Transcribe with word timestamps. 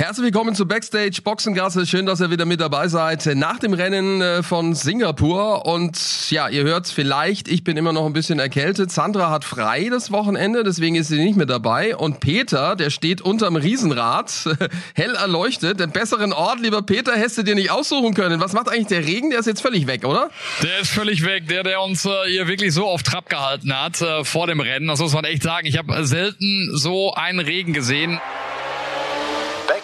Herzlich 0.00 0.24
willkommen 0.24 0.54
zu 0.54 0.66
Backstage 0.66 1.20
Boxengasse. 1.22 1.84
Schön, 1.84 2.06
dass 2.06 2.22
ihr 2.22 2.30
wieder 2.30 2.46
mit 2.46 2.62
dabei 2.62 2.88
seid. 2.88 3.26
Nach 3.36 3.58
dem 3.58 3.74
Rennen 3.74 4.22
äh, 4.22 4.42
von 4.42 4.74
Singapur. 4.74 5.66
Und 5.66 6.30
ja, 6.30 6.48
ihr 6.48 6.62
hört 6.62 6.88
vielleicht, 6.88 7.48
ich 7.48 7.64
bin 7.64 7.76
immer 7.76 7.92
noch 7.92 8.06
ein 8.06 8.14
bisschen 8.14 8.38
erkältet. 8.38 8.90
Sandra 8.90 9.28
hat 9.28 9.44
frei 9.44 9.90
das 9.90 10.10
Wochenende, 10.10 10.64
deswegen 10.64 10.96
ist 10.96 11.08
sie 11.08 11.22
nicht 11.22 11.36
mit 11.36 11.50
dabei. 11.50 11.94
Und 11.94 12.20
Peter, 12.20 12.76
der 12.76 12.88
steht 12.88 13.20
unterm 13.20 13.56
Riesenrad, 13.56 14.32
hell 14.94 15.14
erleuchtet. 15.16 15.80
Den 15.80 15.90
besseren 15.90 16.32
Ort, 16.32 16.60
lieber 16.60 16.80
Peter, 16.80 17.12
hättest 17.12 17.36
du 17.36 17.42
dir 17.42 17.54
nicht 17.54 17.70
aussuchen 17.70 18.14
können. 18.14 18.40
Was 18.40 18.54
macht 18.54 18.70
eigentlich 18.70 18.86
der 18.86 19.04
Regen? 19.04 19.28
Der 19.28 19.40
ist 19.40 19.46
jetzt 19.46 19.60
völlig 19.60 19.86
weg, 19.86 20.06
oder? 20.06 20.30
Der 20.62 20.80
ist 20.80 20.92
völlig 20.92 21.26
weg. 21.26 21.46
Der, 21.48 21.62
der 21.62 21.82
uns 21.82 22.06
äh, 22.06 22.10
hier 22.26 22.48
wirklich 22.48 22.72
so 22.72 22.86
auf 22.86 23.02
Trab 23.02 23.28
gehalten 23.28 23.78
hat 23.78 24.00
äh, 24.00 24.24
vor 24.24 24.46
dem 24.46 24.60
Rennen. 24.60 24.88
Das 24.88 25.00
muss 25.00 25.12
man 25.12 25.26
echt 25.26 25.42
sagen. 25.42 25.66
Ich 25.66 25.76
habe 25.76 26.06
selten 26.06 26.70
so 26.72 27.12
einen 27.12 27.40
Regen 27.40 27.74
gesehen. 27.74 28.18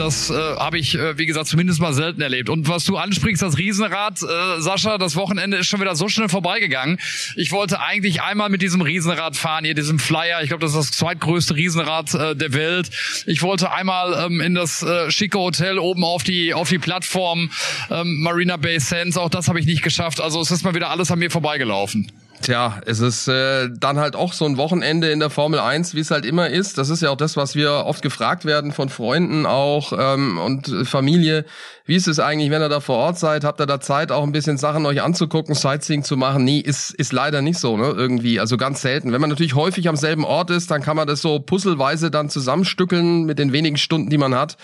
Das 0.00 0.30
äh, 0.30 0.34
habe 0.34 0.78
ich, 0.78 0.94
äh, 0.94 1.18
wie 1.18 1.26
gesagt, 1.26 1.48
zumindest 1.48 1.78
mal 1.78 1.92
selten 1.92 2.22
erlebt. 2.22 2.48
Und 2.48 2.68
was 2.68 2.86
du 2.86 2.96
ansprichst, 2.96 3.42
das 3.42 3.58
Riesenrad, 3.58 4.22
äh, 4.22 4.58
Sascha, 4.62 4.96
das 4.96 5.14
Wochenende 5.14 5.58
ist 5.58 5.66
schon 5.66 5.78
wieder 5.78 5.94
so 5.94 6.08
schnell 6.08 6.30
vorbeigegangen. 6.30 6.98
Ich 7.36 7.52
wollte 7.52 7.82
eigentlich 7.82 8.22
einmal 8.22 8.48
mit 8.48 8.62
diesem 8.62 8.80
Riesenrad 8.80 9.36
fahren, 9.36 9.66
hier 9.66 9.74
diesem 9.74 9.98
Flyer. 9.98 10.40
Ich 10.40 10.48
glaube, 10.48 10.62
das 10.62 10.70
ist 10.70 10.78
das 10.78 10.92
zweitgrößte 10.92 11.54
Riesenrad 11.54 12.14
äh, 12.14 12.34
der 12.34 12.54
Welt. 12.54 12.88
Ich 13.26 13.42
wollte 13.42 13.72
einmal 13.72 14.24
ähm, 14.24 14.40
in 14.40 14.54
das 14.54 14.82
äh, 14.82 15.10
schicke 15.10 15.38
Hotel 15.38 15.78
oben 15.78 16.02
auf 16.02 16.22
die 16.22 16.54
auf 16.54 16.70
die 16.70 16.78
Plattform 16.78 17.50
ähm, 17.90 18.22
Marina 18.22 18.56
Bay 18.56 18.80
Sands. 18.80 19.18
Auch 19.18 19.28
das 19.28 19.48
habe 19.48 19.60
ich 19.60 19.66
nicht 19.66 19.82
geschafft. 19.82 20.22
Also 20.22 20.40
es 20.40 20.50
ist 20.50 20.64
mal 20.64 20.74
wieder 20.74 20.88
alles 20.88 21.10
an 21.10 21.18
mir 21.18 21.30
vorbeigelaufen. 21.30 22.10
Tja, 22.42 22.80
es 22.86 23.00
ist 23.00 23.28
äh, 23.28 23.68
dann 23.70 23.98
halt 23.98 24.16
auch 24.16 24.32
so 24.32 24.46
ein 24.46 24.56
Wochenende 24.56 25.10
in 25.10 25.20
der 25.20 25.28
Formel 25.28 25.60
1, 25.60 25.94
wie 25.94 26.00
es 26.00 26.10
halt 26.10 26.24
immer 26.24 26.48
ist. 26.48 26.78
Das 26.78 26.88
ist 26.88 27.02
ja 27.02 27.10
auch 27.10 27.16
das, 27.16 27.36
was 27.36 27.54
wir 27.54 27.70
oft 27.84 28.00
gefragt 28.00 28.46
werden 28.46 28.72
von 28.72 28.88
Freunden 28.88 29.44
auch 29.44 29.92
ähm, 29.96 30.38
und 30.38 30.88
Familie. 30.88 31.44
Wie 31.84 31.96
ist 31.96 32.08
es 32.08 32.18
eigentlich, 32.18 32.50
wenn 32.50 32.62
ihr 32.62 32.70
da 32.70 32.80
vor 32.80 32.96
Ort 32.96 33.18
seid? 33.18 33.44
Habt 33.44 33.60
ihr 33.60 33.66
da 33.66 33.78
Zeit, 33.78 34.10
auch 34.10 34.22
ein 34.22 34.32
bisschen 34.32 34.56
Sachen 34.56 34.86
euch 34.86 35.02
anzugucken, 35.02 35.54
Sightseeing 35.54 36.02
zu 36.02 36.16
machen? 36.16 36.42
Nee, 36.44 36.60
ist, 36.60 36.94
ist 36.94 37.12
leider 37.12 37.42
nicht 37.42 37.58
so, 37.58 37.76
ne? 37.76 37.92
Irgendwie. 37.94 38.40
Also 38.40 38.56
ganz 38.56 38.80
selten. 38.80 39.12
Wenn 39.12 39.20
man 39.20 39.28
natürlich 39.28 39.54
häufig 39.54 39.86
am 39.86 39.96
selben 39.96 40.24
Ort 40.24 40.48
ist, 40.48 40.70
dann 40.70 40.80
kann 40.80 40.96
man 40.96 41.06
das 41.06 41.20
so 41.20 41.40
puzzleweise 41.40 42.10
dann 42.10 42.30
zusammenstückeln 42.30 43.24
mit 43.24 43.38
den 43.38 43.52
wenigen 43.52 43.76
Stunden, 43.76 44.08
die 44.08 44.18
man 44.18 44.34
hat. 44.34 44.56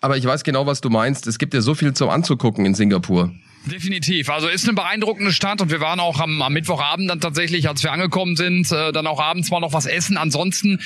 Aber 0.00 0.16
ich 0.16 0.24
weiß 0.24 0.42
genau, 0.42 0.66
was 0.66 0.80
du 0.80 0.90
meinst. 0.90 1.28
Es 1.28 1.38
gibt 1.38 1.54
ja 1.54 1.60
so 1.60 1.76
viel 1.76 1.92
zum 1.92 2.10
Anzugucken 2.10 2.66
in 2.66 2.74
Singapur. 2.74 3.30
Definitiv. 3.66 4.28
Also 4.28 4.48
ist 4.48 4.64
eine 4.64 4.74
beeindruckende 4.74 5.32
Stadt 5.32 5.62
und 5.62 5.70
wir 5.70 5.80
waren 5.80 5.98
auch 5.98 6.20
am, 6.20 6.42
am 6.42 6.52
Mittwochabend 6.52 7.08
dann 7.08 7.20
tatsächlich, 7.20 7.68
als 7.68 7.82
wir 7.82 7.92
angekommen 7.92 8.36
sind, 8.36 8.70
äh, 8.70 8.92
dann 8.92 9.06
auch 9.06 9.20
abends 9.20 9.50
mal 9.50 9.60
noch 9.60 9.72
was 9.72 9.86
essen. 9.86 10.18
Ansonsten 10.18 10.80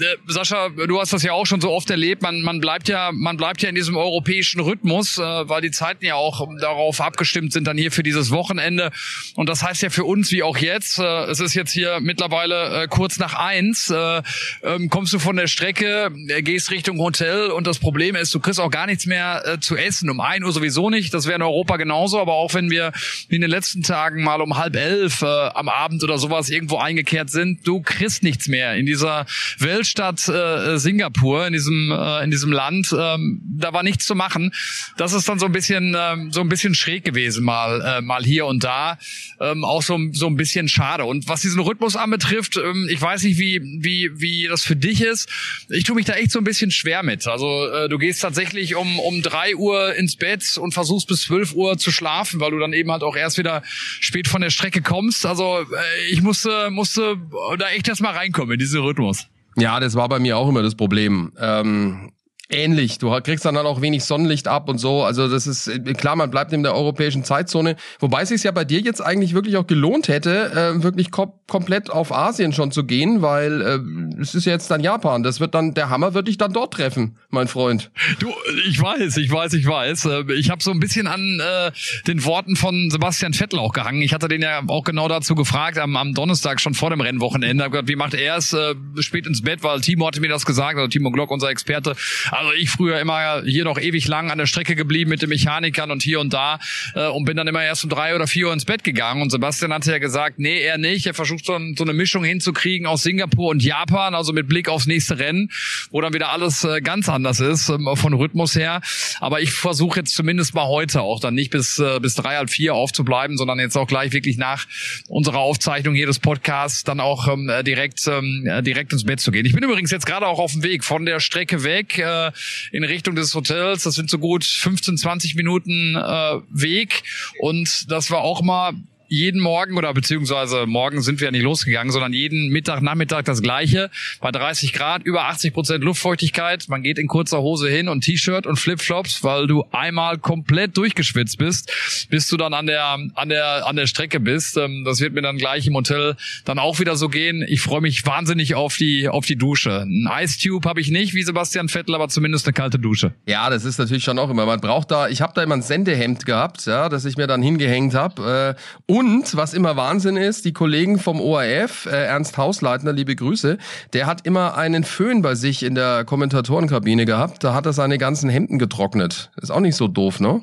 äh, 0.00 0.04
Sascha, 0.26 0.70
du 0.70 1.00
hast 1.00 1.12
das 1.12 1.22
ja 1.22 1.32
auch 1.32 1.46
schon 1.46 1.60
so 1.60 1.70
oft 1.70 1.90
erlebt. 1.90 2.22
Man, 2.22 2.40
man 2.42 2.60
bleibt 2.60 2.88
ja, 2.88 3.10
man 3.12 3.36
bleibt 3.36 3.62
ja 3.62 3.68
in 3.68 3.74
diesem 3.74 3.96
europäischen 3.96 4.60
Rhythmus, 4.60 5.18
äh, 5.18 5.22
weil 5.22 5.60
die 5.60 5.70
Zeiten 5.70 6.04
ja 6.04 6.14
auch 6.14 6.46
darauf 6.60 7.00
abgestimmt 7.00 7.52
sind 7.52 7.66
dann 7.66 7.76
hier 7.76 7.92
für 7.92 8.02
dieses 8.02 8.30
Wochenende. 8.30 8.90
Und 9.34 9.48
das 9.48 9.62
heißt 9.62 9.82
ja 9.82 9.90
für 9.90 10.04
uns 10.04 10.32
wie 10.32 10.42
auch 10.42 10.56
jetzt. 10.56 10.98
Äh, 10.98 11.24
es 11.24 11.40
ist 11.40 11.54
jetzt 11.54 11.72
hier 11.72 11.98
mittlerweile 12.00 12.84
äh, 12.84 12.88
kurz 12.88 13.18
nach 13.18 13.34
eins. 13.34 13.90
Äh, 13.90 14.22
ähm, 14.62 14.88
kommst 14.88 15.12
du 15.12 15.18
von 15.18 15.36
der 15.36 15.46
Strecke, 15.46 16.10
äh, 16.28 16.42
gehst 16.42 16.70
Richtung 16.70 16.98
Hotel 16.98 17.50
und 17.50 17.66
das 17.66 17.78
Problem 17.78 18.16
ist, 18.16 18.34
du 18.34 18.40
kriegst 18.40 18.60
auch 18.60 18.70
gar 18.70 18.86
nichts 18.86 19.06
mehr 19.06 19.42
äh, 19.44 19.60
zu 19.60 19.76
essen. 19.76 20.08
Um 20.08 20.20
ein 20.20 20.44
Uhr 20.44 20.52
sowieso 20.52 20.88
nicht. 20.88 21.12
Das 21.12 21.26
wäre 21.26 21.36
in 21.36 21.42
Europa 21.42 21.76
genauso. 21.76 22.11
Aber 22.18 22.34
auch 22.34 22.54
wenn 22.54 22.70
wir 22.70 22.92
in 23.28 23.40
den 23.40 23.50
letzten 23.50 23.82
Tagen 23.82 24.22
mal 24.22 24.40
um 24.40 24.56
halb 24.56 24.76
elf 24.76 25.22
äh, 25.22 25.26
am 25.26 25.68
Abend 25.68 26.02
oder 26.02 26.18
sowas 26.18 26.48
irgendwo 26.48 26.78
eingekehrt 26.78 27.30
sind, 27.30 27.66
du 27.66 27.82
kriegst 27.82 28.22
nichts 28.22 28.48
mehr 28.48 28.74
in 28.74 28.86
dieser 28.86 29.26
Welt 29.58 29.82
Weltstadt 29.82 30.28
äh, 30.28 30.78
Singapur, 30.78 31.46
in 31.46 31.52
diesem 31.52 31.90
äh, 31.90 32.22
in 32.22 32.30
diesem 32.30 32.52
Land, 32.52 32.94
ähm, 32.96 33.40
da 33.42 33.72
war 33.72 33.82
nichts 33.82 34.04
zu 34.04 34.14
machen. 34.14 34.52
Das 34.96 35.12
ist 35.12 35.28
dann 35.28 35.38
so 35.38 35.46
ein 35.46 35.52
bisschen 35.52 35.96
ähm, 35.98 36.30
so 36.30 36.40
ein 36.40 36.48
bisschen 36.48 36.74
schräg 36.74 37.04
gewesen 37.04 37.44
mal 37.44 37.80
äh, 37.80 38.00
mal 38.00 38.22
hier 38.22 38.46
und 38.46 38.62
da, 38.62 38.98
ähm, 39.40 39.64
auch 39.64 39.82
so 39.82 39.98
so 40.12 40.26
ein 40.26 40.36
bisschen 40.36 40.68
schade. 40.68 41.04
Und 41.04 41.28
was 41.28 41.40
diesen 41.40 41.60
Rhythmus 41.60 41.96
anbetrifft, 41.96 42.56
ähm, 42.56 42.88
ich 42.90 43.00
weiß 43.00 43.24
nicht 43.24 43.38
wie 43.38 43.60
wie 43.80 44.10
wie 44.14 44.46
das 44.48 44.62
für 44.62 44.76
dich 44.76 45.00
ist. 45.00 45.28
Ich 45.68 45.84
tue 45.84 45.96
mich 45.96 46.04
da 46.04 46.12
echt 46.12 46.30
so 46.30 46.38
ein 46.38 46.44
bisschen 46.44 46.70
schwer 46.70 47.02
mit. 47.02 47.26
Also 47.26 47.66
äh, 47.68 47.88
du 47.88 47.98
gehst 47.98 48.22
tatsächlich 48.22 48.76
um 48.76 49.00
um 49.00 49.22
drei 49.22 49.56
Uhr 49.56 49.94
ins 49.96 50.16
Bett 50.16 50.58
und 50.58 50.74
versuchst 50.74 51.08
bis 51.08 51.22
zwölf 51.22 51.54
Uhr 51.54 51.76
zu 51.76 51.90
schlafen, 51.90 52.01
weil 52.40 52.50
du 52.50 52.58
dann 52.58 52.72
eben 52.72 52.90
halt 52.90 53.02
auch 53.02 53.16
erst 53.16 53.38
wieder 53.38 53.62
spät 53.64 54.28
von 54.28 54.42
der 54.42 54.50
Strecke 54.50 54.82
kommst. 54.82 55.26
Also 55.26 55.60
äh, 55.60 56.10
ich 56.10 56.22
musste 56.22 56.70
musste 56.70 57.16
da 57.58 57.68
echt 57.70 57.88
erst 57.88 58.02
mal 58.02 58.12
reinkommen 58.12 58.52
in 58.52 58.58
diesen 58.58 58.82
Rhythmus. 58.82 59.26
Ja, 59.56 59.80
das 59.80 59.94
war 59.94 60.08
bei 60.08 60.18
mir 60.18 60.36
auch 60.36 60.48
immer 60.48 60.62
das 60.62 60.74
Problem. 60.74 61.32
Ähm, 61.38 62.12
ähnlich. 62.52 62.98
Du 62.98 63.10
kriegst 63.20 63.44
dann 63.44 63.56
halt 63.56 63.66
auch 63.66 63.80
wenig 63.80 64.04
Sonnenlicht 64.04 64.48
ab 64.48 64.68
und 64.68 64.78
so. 64.78 65.02
Also 65.02 65.28
das 65.28 65.46
ist 65.46 65.70
klar, 65.96 66.16
man 66.16 66.30
bleibt 66.30 66.52
in 66.52 66.62
der 66.62 66.74
europäischen 66.74 67.24
Zeitzone. 67.24 67.76
Wobei 67.98 68.22
es 68.22 68.28
sich 68.28 68.44
ja 68.44 68.50
bei 68.50 68.64
dir 68.64 68.80
jetzt 68.80 69.00
eigentlich 69.00 69.34
wirklich 69.34 69.56
auch 69.56 69.66
gelohnt 69.66 70.08
hätte, 70.08 70.52
äh, 70.52 70.82
wirklich 70.82 71.10
kom 71.10 71.32
komplett 71.48 71.90
auf 71.90 72.12
Asien 72.12 72.54
schon 72.54 72.72
zu 72.72 72.84
gehen, 72.84 73.20
weil 73.20 73.60
äh, 73.60 74.20
es 74.22 74.34
ist 74.34 74.46
ja 74.46 74.52
jetzt 74.52 74.70
dann 74.70 74.80
Japan. 74.80 75.22
Das 75.22 75.38
wird 75.38 75.54
dann 75.54 75.74
der 75.74 75.90
Hammer 75.90 76.14
wird 76.14 76.28
dich 76.28 76.38
dann 76.38 76.54
dort 76.54 76.72
treffen, 76.72 77.18
mein 77.28 77.46
Freund. 77.46 77.90
Du, 78.20 78.32
ich 78.66 78.80
weiß, 78.80 79.18
ich 79.18 79.30
weiß, 79.30 79.52
ich 79.52 79.66
weiß. 79.66 80.06
Äh, 80.06 80.32
ich 80.32 80.48
habe 80.48 80.62
so 80.62 80.70
ein 80.70 80.80
bisschen 80.80 81.06
an 81.06 81.40
äh, 81.40 81.70
den 82.06 82.24
Worten 82.24 82.56
von 82.56 82.88
Sebastian 82.90 83.34
Vettel 83.34 83.58
auch 83.58 83.74
gehangen. 83.74 84.00
Ich 84.00 84.14
hatte 84.14 84.28
den 84.28 84.40
ja 84.40 84.62
auch 84.66 84.84
genau 84.84 85.08
dazu 85.08 85.34
gefragt 85.34 85.78
am, 85.78 85.94
am 85.96 86.14
Donnerstag 86.14 86.58
schon 86.58 86.72
vor 86.72 86.88
dem 86.88 87.02
Rennwochenende. 87.02 87.64
Hab 87.64 87.72
gesagt, 87.72 87.88
wie 87.88 87.96
macht 87.96 88.14
er 88.14 88.36
es 88.38 88.54
äh, 88.54 88.74
spät 89.00 89.26
ins 89.26 89.42
Bett, 89.42 89.62
weil 89.62 89.82
Timo 89.82 90.06
hatte 90.06 90.22
mir 90.22 90.28
das 90.28 90.46
gesagt, 90.46 90.76
also 90.76 90.88
Timo 90.88 91.10
Glock, 91.10 91.30
unser 91.30 91.50
Experte. 91.50 91.94
Also 92.42 92.54
ich 92.54 92.70
früher 92.70 92.98
immer 92.98 93.44
hier 93.44 93.62
noch 93.62 93.78
ewig 93.78 94.08
lang 94.08 94.32
an 94.32 94.38
der 94.38 94.46
Strecke 94.46 94.74
geblieben 94.74 95.10
mit 95.10 95.22
den 95.22 95.28
Mechanikern 95.28 95.92
und 95.92 96.02
hier 96.02 96.18
und 96.18 96.32
da 96.32 96.58
äh, 96.96 97.06
und 97.06 97.24
bin 97.24 97.36
dann 97.36 97.46
immer 97.46 97.62
erst 97.62 97.84
um 97.84 97.90
drei 97.90 98.16
oder 98.16 98.26
vier 98.26 98.48
Uhr 98.48 98.52
ins 98.52 98.64
Bett 98.64 98.82
gegangen. 98.82 99.22
Und 99.22 99.30
Sebastian 99.30 99.72
hatte 99.72 99.92
ja 99.92 99.98
gesagt, 99.98 100.40
nee, 100.40 100.60
er 100.60 100.76
nicht. 100.76 101.06
Er 101.06 101.14
versucht 101.14 101.46
so, 101.46 101.56
so 101.76 101.84
eine 101.84 101.92
Mischung 101.92 102.24
hinzukriegen 102.24 102.88
aus 102.88 103.04
Singapur 103.04 103.50
und 103.50 103.62
Japan, 103.62 104.16
also 104.16 104.32
mit 104.32 104.48
Blick 104.48 104.68
aufs 104.68 104.86
nächste 104.86 105.20
Rennen, 105.20 105.50
wo 105.92 106.00
dann 106.00 106.14
wieder 106.14 106.30
alles 106.30 106.64
äh, 106.64 106.80
ganz 106.80 107.08
anders 107.08 107.38
ist 107.38 107.68
ähm, 107.68 107.88
von 107.94 108.12
Rhythmus 108.12 108.56
her. 108.56 108.80
Aber 109.20 109.40
ich 109.40 109.52
versuche 109.52 110.00
jetzt 110.00 110.12
zumindest 110.12 110.52
mal 110.54 110.66
heute 110.66 111.02
auch 111.02 111.20
dann 111.20 111.34
nicht 111.34 111.52
bis 111.52 111.78
äh, 111.78 112.00
bis 112.00 112.16
drei 112.16 112.38
halb 112.38 112.50
vier 112.50 112.74
aufzubleiben, 112.74 113.36
sondern 113.36 113.60
jetzt 113.60 113.76
auch 113.76 113.86
gleich 113.86 114.12
wirklich 114.12 114.36
nach 114.36 114.66
unserer 115.06 115.38
Aufzeichnung 115.38 115.94
jedes 115.94 116.18
Podcasts 116.18 116.82
dann 116.82 116.98
auch 116.98 117.28
ähm, 117.28 117.52
direkt 117.64 118.04
ähm, 118.08 118.48
direkt 118.64 118.92
ins 118.92 119.04
Bett 119.04 119.20
zu 119.20 119.30
gehen. 119.30 119.46
Ich 119.46 119.52
bin 119.52 119.62
übrigens 119.62 119.92
jetzt 119.92 120.06
gerade 120.06 120.26
auch 120.26 120.40
auf 120.40 120.50
dem 120.50 120.64
Weg 120.64 120.82
von 120.82 121.06
der 121.06 121.20
Strecke 121.20 121.62
weg. 121.62 121.98
Äh, 121.98 122.31
in 122.70 122.84
Richtung 122.84 123.14
des 123.14 123.34
Hotels. 123.34 123.82
Das 123.84 123.94
sind 123.94 124.10
so 124.10 124.18
gut 124.18 124.44
15, 124.44 124.96
20 124.96 125.34
Minuten 125.34 125.96
äh, 125.96 126.40
Weg. 126.50 127.02
Und 127.40 127.90
das 127.90 128.10
war 128.10 128.20
auch 128.20 128.42
mal 128.42 128.74
jeden 129.12 129.42
Morgen 129.42 129.76
oder 129.76 129.92
beziehungsweise 129.92 130.64
morgen 130.66 131.02
sind 131.02 131.20
wir 131.20 131.26
ja 131.26 131.32
nicht 131.32 131.42
losgegangen, 131.42 131.92
sondern 131.92 132.14
jeden 132.14 132.48
Mittag, 132.48 132.80
Nachmittag 132.80 133.26
das 133.26 133.42
gleiche. 133.42 133.90
Bei 134.22 134.32
30 134.32 134.72
Grad, 134.72 135.02
über 135.04 135.26
80 135.26 135.52
Prozent 135.52 135.84
Luftfeuchtigkeit. 135.84 136.64
Man 136.70 136.82
geht 136.82 136.98
in 136.98 137.08
kurzer 137.08 137.42
Hose 137.42 137.68
hin 137.68 137.88
und 137.90 138.00
T-Shirt 138.00 138.46
und 138.46 138.56
Flipflops, 138.56 139.22
weil 139.22 139.46
du 139.46 139.66
einmal 139.70 140.16
komplett 140.16 140.78
durchgeschwitzt 140.78 141.36
bist, 141.36 141.70
bis 142.08 142.26
du 142.28 142.38
dann 142.38 142.54
an 142.54 142.66
der, 142.66 142.98
an 143.14 143.28
der, 143.28 143.66
an 143.66 143.76
der 143.76 143.86
Strecke 143.86 144.18
bist. 144.18 144.56
Ähm, 144.56 144.84
das 144.86 145.00
wird 145.00 145.12
mir 145.12 145.20
dann 145.20 145.36
gleich 145.36 145.66
im 145.66 145.74
Hotel 145.74 146.16
dann 146.46 146.58
auch 146.58 146.80
wieder 146.80 146.96
so 146.96 147.10
gehen. 147.10 147.44
Ich 147.46 147.60
freue 147.60 147.82
mich 147.82 148.06
wahnsinnig 148.06 148.54
auf 148.54 148.78
die, 148.78 149.10
auf 149.10 149.26
die 149.26 149.36
Dusche. 149.36 149.82
Ein 149.82 150.08
Ice 150.22 150.38
Tube 150.40 150.64
habe 150.64 150.80
ich 150.80 150.90
nicht, 150.90 151.12
wie 151.12 151.22
Sebastian 151.22 151.68
Vettel, 151.68 151.94
aber 151.94 152.08
zumindest 152.08 152.46
eine 152.46 152.54
kalte 152.54 152.78
Dusche. 152.78 153.12
Ja, 153.26 153.50
das 153.50 153.66
ist 153.66 153.78
natürlich 153.78 154.04
schon 154.04 154.18
auch 154.18 154.30
immer. 154.30 154.46
Man 154.46 154.60
braucht 154.60 154.90
da, 154.90 155.08
ich 155.08 155.20
habe 155.20 155.34
da 155.34 155.42
immer 155.42 155.56
ein 155.56 155.62
Sendehemd 155.62 156.24
gehabt, 156.24 156.64
ja, 156.64 156.88
das 156.88 157.04
ich 157.04 157.18
mir 157.18 157.26
dann 157.26 157.42
hingehängt 157.42 157.92
habe. 157.92 158.56
Äh, 158.56 158.92
und 159.02 159.36
was 159.36 159.52
immer 159.52 159.76
Wahnsinn 159.76 160.16
ist, 160.16 160.44
die 160.44 160.52
Kollegen 160.52 160.98
vom 160.98 161.20
ORF, 161.20 161.86
äh, 161.86 162.04
Ernst 162.06 162.38
Hausleitner, 162.38 162.92
liebe 162.92 163.16
Grüße, 163.16 163.58
der 163.92 164.06
hat 164.06 164.26
immer 164.26 164.56
einen 164.56 164.84
Föhn 164.84 165.22
bei 165.22 165.34
sich 165.34 165.62
in 165.62 165.74
der 165.74 166.04
Kommentatorenkabine 166.04 167.04
gehabt. 167.04 167.42
Da 167.44 167.52
hat 167.54 167.66
er 167.66 167.72
seine 167.72 167.98
ganzen 167.98 168.30
Hemden 168.30 168.58
getrocknet. 168.58 169.30
Ist 169.40 169.50
auch 169.50 169.60
nicht 169.60 169.76
so 169.76 169.88
doof, 169.88 170.20
ne? 170.20 170.42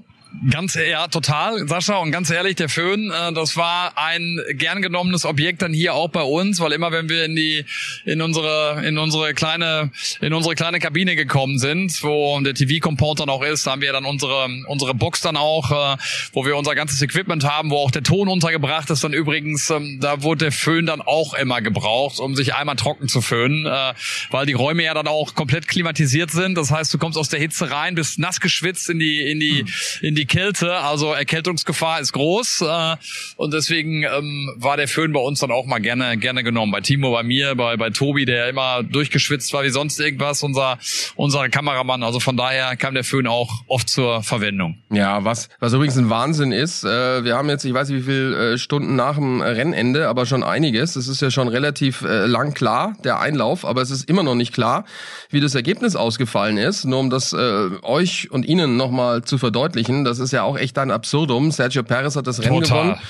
Ganz 0.52 0.76
ja, 0.76 1.08
total, 1.08 1.68
Sascha. 1.68 1.98
Und 1.98 2.12
ganz 2.12 2.30
ehrlich, 2.30 2.56
der 2.56 2.70
Föhn, 2.70 3.12
äh, 3.12 3.34
das 3.34 3.58
war 3.58 3.98
ein 3.98 4.40
gern 4.54 4.84
genommenes 4.84 5.26
Objekt 5.26 5.64
dann 5.64 5.74
hier 5.74 5.96
auch 5.96 6.10
bei 6.10 6.22
uns, 6.22 6.60
weil 6.60 6.72
immer 6.72 6.92
wenn 6.92 7.10
wir 7.10 7.26
in 7.26 7.36
die 7.36 7.66
in 8.06 8.22
unsere 8.22 8.84
in 8.86 9.00
unsere 9.00 9.34
kleine 9.34 9.92
in 10.22 10.34
unsere 10.34 10.54
kleine 10.54 10.80
Kabine 10.80 11.16
gekommen 11.16 11.58
sind, 11.58 12.04
wo 12.04 12.40
der 12.42 12.54
TV-Compound 12.54 13.22
dann 13.22 13.30
auch 13.30 13.42
ist, 13.42 13.66
haben 13.66 13.81
wir 13.81 13.92
dann 13.92 14.06
unsere 14.06 14.48
unsere 14.68 14.94
Box 14.94 15.22
dann 15.22 15.36
auch, 15.36 15.72
äh, 15.72 15.98
wo 16.34 16.46
wir 16.46 16.56
unser 16.58 16.76
ganzes 16.76 17.02
Equipment 17.02 17.44
haben, 17.44 17.72
wo 17.72 17.78
auch 17.78 17.92
der 17.92 18.04
Ton 18.04 18.28
untergebracht 18.28 18.92
ist. 18.92 19.04
Dann 19.04 19.14
übrigens, 19.14 19.72
ähm, 19.72 19.98
da 20.00 20.22
wurde 20.22 20.46
der 20.46 20.52
Föhn 20.52 20.86
dann 20.86 21.02
auch 21.02 21.34
immer 21.34 21.62
gebraucht, 21.62 22.20
um 22.20 22.36
sich 22.36 22.54
einmal 22.54 22.76
trocken 22.76 23.08
zu 23.08 23.22
föhnen, 23.22 23.66
äh, 23.66 23.94
weil 24.30 24.46
die 24.46 24.54
Räume 24.54 24.84
ja 24.84 24.94
dann 24.94 25.08
auch 25.08 25.34
komplett 25.34 25.68
klimatisiert 25.68 26.30
sind. 26.30 26.56
Das 26.56 26.70
heißt, 26.70 26.94
du 26.94 27.00
kommst 27.00 27.18
aus 27.18 27.30
der 27.30 27.40
Hitze 27.40 27.72
rein, 27.72 27.96
bist 27.96 28.20
nass 28.20 28.40
geschwitzt 28.40 28.92
in 28.92 29.00
die 29.00 29.22
in 29.22 29.40
die 29.40 29.66
in 30.02 30.16
die 30.16 30.19
die 30.19 30.25
Kälte, 30.25 30.74
also 30.74 31.13
Erkältungsgefahr 31.13 32.01
ist 32.01 32.12
groß 32.12 32.62
äh, 32.62 32.95
und 33.38 33.54
deswegen 33.54 34.04
ähm, 34.04 34.54
war 34.57 34.75
der 34.75 34.89
Föhn 34.89 35.13
bei 35.13 35.21
uns 35.21 35.39
dann 35.39 35.51
auch 35.51 35.66
mal 35.66 35.80
gerne 35.80 36.18
gerne 36.18 36.44
genommen. 36.44 36.74
Bei 36.74 36.81
Timo, 36.81 37.13
bei 37.13 37.24
mir, 37.24 37.56
bei 37.56 37.77
bei 37.77 37.89
Tobi, 37.89 38.25
der 38.25 38.50
immer 38.50 38.83
durchgeschwitzt 38.83 39.54
war 39.54 39.63
wie 39.63 39.69
sonst 39.69 39.98
irgendwas, 39.98 40.44
unser 40.44 40.77
unser 41.16 41.48
Kameramann. 41.48 42.04
Also 42.04 42.19
von 42.19 42.36
daher 42.36 42.75
kam 42.75 42.95
der 42.95 43.06
Föhn 43.06 43.27
auch 43.27 43.50
oft 43.68 43.88
zur 43.88 44.21
Verwendung. 44.21 44.80
Ja, 44.89 45.24
was 45.24 45.48
was 45.62 45.71
übrigens 45.71 45.98
ein 45.98 46.10
Wahnsinn 46.10 46.51
ist. 46.51 46.83
Äh, 46.83 47.24
wir 47.24 47.38
haben 47.38 47.48
jetzt, 47.48 47.63
ich 47.63 47.74
weiß 47.74 47.88
nicht 47.88 48.01
wie 48.01 48.12
viele 48.12 48.54
äh, 48.54 48.57
Stunden 48.57 48.98
nach 48.98 49.16
dem 49.16 49.39
Rennende, 49.39 50.10
aber 50.10 50.25
schon 50.25 50.44
einiges. 50.44 50.98
Es 50.98 51.07
ist 51.07 51.21
ja 51.21 51.31
schon 51.31 51.48
relativ 51.48 52.01
lang 52.01 52.54
klar 52.54 52.95
der 53.06 53.19
Einlauf, 53.19 53.63
aber 53.63 53.81
es 53.81 53.89
ist 53.89 54.10
immer 54.10 54.24
noch 54.24 54.36
nicht 54.36 54.54
klar, 54.54 54.83
wie 55.30 55.39
das 55.39 55.56
Ergebnis 55.56 55.95
ausgefallen 55.95 56.57
ist. 56.57 56.83
Nur 56.83 57.00
um 57.00 57.10
das 57.10 57.31
äh, 57.31 57.69
euch 57.83 58.31
und 58.31 58.45
Ihnen 58.45 58.75
nochmal 58.75 59.24
zu 59.24 59.38
verdeutlichen 59.38 60.09
das 60.10 60.20
ist 60.20 60.32
ja 60.32 60.44
auch 60.44 60.58
echt 60.58 60.78
ein 60.78 60.92
Absurdum. 60.92 61.52
Sergio 61.52 61.84
Perez 61.84 62.16
hat 62.16 62.28
das 62.28 62.42
Rennen 62.42 62.62
Total. 62.62 62.82
gewonnen 62.82 63.02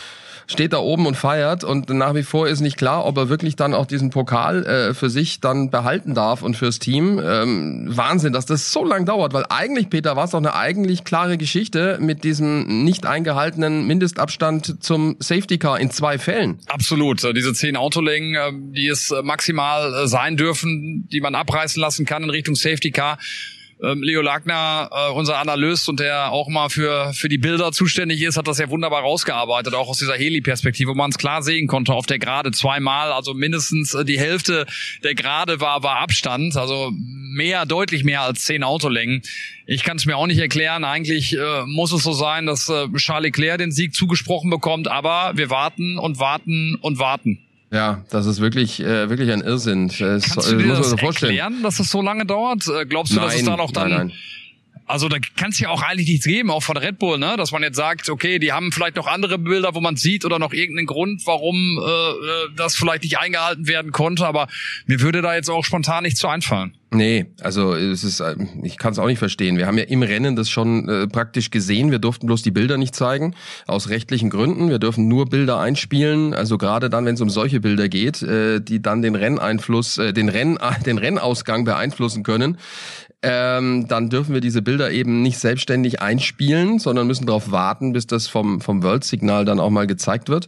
steht 0.50 0.74
da 0.74 0.80
oben 0.80 1.06
und 1.06 1.16
feiert 1.16 1.64
und 1.64 1.90
nach 1.90 2.16
wie 2.16 2.24
vor 2.24 2.48
ist 2.48 2.60
nicht 2.60 2.76
klar, 2.76 3.06
ob 3.06 3.18
er 3.18 3.30
wirklich 3.30 3.56
dann 3.56 3.74
auch 3.74 3.86
diesen 3.86 4.10
Pokal 4.10 4.66
äh, 4.66 4.94
für 4.94 5.10
sich 5.10 5.40
dann 5.40 5.70
behalten 5.70 6.16
darf 6.16 6.42
und 6.42 6.58
fürs 6.58 6.80
Team. 6.80 7.22
Ähm, 7.24 7.86
Wahnsinn, 7.90 8.34
dass 8.34 8.48
das 8.48 8.72
so 8.72 8.84
lang 8.84 9.06
dauert, 9.06 9.34
weil 9.34 9.46
eigentlich, 9.50 9.90
Peter, 9.90 10.16
war 10.16 10.26
es 10.26 10.32
doch 10.32 10.40
eine 10.40 10.56
eigentlich 10.56 11.04
klare 11.04 11.38
Geschichte 11.38 12.00
mit 12.02 12.24
diesem 12.24 12.84
nicht 12.84 13.06
eingehaltenen 13.06 13.86
Mindestabstand 13.86 14.84
zum 14.84 15.18
Safety 15.20 15.60
Car 15.60 15.80
in 15.80 15.92
zwei 15.92 16.18
Fällen. 16.18 16.58
Absolut. 16.68 17.22
Diese 17.36 17.54
zehn 17.54 17.78
Autolängen, 17.78 18.36
äh, 18.36 18.76
die 18.76 18.88
es 18.88 19.14
maximal 19.24 19.94
äh, 19.94 20.08
sein 20.08 20.36
dürfen, 20.36 21.08
die 21.12 21.22
man 21.22 21.36
abreißen 21.36 21.80
lassen 21.80 22.08
kann 22.08 22.24
in 22.24 22.32
Richtung 22.32 22.56
Safety 22.56 22.90
Car 22.90 23.20
ähm, 23.82 24.04
Leo 24.04 24.22
Lagner, 24.22 24.90
äh, 24.92 25.12
unser 25.14 25.38
Analyst 25.38 25.88
und 25.90 26.00
der 26.00 26.32
auch 26.32 26.50
mal 26.50 26.70
für, 26.70 27.14
für 27.14 27.30
die 27.30 27.38
Bilder 27.38 27.72
zuständig 27.72 28.22
ist, 28.22 28.38
hat 28.38 28.48
das 28.48 28.60
ja 28.60 28.70
wunderbar 28.70 29.02
rausgearbeitet, 29.02 29.74
auch 29.74 29.88
aus 29.88 30.00
dieser 30.00 30.16
Heli-Perspektive, 30.16 30.92
wo 30.92 30.96
man 30.96 31.12
es 31.12 31.18
klar 31.18 31.42
sehen 31.42 31.68
konnte 31.68 31.94
auf 31.94 32.06
der 32.06 32.20
Gerade 32.20 32.52
zweimal, 32.52 33.12
also 33.12 33.34
mindestens 33.34 33.94
äh, 33.94 34.04
die 34.04 34.20
Hälfte 34.20 34.66
der 35.04 35.16
Gerade 35.16 35.62
war, 35.62 35.84
war 35.84 35.98
Abstand, 36.00 36.58
also 36.58 36.92
mehr, 36.94 37.66
deutlich 37.66 38.04
mehr 38.04 38.22
als 38.22 38.44
zehn 38.44 38.64
Autolängen. 38.64 39.22
Ich 39.66 39.84
kann 39.84 39.98
es 39.98 40.06
mir 40.06 40.18
auch 40.18 40.28
nicht 40.28 40.40
erklären. 40.40 40.84
Eigentlich 40.84 41.38
äh, 41.38 41.64
muss 41.66 41.92
es 41.92 42.04
so 42.04 42.12
sein, 42.14 42.48
dass 42.48 42.70
äh, 42.70 42.88
Charles 42.96 43.28
Leclerc 43.28 43.60
den 43.60 43.72
Sieg 43.72 43.94
zugesprochen 43.94 44.50
bekommt, 44.50 44.88
aber 44.88 45.34
wir 45.36 45.50
warten 45.50 45.98
und 45.98 46.20
warten 46.20 46.76
und 46.82 47.00
warten. 47.00 47.40
Ja, 47.72 48.04
das 48.10 48.26
ist 48.26 48.42
wirklich, 48.42 48.80
äh, 48.80 49.10
wirklich 49.10 49.32
ein 49.32 49.42
Irrsinn. 49.42 49.90
Das, 49.90 50.00
Kannst 50.00 50.52
du 50.52 50.58
dir 50.58 50.70
das, 50.70 50.92
das 50.92 51.02
erklären, 51.02 51.62
dass 51.62 51.78
das 51.78 51.90
so 51.90 52.02
lange 52.02 52.26
dauert? 52.26 52.68
Äh, 52.68 52.86
glaubst 52.86 53.14
du, 53.14 53.18
nein, 53.18 53.26
dass 53.26 53.36
es 53.36 53.44
da 53.44 53.58
noch 53.58 53.72
dann... 53.72 53.90
Nein, 53.90 54.08
nein. 54.08 54.14
Also 54.90 55.08
da 55.08 55.18
kann 55.38 55.52
es 55.52 55.60
ja 55.60 55.70
auch 55.70 55.84
eigentlich 55.84 56.08
nichts 56.08 56.26
geben, 56.26 56.50
auch 56.50 56.64
von 56.64 56.76
Red 56.76 56.98
Bull, 56.98 57.20
ne? 57.20 57.36
dass 57.38 57.52
man 57.52 57.62
jetzt 57.62 57.76
sagt, 57.76 58.10
okay, 58.10 58.40
die 58.40 58.52
haben 58.52 58.72
vielleicht 58.72 58.96
noch 58.96 59.06
andere 59.06 59.38
Bilder, 59.38 59.76
wo 59.76 59.82
man 59.82 59.98
sieht 59.98 60.26
oder 60.26 60.40
noch 60.40 60.52
irgendeinen 60.52 60.88
Grund, 60.88 61.22
warum 61.28 61.80
äh, 61.80 61.90
äh 61.90 62.50
das 62.56 62.76
vielleicht 62.76 63.04
nicht 63.04 63.20
eingehalten 63.20 63.68
werden 63.68 63.92
konnte. 63.92 64.26
Aber 64.26 64.48
mir 64.88 65.00
würde 65.00 65.22
da 65.22 65.36
jetzt 65.36 65.48
auch 65.48 65.64
spontan 65.64 66.04
nichts 66.04 66.20
zu 66.20 66.28
einfallen. 66.28 66.74
Nee, 66.92 67.28
also 67.42 67.76
es 67.76 68.04
ist, 68.04 68.20
äh, 68.20 68.36
ich 68.64 68.78
kann 68.78 68.94
es 68.94 68.98
auch 68.98 69.06
nicht 69.06 69.20
verstehen. 69.20 69.58
Wir 69.58 69.68
haben 69.68 69.78
ja 69.78 69.84
im 69.84 70.02
Rennen 70.02 70.36
das 70.36 70.50
schon 70.50 70.90
äh, 70.90 71.08
praktisch 71.08 71.52
gesehen. 71.52 71.92
Wir 71.92 72.00
durften 72.00 72.26
bloß 72.26 72.42
die 72.42 72.50
Bilder 72.50 72.78
nicht 72.78 72.96
zeigen, 72.96 73.36
aus 73.68 73.90
rechtlichen 73.90 74.32
Gründen. 74.32 74.70
Wir 74.70 74.80
dürfen 74.80 75.08
nur 75.08 75.28
Bilder 75.28 75.60
einspielen. 75.60 76.34
Also 76.34 76.58
gerade 76.58 76.90
dann, 76.90 77.06
wenn 77.06 77.14
es 77.14 77.22
um 77.22 77.30
solche 77.30 77.60
Bilder 77.60 77.90
geht, 77.90 78.24
äh, 78.24 78.60
die 78.60 78.82
dann 78.82 79.04
den 79.04 79.14
Renneinfluss, 79.14 80.00
äh, 80.00 80.14
den 80.14 80.30
Renn, 80.30 80.58
den 80.86 80.98
Rennausgang 80.98 81.64
beeinflussen 81.64 82.24
können, 82.24 82.58
ähm, 83.22 83.88
dann 83.88 84.10
dürfen 84.10 84.34
wir 84.34 84.42
diese 84.42 84.62
Bilder 84.62 84.92
eben 84.92 85.22
nicht 85.22 85.40
selbstständig 85.40 86.02
einspielen, 86.02 86.80
sondern 86.80 87.08
müssen 87.08 87.26
darauf 87.26 87.52
warten, 87.52 87.92
bis 87.92 88.08
das 88.08 88.28
vom, 88.28 88.62
vom 88.62 88.82
World-Signal 88.82 89.44
dann 89.46 89.60
auch 89.60 89.70
mal 89.70 89.88
gezeigt 89.88 90.30
wird. 90.30 90.48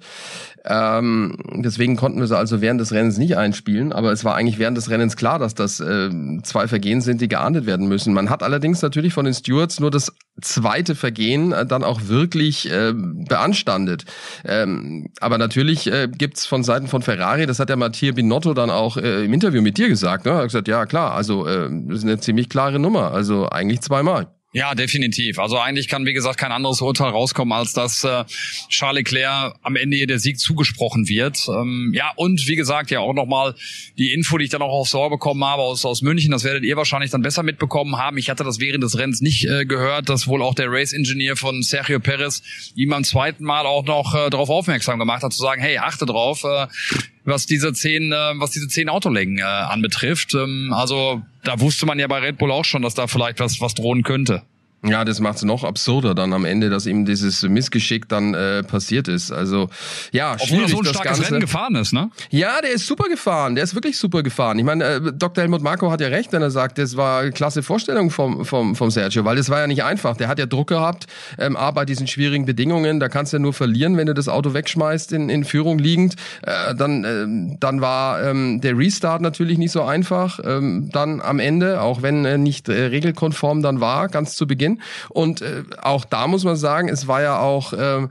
Ähm, 0.64 1.38
deswegen 1.56 1.96
konnten 1.96 2.20
wir 2.20 2.28
sie 2.28 2.38
also 2.38 2.62
während 2.62 2.80
des 2.80 2.92
Rennens 2.92 3.18
nicht 3.18 3.36
einspielen, 3.36 3.92
aber 3.92 4.12
es 4.12 4.24
war 4.24 4.36
eigentlich 4.36 4.60
während 4.60 4.78
des 4.78 4.92
Rennens 4.92 5.16
klar, 5.16 5.40
dass 5.40 5.56
das 5.56 5.80
äh, 5.80 6.10
zwei 6.44 6.68
Vergehen 6.68 7.02
sind, 7.02 7.20
die 7.20 7.28
geahndet 7.28 7.66
werden 7.66 7.88
müssen. 7.88 8.14
Man 8.14 8.30
hat 8.30 8.44
allerdings 8.44 8.82
natürlich 8.82 9.14
von 9.14 9.26
den 9.26 9.34
Stewards 9.34 9.80
nur 9.80 9.90
das 9.90 10.14
zweite 10.40 10.94
Vergehen 10.94 11.52
äh, 11.52 11.66
dann 11.66 11.84
auch 11.84 12.02
wirklich 12.08 12.72
äh, 12.72 12.94
beanstandet. 12.94 14.06
Ähm, 14.46 15.10
aber 15.20 15.40
natürlich 15.40 15.92
äh, 15.92 16.08
gibt's 16.08 16.46
von 16.46 16.64
Seiten 16.64 16.88
von 16.88 17.02
Ferrari, 17.02 17.48
das 17.48 17.60
hat 17.60 17.70
der 17.70 17.78
Mattia 17.78 18.12
Binotto 18.12 18.54
dann 18.54 18.70
auch 18.70 18.98
äh, 18.98 19.26
im 19.26 19.34
Interview 19.34 19.64
mit 19.64 19.78
dir 19.80 19.90
gesagt, 19.90 20.26
ne? 20.26 20.32
Er 20.32 20.38
hat 20.38 20.44
gesagt, 20.46 20.68
ja 20.68 20.86
klar, 20.86 21.14
also 21.14 21.48
äh, 21.48 21.70
das 21.88 22.00
ist 22.00 22.04
eine 22.04 22.20
ziemlich 22.20 22.50
klare 22.50 22.78
Nummer, 22.78 23.12
also 23.12 23.50
eigentlich 23.50 23.82
zweimal. 23.82 24.28
Ja, 24.54 24.76
definitiv. 24.76 25.40
Also 25.40 25.58
eigentlich 25.58 25.88
kann, 25.88 26.06
wie 26.06 26.12
gesagt, 26.12 26.38
kein 26.38 26.52
anderes 26.52 26.82
Urteil 26.82 27.12
rauskommen, 27.12 27.54
als 27.54 27.72
dass 27.72 28.04
äh, 28.04 28.26
Charles 28.68 29.00
Leclerc 29.00 29.56
am 29.62 29.78
Ende 29.78 29.96
hier 29.96 30.08
der 30.08 30.20
Sieg 30.20 30.40
zugesprochen 30.40 31.08
wird. 31.08 31.48
Ähm, 31.48 31.94
ja, 31.96 32.12
und 32.18 32.46
wie 32.48 32.58
gesagt, 32.58 32.92
ja 32.92 33.00
auch 33.00 33.14
nochmal 33.14 33.56
die 33.98 34.12
Info, 34.12 34.38
die 34.38 34.44
ich 34.44 34.50
dann 34.50 34.62
auch 34.62 34.74
aufs 34.74 34.94
Ohr 34.94 35.10
bekommen 35.10 35.42
habe 35.46 35.62
aus, 35.62 35.86
aus 35.86 36.02
München, 36.02 36.32
das 36.32 36.44
werdet 36.44 36.66
ihr 36.66 36.76
wahrscheinlich 36.76 37.12
dann 37.12 37.22
besser 37.22 37.44
mitbekommen 37.44 37.96
haben. 37.98 38.18
Ich 38.18 38.30
hatte 38.30 38.44
das 38.44 38.60
während 38.60 38.84
des 38.84 38.98
Rennens 38.98 39.22
nicht 39.22 39.46
äh, 39.46 39.66
gehört, 39.66 40.10
dass 40.10 40.28
wohl 40.28 40.42
auch 40.42 40.54
der 40.54 40.70
Race-Engineer 40.70 41.38
von 41.38 41.64
Sergio 41.64 42.02
Perez 42.02 42.44
ihm 42.76 42.90
beim 42.90 43.06
zweiten 43.06 43.46
Mal 43.46 43.66
auch 43.66 43.86
noch 43.86 44.14
äh, 44.16 44.30
darauf 44.30 44.50
aufmerksam 44.50 45.00
gemacht 45.00 45.24
hat, 45.24 45.32
zu 45.32 45.40
sagen, 45.40 45.62
hey, 45.62 45.78
achte 45.78 46.06
drauf, 46.06 46.44
äh, 46.44 46.68
was 47.24 47.46
diese 47.46 47.74
zehn, 47.74 48.12
äh, 48.12 48.34
was 48.36 48.52
diese 48.52 48.68
zehn 48.68 48.90
Autolängen 48.90 49.40
äh, 49.40 49.44
anbetrifft. 49.44 50.34
Ähm, 50.34 50.74
also 50.74 51.22
da 51.44 51.60
wusste 51.60 51.86
man 51.86 52.00
ja 52.00 52.08
bei 52.08 52.20
Red 52.20 52.38
Bull 52.38 52.52
auch 52.52 52.66
schon, 52.66 52.82
dass 52.82 52.94
da 52.94 53.08
vielleicht 53.08 53.40
was, 53.40 53.62
was 53.62 53.74
drohen 53.74 54.04
könnte. 54.04 54.44
Ja, 54.84 55.06
das 55.06 55.20
macht 55.20 55.38
es 55.38 55.44
noch 55.44 55.64
absurder 55.64 56.16
dann 56.16 56.34
am 56.34 56.44
Ende, 56.44 56.72
dass 56.72 56.88
ihm 56.88 57.06
dieses 57.06 57.44
Missgeschick 57.44 58.10
dann 58.10 58.34
äh, 58.34 58.64
passiert 58.64 59.08
ist. 59.08 59.32
Also 59.32 59.70
ja, 60.12 60.34
Obwohl 60.34 60.48
schwierig, 60.48 60.64
er 60.64 60.70
so 60.70 60.78
ein 60.80 60.86
starkes 60.86 61.04
Ganze. 61.04 61.26
Rennen 61.26 61.40
gefahren 61.40 61.76
ist, 61.76 61.94
ne? 61.94 62.10
Ja, 62.32 62.62
der 62.62 62.72
ist 62.72 62.88
super 62.88 63.08
gefahren. 63.08 63.54
Der 63.54 63.64
ist 63.64 63.76
wirklich 63.76 64.00
super 64.00 64.24
gefahren. 64.24 64.58
Ich 64.58 64.66
meine, 64.66 64.84
äh, 64.84 65.02
Dr. 65.14 65.44
Helmut 65.44 65.62
Marko 65.62 65.92
hat 65.92 66.02
ja 66.02 66.08
recht, 66.08 66.34
wenn 66.34 66.42
er 66.42 66.50
sagt, 66.50 66.80
das 66.80 66.98
war 66.98 67.22
eine 67.22 67.32
klasse 67.32 67.62
Vorstellung 67.62 68.10
vom, 68.10 68.44
vom, 68.44 68.76
vom 68.76 68.90
Sergio, 68.90 69.24
weil 69.24 69.36
das 69.36 69.50
war 69.50 69.60
ja 69.60 69.68
nicht 69.68 69.84
einfach. 69.84 70.18
Der 70.18 70.28
hat 70.28 70.40
ja 70.40 70.48
Druck 70.48 70.70
gehabt, 70.70 71.06
ähm, 71.38 71.56
aber 71.56 71.82
bei 71.82 71.86
diesen 71.86 72.08
schwierigen 72.08 72.46
Bedingungen, 72.46 73.00
da 73.00 73.08
kannst 73.08 73.34
du 73.34 73.38
ja 73.38 73.42
nur 73.42 73.54
verlieren, 73.54 73.98
wenn 73.98 74.08
du 74.08 74.16
das 74.16 74.28
Auto 74.28 74.56
wegschmeißt 74.56 75.12
in, 75.14 75.30
in 75.30 75.44
Führung 75.44 75.78
liegend. 75.78 76.16
Äh, 76.42 76.74
dann, 76.74 77.04
äh, 77.04 77.58
dann 77.60 77.82
war 77.82 78.24
ähm, 78.24 78.62
der 78.62 78.76
Restart 78.76 79.22
natürlich 79.22 79.60
nicht 79.60 79.72
so 79.72 79.84
einfach. 79.84 80.40
Ähm, 80.44 80.90
dann 80.92 81.22
am 81.22 81.38
Ende, 81.38 81.82
auch 81.82 82.02
wenn 82.02 82.26
er 82.26 82.40
nicht 82.40 82.68
äh, 82.68 82.86
regelkonform 82.86 83.62
dann 83.62 83.80
war, 83.80 84.08
ganz 84.08 84.36
zu 84.36 84.48
Beginn 84.48 84.71
Beginn. 84.72 84.82
Und 85.10 85.42
äh, 85.42 85.64
auch 85.82 86.06
da 86.06 86.28
muss 86.28 86.44
man 86.44 86.56
sagen, 86.56 86.90
es 86.90 87.08
war 87.08 87.22
ja 87.22 87.40
auch 87.40 87.74
äh, 87.74 88.08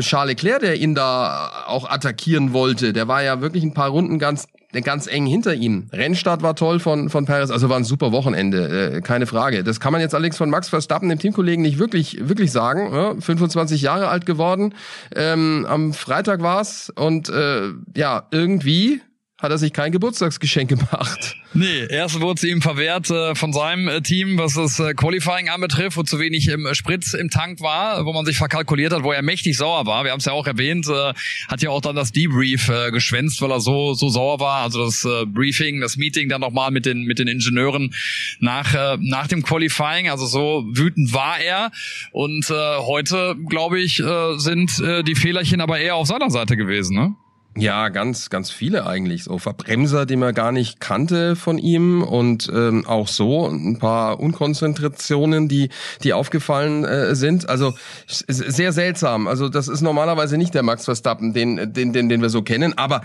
Charles 0.00 0.34
Leclerc, 0.34 0.60
der 0.60 0.76
ihn 0.76 0.94
da 0.94 1.64
auch 1.66 1.88
attackieren 1.88 2.52
wollte. 2.52 2.92
Der 2.92 3.08
war 3.08 3.22
ja 3.22 3.40
wirklich 3.40 3.64
ein 3.64 3.74
paar 3.74 3.90
Runden 3.90 4.18
ganz 4.18 4.46
ganz 4.84 5.08
eng 5.08 5.26
hinter 5.26 5.52
ihm. 5.52 5.88
Rennstart 5.92 6.44
war 6.44 6.54
toll 6.54 6.78
von, 6.78 7.10
von 7.10 7.24
Perez, 7.24 7.50
also 7.50 7.68
war 7.68 7.76
ein 7.76 7.82
super 7.82 8.12
Wochenende, 8.12 8.98
äh, 8.98 9.00
keine 9.00 9.26
Frage. 9.26 9.64
Das 9.64 9.80
kann 9.80 9.90
man 9.90 10.00
jetzt 10.00 10.14
allerdings 10.14 10.36
von 10.36 10.48
Max 10.48 10.68
Verstappen, 10.68 11.08
dem 11.08 11.18
Teamkollegen, 11.18 11.60
nicht 11.60 11.80
wirklich, 11.80 12.28
wirklich 12.28 12.52
sagen. 12.52 12.94
Ja, 12.94 13.14
25 13.18 13.82
Jahre 13.82 14.06
alt 14.06 14.26
geworden, 14.26 14.74
ähm, 15.16 15.66
am 15.68 15.92
Freitag 15.92 16.42
war's 16.42 16.92
und 16.94 17.28
äh, 17.30 17.72
ja, 17.96 18.28
irgendwie 18.30 19.00
hat 19.40 19.50
er 19.50 19.58
sich 19.58 19.72
kein 19.72 19.90
Geburtstagsgeschenk 19.90 20.68
gemacht. 20.68 21.36
Nee, 21.52 21.86
erst 21.88 22.20
wurde 22.20 22.40
sie 22.40 22.50
ihm 22.50 22.62
verwehrt 22.62 23.10
äh, 23.10 23.34
von 23.34 23.52
seinem 23.52 23.88
äh, 23.88 24.02
Team, 24.02 24.38
was 24.38 24.54
das 24.54 24.78
äh, 24.78 24.94
Qualifying 24.94 25.48
anbetrifft, 25.48 25.96
wo 25.96 26.04
zu 26.04 26.20
wenig 26.20 26.48
ähm, 26.48 26.68
Sprit 26.74 27.12
im 27.14 27.28
Tank 27.28 27.60
war, 27.60 28.04
wo 28.06 28.12
man 28.12 28.24
sich 28.24 28.36
verkalkuliert 28.36 28.92
hat, 28.92 29.02
wo 29.02 29.10
er 29.10 29.22
mächtig 29.22 29.56
sauer 29.56 29.84
war. 29.84 30.04
Wir 30.04 30.12
haben 30.12 30.20
es 30.20 30.26
ja 30.26 30.32
auch 30.32 30.46
erwähnt, 30.46 30.86
äh, 30.86 31.12
hat 31.48 31.62
ja 31.62 31.70
auch 31.70 31.80
dann 31.80 31.96
das 31.96 32.12
Debrief 32.12 32.68
äh, 32.68 32.92
geschwänzt, 32.92 33.42
weil 33.42 33.50
er 33.50 33.60
so 33.60 33.94
so 33.94 34.10
sauer 34.10 34.38
war. 34.38 34.62
Also 34.62 34.84
das 34.84 35.04
äh, 35.04 35.26
Briefing, 35.26 35.80
das 35.80 35.96
Meeting 35.96 36.28
dann 36.28 36.40
nochmal 36.40 36.70
mit 36.70 36.86
den 36.86 37.02
mit 37.02 37.18
den 37.18 37.26
Ingenieuren 37.26 37.94
nach 38.38 38.98
nach 39.00 39.26
dem 39.26 39.42
Qualifying. 39.42 40.08
Also 40.08 40.26
so 40.26 40.64
wütend 40.72 41.12
war 41.12 41.40
er. 41.40 41.72
Und 42.12 42.48
heute, 42.48 43.36
glaube 43.48 43.80
ich, 43.80 44.02
sind 44.36 44.78
die 44.78 45.14
Fehlerchen 45.14 45.60
aber 45.60 45.78
eher 45.78 45.96
auf 45.96 46.06
seiner 46.06 46.30
Seite 46.30 46.56
gewesen. 46.56 46.96
Ne? 46.96 47.14
Ja, 47.56 47.88
ganz, 47.88 48.30
ganz 48.30 48.50
viele 48.50 48.86
eigentlich. 48.86 49.24
So 49.24 49.38
Verbremser, 49.38 50.06
die 50.06 50.16
man 50.16 50.34
gar 50.34 50.52
nicht 50.52 50.78
kannte 50.78 51.34
von 51.34 51.58
ihm 51.58 52.02
und 52.02 52.48
ähm, 52.54 52.86
auch 52.86 53.08
so 53.08 53.48
ein 53.48 53.78
paar 53.78 54.20
Unkonzentrationen, 54.20 55.48
die, 55.48 55.70
die 56.04 56.12
aufgefallen 56.12 56.84
äh, 56.84 57.16
sind. 57.16 57.48
Also 57.48 57.74
sehr 58.06 58.72
seltsam. 58.72 59.26
Also 59.26 59.48
das 59.48 59.66
ist 59.66 59.80
normalerweise 59.80 60.38
nicht 60.38 60.54
der 60.54 60.62
Max 60.62 60.84
Verstappen, 60.84 61.32
den, 61.32 61.72
den, 61.72 61.92
den, 61.92 62.08
den 62.08 62.22
wir 62.22 62.30
so 62.30 62.42
kennen. 62.42 62.78
Aber 62.78 63.02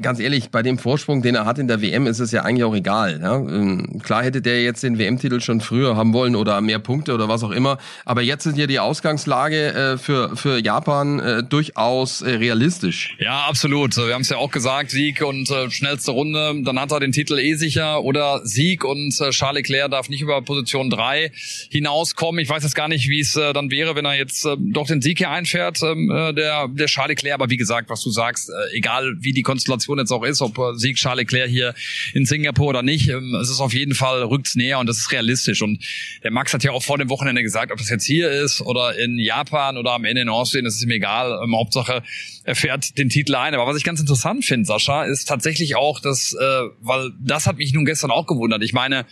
ganz 0.00 0.20
ehrlich, 0.20 0.50
bei 0.50 0.62
dem 0.62 0.78
Vorsprung, 0.78 1.22
den 1.22 1.34
er 1.34 1.44
hat 1.44 1.58
in 1.58 1.68
der 1.68 1.82
WM, 1.82 2.06
ist 2.06 2.20
es 2.20 2.32
ja 2.32 2.42
eigentlich 2.42 2.64
auch 2.64 2.74
egal. 2.74 3.20
Ja? 3.22 3.36
Ähm, 3.36 4.00
klar 4.02 4.22
hätte 4.22 4.42
der 4.42 4.62
jetzt 4.62 4.82
den 4.82 4.98
WM-Titel 4.98 5.40
schon 5.40 5.60
früher 5.60 5.96
haben 5.96 6.12
wollen 6.12 6.36
oder 6.36 6.60
mehr 6.60 6.78
Punkte 6.78 7.14
oder 7.14 7.28
was 7.28 7.42
auch 7.42 7.50
immer. 7.50 7.78
Aber 8.04 8.22
jetzt 8.22 8.44
sind 8.44 8.56
ja 8.56 8.66
die 8.66 8.80
Ausgangslage 8.80 9.72
äh, 9.72 9.98
für, 9.98 10.36
für 10.36 10.58
Japan 10.58 11.20
äh, 11.20 11.42
durchaus 11.42 12.22
äh, 12.22 12.30
realistisch. 12.30 13.16
Ja, 13.18 13.46
absolut. 13.48 13.96
Wir 13.96 14.14
haben 14.14 14.22
es 14.22 14.28
ja 14.28 14.36
auch 14.36 14.50
gesagt, 14.50 14.90
Sieg 14.90 15.22
und 15.22 15.50
äh, 15.50 15.70
schnellste 15.70 16.12
Runde. 16.12 16.62
Dann 16.64 16.78
hat 16.78 16.92
er 16.92 17.00
den 17.00 17.12
Titel 17.12 17.38
eh 17.38 17.54
sicher. 17.54 18.02
Oder 18.02 18.40
Sieg 18.44 18.84
und 18.84 19.18
äh, 19.20 19.30
Charles 19.30 19.62
Leclerc 19.62 19.90
darf 19.90 20.08
nicht 20.08 20.22
über 20.22 20.40
Position 20.42 20.90
3 20.90 21.32
hinauskommen. 21.70 22.40
Ich 22.40 22.48
weiß 22.48 22.62
jetzt 22.62 22.74
gar 22.74 22.88
nicht, 22.88 23.08
wie 23.08 23.20
es 23.20 23.36
äh, 23.36 23.52
dann 23.52 23.70
wäre, 23.70 23.96
wenn 23.96 24.04
er 24.04 24.14
jetzt 24.14 24.44
äh, 24.44 24.56
doch 24.58 24.86
den 24.86 25.02
Sieg 25.02 25.18
hier 25.18 25.30
einfährt, 25.30 25.82
ähm, 25.82 26.10
äh, 26.10 26.32
der, 26.32 26.68
der 26.68 26.86
Charles 26.86 27.10
Leclerc. 27.16 27.34
Aber 27.34 27.50
wie 27.50 27.56
gesagt, 27.56 27.90
was 27.90 28.02
du 28.02 28.10
sagst, 28.10 28.48
äh, 28.48 28.76
egal 28.76 29.14
wie 29.20 29.32
die 29.32 29.42
Konstellation 29.42 29.71
Konstellation 29.72 29.98
jetzt 29.98 30.12
auch 30.12 30.24
ist, 30.24 30.42
ob 30.42 30.78
Sieg 30.78 30.96
Charles 30.96 31.22
Leclerc 31.22 31.48
hier 31.48 31.74
in 32.14 32.26
Singapur 32.26 32.68
oder 32.68 32.82
nicht, 32.82 33.08
ähm, 33.08 33.34
es 33.40 33.50
ist 33.50 33.60
auf 33.60 33.72
jeden 33.72 33.94
Fall 33.94 34.22
rückt's 34.22 34.54
näher 34.54 34.78
und 34.78 34.86
das 34.86 34.98
ist 34.98 35.12
realistisch. 35.12 35.62
Und 35.62 35.82
der 36.22 36.30
Max 36.30 36.52
hat 36.52 36.64
ja 36.64 36.72
auch 36.72 36.82
vor 36.82 36.98
dem 36.98 37.08
Wochenende 37.08 37.42
gesagt, 37.42 37.72
ob 37.72 37.78
das 37.78 37.88
jetzt 37.88 38.04
hier 38.04 38.30
ist 38.30 38.60
oder 38.60 38.98
in 38.98 39.18
Japan 39.18 39.76
oder 39.76 39.92
am 39.92 40.04
Ende 40.04 40.22
in 40.22 40.28
Austin, 40.28 40.64
das 40.64 40.74
ist 40.74 40.82
ihm 40.82 40.90
egal. 40.90 41.38
Ähm, 41.42 41.56
Hauptsache, 41.56 42.02
er 42.44 42.54
fährt 42.54 42.98
den 42.98 43.08
Titel 43.08 43.34
ein. 43.34 43.54
Aber 43.54 43.66
was 43.66 43.76
ich 43.76 43.84
ganz 43.84 44.00
interessant 44.00 44.44
finde, 44.44 44.66
Sascha, 44.66 45.04
ist 45.04 45.26
tatsächlich 45.26 45.76
auch, 45.76 46.00
dass, 46.00 46.34
äh, 46.34 46.62
weil 46.80 47.12
das 47.20 47.46
hat 47.46 47.58
mich 47.58 47.72
nun 47.72 47.84
gestern 47.84 48.10
auch 48.10 48.26
gewundert. 48.26 48.62
Ich 48.62 48.72
meine, 48.72 49.06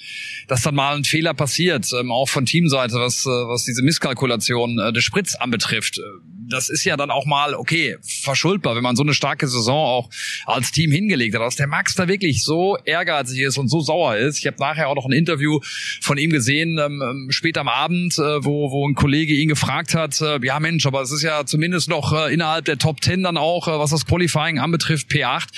dass 0.49 0.63
dann 0.63 0.75
mal 0.75 0.97
ein 0.97 1.05
Fehler 1.05 1.35
passiert, 1.35 1.91
ähm, 1.99 2.11
auch 2.11 2.29
von 2.29 2.47
Teamseite, 2.47 2.97
was, 2.97 3.27
äh, 3.27 3.29
was 3.29 3.65
diese 3.65 3.83
Misskalkulation 3.83 4.79
äh, 4.79 4.93
des 4.93 5.05
Spritz 5.05 5.35
anbetrifft. 5.35 6.01
Das 6.49 6.69
ist 6.69 6.85
ja 6.85 6.97
dann 6.97 7.13
auch 7.13 7.27
mal, 7.27 7.55
okay, 7.55 7.97
verschuldbar, 8.03 8.75
wenn 8.75 8.83
man 8.83 8.97
so 8.97 9.05
eine 9.05 9.15
starke 9.15 9.47
Saison 9.47 9.77
auch 9.77 10.11
als 10.47 10.73
Team 10.73 10.91
hingelegt 10.91 11.35
hat. 11.35 11.43
Dass 11.43 11.55
der 11.55 11.69
Max 11.69 11.95
da 11.95 12.09
wirklich 12.09 12.43
so 12.43 12.77
ehrgeizig 12.85 13.41
ist 13.41 13.57
und 13.57 13.69
so 13.69 13.81
sauer 13.81 14.17
ist. 14.17 14.39
Ich 14.39 14.47
habe 14.47 14.57
nachher 14.59 14.89
auch 14.89 14.97
noch 14.97 15.07
ein 15.07 15.13
Interview 15.13 15.61
von 16.01 16.19
ihm 16.19 16.31
gesehen, 16.31 16.79
ähm, 16.79 17.03
ähm 17.03 17.29
spät 17.31 17.57
am 17.57 17.69
Abend, 17.69 18.19
äh, 18.19 18.45
wo, 18.45 18.73
wo 18.73 18.89
ein 18.89 18.95
Kollege 18.95 19.35
ihn 19.35 19.49
gefragt 19.49 19.95
hat, 19.95 20.21
äh, 20.21 20.45
ja 20.45 20.59
Mensch, 20.59 20.87
aber 20.87 21.03
es 21.03 21.13
ist 21.13 21.23
ja 21.23 21.47
zumindest 21.47 21.89
noch 21.89 22.13
äh, 22.13 22.35
innerhalb 22.35 22.65
der 22.65 22.79
Top 22.79 23.01
Ten 23.21 23.25
dann 23.25 23.37
auch, 23.37 23.69
äh, 23.69 23.79
was 23.79 23.91
das 23.91 24.07
Qualifying 24.07 24.59
anbetrifft, 24.59 25.11
P8. 25.11 25.49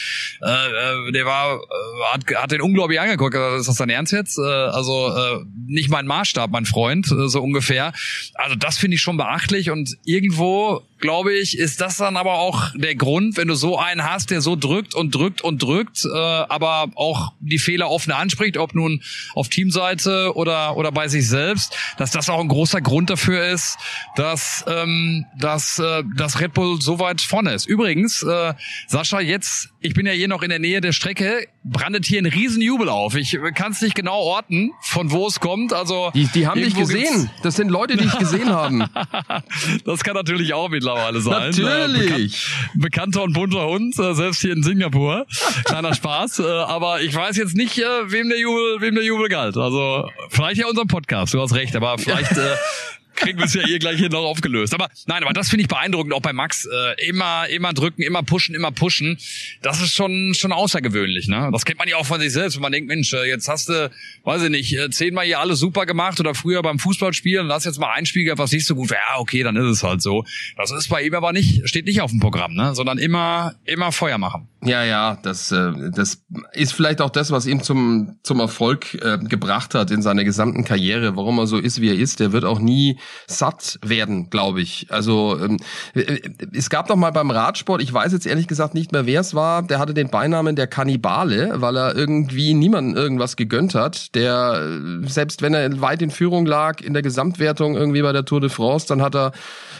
Äh, 0.43 1.09
äh, 1.09 1.13
der 1.13 1.27
war, 1.27 1.57
äh, 1.57 1.59
hat, 2.13 2.25
hat 2.35 2.51
den 2.51 2.61
unglaublich 2.61 3.01
angeguckt. 3.01 3.35
Ist 3.35 3.69
das 3.69 3.77
dein 3.77 3.91
Ernst 3.91 4.13
jetzt? 4.13 4.39
Also 4.39 5.45
nicht 5.67 5.91
mein 5.91 6.07
Maßstab, 6.07 6.51
mein 6.51 6.67
Freund, 6.67 7.07
so 7.07 7.43
ungefähr. 7.43 7.93
Also 8.35 8.57
das 8.57 8.79
finde 8.79 8.97
ich 8.97 9.01
schon 9.01 9.17
beachtlich 9.17 9.71
und 9.71 9.97
irgendwo 10.05 10.83
glaube 11.03 11.35
ich, 11.35 11.59
ist 11.59 11.83
das 11.83 11.99
dann 11.99 12.17
aber 12.17 12.35
auch 12.35 12.71
der 12.75 12.95
Grund, 12.95 13.37
wenn 13.37 13.49
du 13.49 13.55
so 13.55 13.79
einen 13.79 14.05
hast, 14.05 14.31
der 14.31 14.41
so 14.41 14.57
drückt 14.57 14.95
und 14.95 15.15
drückt 15.15 15.43
und 15.43 15.63
drückt, 15.63 16.05
äh, 16.07 16.17
aber 16.17 16.89
auch 16.95 17.35
die 17.41 17.59
Fehler 17.59 17.91
offen 17.91 18.13
anspricht, 18.13 18.57
ob 18.57 18.75
nun 18.75 19.03
auf 19.35 19.51
Teamseite 19.51 20.35
oder 20.35 20.77
oder 20.79 20.93
bei 20.93 21.09
sich 21.09 21.29
selbst, 21.29 21.77
dass 21.99 22.13
das 22.13 22.31
auch 22.31 22.41
ein 22.41 22.49
großer 22.49 22.81
Grund 22.81 23.11
dafür 23.11 23.45
ist, 23.49 23.77
dass 24.17 24.65
ähm, 24.67 25.27
dass 25.37 25.79
äh, 25.79 26.05
dass 26.17 26.41
Red 26.41 26.55
Bull 26.55 26.81
so 26.81 26.99
weit 26.99 27.21
vorne 27.21 27.53
ist. 27.53 27.67
Übrigens, 27.67 28.23
äh, 28.23 28.55
Sascha, 28.87 29.21
jetzt, 29.21 29.72
ich 29.83 29.95
bin 29.95 30.07
ja 30.07 30.13
hier 30.13 30.29
noch 30.29 30.43
in 30.43 30.51
der 30.51 30.59
Nähe 30.59 30.81
der 30.81 30.93
Strecke, 30.93 31.47
brandet 31.65 32.05
hier 32.07 32.21
ein 32.21 32.27
Riesenjubel 32.27 32.89
auf. 32.89 33.15
Ich 33.15 33.37
kann 33.55 33.73
es 33.73 33.83
nicht 33.83 33.95
genau 33.95 34.19
orten, 34.21 34.71
von 34.83 35.11
wo 35.11 35.27
es 35.27 35.41
kommt. 35.41 35.73
Also 35.73 36.11
die, 36.15 36.27
die 36.27 36.47
haben 36.47 36.61
dich 36.61 36.75
gesehen. 36.75 37.31
Das 37.43 37.57
sind 37.57 37.69
Leute, 37.69 37.97
die 37.97 38.05
dich 38.05 38.19
gesehen 38.19 38.51
haben. 38.51 38.85
das 39.85 40.05
kann 40.05 40.15
natürlich 40.15 40.55
auch 40.55 40.69
mittlerweile 40.69 41.21
sein. 41.21 41.51
Natürlich. 41.51 42.47
Bekan 42.75 43.03
bekannter 43.03 43.23
und 43.25 43.33
bunter 43.33 43.67
Hund, 43.67 43.99
äh, 43.99 44.15
selbst 44.15 44.41
hier 44.41 44.53
in 44.53 44.63
Singapur. 44.63 45.27
Kleiner 45.65 45.95
Spaß. 45.95 46.41
Äh, 46.41 46.43
aber 46.45 47.01
ich 47.01 47.15
weiß 47.15 47.37
jetzt 47.37 47.57
nicht, 47.57 47.79
äh, 47.79 47.85
wem 48.07 48.29
der 48.29 48.39
Jubel, 48.39 48.81
wem 48.81 48.95
der 48.95 49.05
Jubel 49.05 49.29
galt. 49.29 49.57
Also 49.57 50.09
vielleicht 50.31 50.59
ja 50.59 50.67
unserem 50.67 50.89
Podcast. 50.89 51.35
Du 51.35 51.41
hast 51.41 51.55
recht. 51.55 51.75
Aber 51.75 51.99
vielleicht 51.99 52.33
kriegen 53.15 53.39
wir 53.39 53.47
es 53.47 53.55
ja 53.55 53.63
hier 53.65 53.79
gleich 53.79 53.99
hier 53.99 54.11
noch 54.11 54.25
aufgelöst. 54.25 54.75
Aber 54.75 54.89
nein, 55.07 55.23
aber 55.23 55.33
das 55.33 55.49
finde 55.49 55.63
ich 55.63 55.69
beeindruckend, 55.69 56.13
auch 56.13 56.21
bei 56.21 56.33
Max. 56.33 56.67
Äh, 56.67 57.09
immer, 57.09 57.49
immer 57.49 57.73
drücken, 57.73 58.03
immer 58.03 58.23
pushen, 58.23 58.55
immer 58.55 58.73
pushen. 58.73 59.19
Das 59.63 59.81
ist 59.81 59.95
schon, 59.95 60.35
schon 60.35 60.53
außergewöhnlich. 60.53 61.29
Ne? 61.29 61.49
Das 61.53 61.65
kennt 61.65 61.79
man 61.79 61.89
ja 61.89 61.97
auch 61.97 62.07
von 62.07 62.21
sich 62.21 62.33
selbst, 62.33 62.57
wenn 62.57 62.63
man 62.63 62.73
denkt, 62.73 62.89
Mensch, 62.89 63.13
äh, 63.13 63.25
jetzt 63.25 63.49
hast 63.49 63.69
du, 63.69 63.91
weiß 64.25 64.43
ich 64.43 64.51
nicht, 64.51 64.77
äh, 64.77 64.91
zehnmal 64.91 65.25
hier 65.25 65.41
alles 65.41 65.59
super 65.59 65.87
gemacht 65.87 66.21
oder 66.21 66.35
früher 66.35 66.63
beim 66.63 66.79
Fußballspielen 66.79 67.51
hast 67.63 67.67
jetzt 67.67 67.79
mal 67.79 67.93
ein 67.93 68.07
Spiel 68.07 68.33
was 68.37 68.53
nicht 68.53 68.67
so 68.67 68.75
gut 68.75 68.91
war. 68.91 68.97
Ja, 68.97 69.19
okay, 69.19 69.43
dann 69.43 69.57
ist 69.57 69.67
es 69.67 69.83
halt 69.83 70.03
so. 70.03 70.25
Das 70.57 70.71
ist 70.71 70.89
bei 70.89 71.03
ihm 71.03 71.15
aber 71.15 71.33
nicht, 71.33 71.69
steht 71.69 71.87
nicht 71.87 72.01
auf 72.01 72.11
dem 72.11 72.21
Programm, 72.21 72.55
ne? 72.55 72.75
sondern 72.75 72.99
immer, 72.99 73.55
immer 73.65 73.93
Feuer 73.93 74.19
machen. 74.19 74.49
Ja, 74.65 74.85
ja, 74.85 75.19
das, 75.23 75.51
äh, 75.51 75.73
das 75.91 76.23
ist 76.53 76.73
vielleicht 76.73 77.01
auch 77.01 77.11
das, 77.11 77.33
was 77.33 77.47
ihm 77.47 77.65
zum, 77.65 78.19
zum 78.23 78.39
Erfolg 78.39 78.95
äh, 78.95 79.19
gebracht 79.19 79.75
hat 79.75 79.91
in 79.91 80.03
seiner 80.03 80.23
gesamten 80.23 80.63
Karriere, 80.63 81.17
warum 81.17 81.39
er 81.41 81.49
so 81.49 81.59
ist, 81.59 81.81
wie 81.81 81.89
er 81.89 81.99
ist. 81.99 82.21
Der 82.21 82.33
wird 82.33 82.45
auch 82.45 82.61
nie 82.61 82.97
satt 83.27 83.81
werden, 83.85 84.31
glaube 84.31 84.61
ich. 84.61 84.87
Also 84.91 85.37
ähm, 85.43 85.57
äh, 85.95 86.21
es 86.55 86.71
gab 86.71 86.87
doch 86.87 86.95
mal 86.95 87.11
beim 87.11 87.33
Radsport, 87.33 87.83
ich 87.83 87.93
weiß 87.93 88.13
jetzt 88.13 88.25
ehrlich 88.25 88.47
gesagt 88.47 88.75
nicht 88.75 88.93
mehr, 88.93 89.05
wer 89.05 89.23
es 89.23 89.35
war, 89.35 89.65
der 89.65 89.81
hatte 89.81 89.95
den 89.95 90.11
Beinamen 90.11 90.55
der 90.55 90.69
Kannibale, 90.69 91.55
weil 91.57 91.77
er 91.77 91.97
irgendwie 91.97 92.55
niemandem 92.55 92.97
irgendwas 92.97 93.35
gegönnt 93.35 93.75
hat. 93.75 94.15
Der, 94.15 94.79
äh, 95.05 95.09
selbst 95.09 95.43
wenn 95.43 95.55
er 95.55 95.81
weit 95.81 96.03
in 96.03 96.13
Führung 96.13 96.47
lag 96.47 96.81
in 96.83 96.93
der 96.93 97.03
Gesamtwertung 97.03 97.75
irgendwie 97.75 98.03
bei 98.03 98.13
der 98.13 98.25
Tour 98.25 98.41
de 98.41 98.49
France, 98.49 98.87
dann 98.87 99.03
hat 99.03 99.17
er 99.17 99.33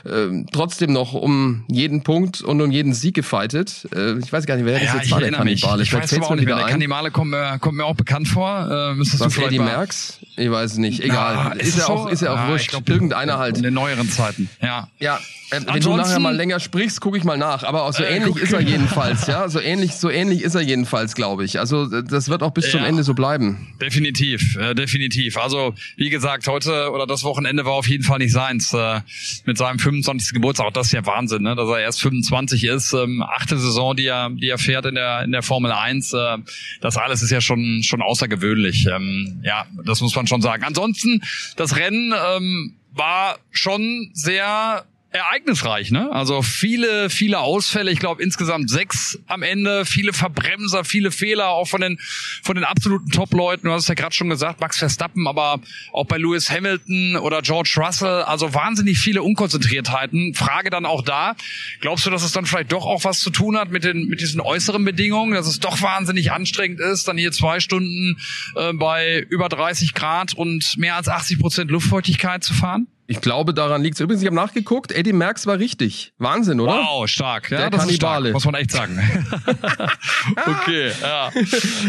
äh, 0.05 0.45
trotzdem 0.53 0.93
noch 0.93 1.15
um 1.15 1.65
jeden 1.69 2.03
Punkt 2.03 2.43
und 2.43 2.61
um 2.61 2.73
jeden 2.73 2.95
Sieg 2.95 3.15
gefeitet. 3.15 3.87
Äh, 3.95 4.19
ich 4.19 4.33
weiß 4.33 4.47
gar 4.47 4.57
nicht, 4.57 4.67
wer 4.67 4.72
das 4.79 4.89
ja, 4.89 4.97
jetzt 4.97 5.11
war, 5.11 5.21
der 5.21 5.33
Kannibale. 5.33 5.83
Ich, 5.83 5.89
ich 5.89 5.95
weiß 5.95 6.15
aber 6.15 6.31
auch 6.31 6.35
nicht 6.35 6.45
mehr, 6.45 6.57
der 6.57 6.67
Kannibale 6.67 7.11
kommt 7.11 7.31
mir, 7.31 7.59
kommt 7.59 7.77
mir 7.77 7.85
auch 7.85 7.95
bekannt 7.95 8.29
vor. 8.29 8.93
Äh, 8.93 8.95
müsstest 8.95 9.25
was, 9.25 9.35
du 9.35 9.43
Eddie 9.43 9.59
Merckx? 9.59 10.19
Ich 10.37 10.51
weiß 10.51 10.73
es 10.73 10.79
nicht. 10.79 11.01
Egal. 11.01 11.35
Ja, 11.35 11.53
ist, 11.53 11.69
ist 11.69 11.79
ja 11.79 11.89
auch, 11.89 12.09
ist 12.09 12.23
ja 12.23 12.33
auch 12.33 12.39
ah, 12.39 12.49
wurscht. 12.49 12.71
Glaub, 12.71 12.89
Irgendeiner 12.89 13.39
halt. 13.39 13.57
In 13.57 13.63
den 13.63 13.75
neueren 13.75 14.09
Zeiten. 14.11 14.49
Ja. 14.61 14.89
Ja. 14.99 15.19
Äh, 15.51 15.61
wenn 15.67 15.83
du 15.83 15.95
nachher 15.97 16.19
mal 16.19 16.35
länger 16.35 16.61
sprichst, 16.61 17.01
gucke 17.01 17.19
ich 17.19 17.25
mal 17.25 17.37
nach. 17.37 17.63
Aber 17.65 17.85
auch 17.85 17.93
so 17.93 18.03
äh, 18.03 18.17
ähnlich 18.17 18.37
ist 18.37 18.53
er 18.53 18.61
jedenfalls, 18.61 19.27
ja. 19.29 19.49
So 19.49 19.61
ähnlich, 19.61 19.95
so 19.95 20.09
ähnlich 20.09 20.43
ist 20.43 20.55
er 20.55 20.63
jedenfalls, 20.63 21.15
glaube 21.15 21.45
ich. 21.45 21.59
Also 21.59 21.87
das 21.87 22.29
wird 22.29 22.43
auch 22.43 22.53
bis 22.53 22.67
ja, 22.67 22.73
zum 22.73 22.85
Ende 22.85 23.03
so 23.03 23.13
bleiben. 23.15 23.75
Definitiv, 23.81 24.57
äh, 24.57 24.75
definitiv. 24.75 25.37
Also 25.37 25.75
wie 25.97 26.09
gesagt, 26.09 26.47
heute 26.49 26.91
oder 26.91 27.07
das 27.07 27.25
Wochenende 27.25 27.65
war 27.67 27.73
auf 27.73 27.89
jeden 27.89 28.05
Fall 28.05 28.19
nicht 28.19 28.33
seins. 28.33 28.73
Äh, 28.73 29.01
mit 29.45 29.59
seinem 29.59 29.79
25. 29.79 30.33
Geburtstag, 30.33 30.67
auch 30.67 30.73
das 30.73 30.87
ist 30.87 30.93
ja 30.93 31.05
Wahnsinn, 31.05 31.43
ne? 31.43 31.55
dass 31.55 31.69
er 31.69 31.81
erst 31.81 32.01
25 32.01 32.65
ist. 32.65 32.93
Ähm, 32.93 33.23
achte 33.23 33.59
Saison, 33.59 33.95
die 33.95 34.07
er, 34.07 34.31
die 34.31 34.49
er 34.49 34.59
fährt 34.63 34.87
in 34.87 34.95
der 34.95 35.23
in 35.23 35.33
der 35.33 35.43
Formel 35.43 35.73
1. 35.73 36.13
Äh, 36.13 36.39
das 36.81 36.97
alles 36.97 37.23
ist 37.23 37.31
ja 37.31 37.41
schon 37.41 37.83
schon 37.83 38.03
außergewöhnlich. 38.03 38.87
Ähm, 38.87 39.41
ja, 39.43 39.67
das 39.85 40.01
muss 40.01 40.15
man 40.15 40.27
schon 40.27 40.43
sagen. 40.43 40.65
Ansonsten 40.65 41.23
das 41.57 41.77
Rennen 41.77 42.13
ähm, 42.37 42.77
war 42.93 43.39
schon 43.51 44.11
sehr 44.13 44.85
ereignisreich, 45.13 45.91
ne? 45.91 46.11
Also 46.11 46.43
viele, 46.43 47.11
viele 47.11 47.41
Ausfälle. 47.41 47.91
Ich 47.91 47.99
glaube 47.99 48.23
insgesamt 48.23 48.71
sechs 48.71 49.19
am 49.27 49.43
Ende. 49.43 49.85
Viele 49.85 50.13
Verbremser, 50.13 50.85
viele 50.85 51.11
Fehler 51.11 51.51
auch 51.51 51.67
von 51.69 51.81
den 51.81 51.99
von 52.43 52.55
den 52.55 52.65
absoluten 52.65 53.11
Top-Leuten. 53.11 53.67
Du 53.67 53.73
hast 53.73 53.83
es 53.83 53.89
ja 53.89 53.95
gerade 53.95 54.15
schon 54.15 54.29
gesagt, 54.29 54.61
Max 54.61 54.79
Verstappen, 54.79 55.27
aber 55.27 55.61
auch 55.93 56.07
bei 56.07 56.19
Lewis 56.19 56.51
Hamilton 56.51 57.17
oder 57.17 57.43
George 57.43 57.75
Russell. 57.77 58.23
Also 58.23 58.55
wahnsinnig 58.55 58.99
viele 58.99 59.23
Unkonzentriertheiten. 59.23 60.35
Frage 60.35 60.71
dann 60.71 60.87
auch 60.87 61.03
da: 61.03 61.37
Glaubst 61.81 62.07
du, 62.07 62.11
dass 62.11 62.23
es 62.23 62.33
dann 62.33 62.47
vielleicht 62.47 62.73
doch 62.73 62.87
auch 62.87 63.05
was 63.05 63.21
zu 63.21 63.31
tun 63.31 63.57
hat 63.57 63.71
mit 63.71 63.85
den 63.85 64.07
mit 64.09 64.21
diesen 64.21 64.41
äußeren 64.41 64.85
Bedingungen, 64.85 65.35
dass 65.35 65.47
es 65.47 65.61
doch 65.61 65.83
wahnsinnig 65.83 66.33
anstrengend 66.33 66.81
ist, 66.81 67.07
dann 67.09 67.19
hier 67.19 67.33
zwei 67.33 67.61
Stunden 67.61 68.17
äh, 68.57 68.73
bei 68.73 69.27
über 69.29 69.49
30 69.49 69.95
Grad 69.95 70.35
und 70.35 70.77
mehr 70.79 70.97
als 70.97 71.09
80 71.09 71.39
Prozent 71.39 71.71
Luftfeuchtigkeit 71.71 72.43
zu 72.43 72.55
fahren? 72.55 72.87
Ich 73.07 73.21
glaube, 73.21 73.53
daran 73.53 73.83
liegt 73.83 73.97
es. 73.97 74.01
Übrigens, 74.01 74.23
ich 74.23 74.27
habe 74.27 74.37
nachgeguckt, 74.37 74.93
Eddie 74.93 75.13
Merckx 75.13 75.47
war 75.47 75.59
richtig. 75.59 76.13
Wahnsinn, 76.19 76.61
oder? 76.61 76.73
Wow, 76.73 77.09
stark. 77.09 77.51
Ja, 77.51 77.59
Der 77.59 77.71
das 77.71 77.81
Kannibale. 77.81 78.29
Stark, 78.29 78.35
muss 78.35 78.45
man 78.45 78.55
echt 78.55 78.71
sagen. 78.71 78.99
okay, 80.47 80.93
ja. 81.03 81.31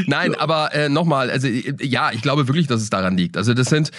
Nein, 0.07 0.35
aber 0.35 0.73
äh, 0.73 0.89
nochmal, 0.89 1.29
also 1.29 1.47
ja, 1.47 2.11
ich 2.11 2.21
glaube 2.21 2.47
wirklich, 2.47 2.67
dass 2.67 2.81
es 2.81 2.89
daran 2.89 3.15
liegt. 3.15 3.37
Also 3.37 3.53
das 3.53 3.67
sind 3.67 3.91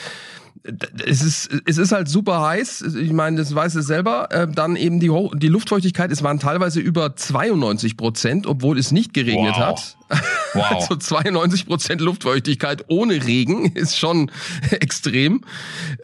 es 1.04 1.22
ist, 1.22 1.50
es 1.66 1.78
ist 1.78 1.92
halt 1.92 2.08
super 2.08 2.40
heiß. 2.40 2.82
Ich 2.96 3.12
meine, 3.12 3.36
das 3.36 3.54
weiß 3.54 3.74
es 3.74 3.86
selber. 3.86 4.28
Äh, 4.30 4.48
dann 4.48 4.76
eben 4.76 4.98
die, 4.98 5.10
Ho 5.10 5.30
die 5.34 5.48
Luftfeuchtigkeit, 5.48 6.10
es 6.10 6.22
waren 6.22 6.38
teilweise 6.38 6.80
über 6.80 7.16
92 7.16 7.96
Prozent, 7.96 8.46
obwohl 8.46 8.78
es 8.78 8.90
nicht 8.90 9.12
geregnet 9.12 9.54
wow. 9.56 9.66
hat. 9.66 9.96
Wow. 10.54 10.70
Also 10.70 10.94
92 10.94 11.66
Prozent 11.66 12.00
Luftfeuchtigkeit 12.00 12.84
ohne 12.86 13.26
Regen 13.26 13.66
ist 13.74 13.98
schon 13.98 14.30
extrem. 14.70 15.40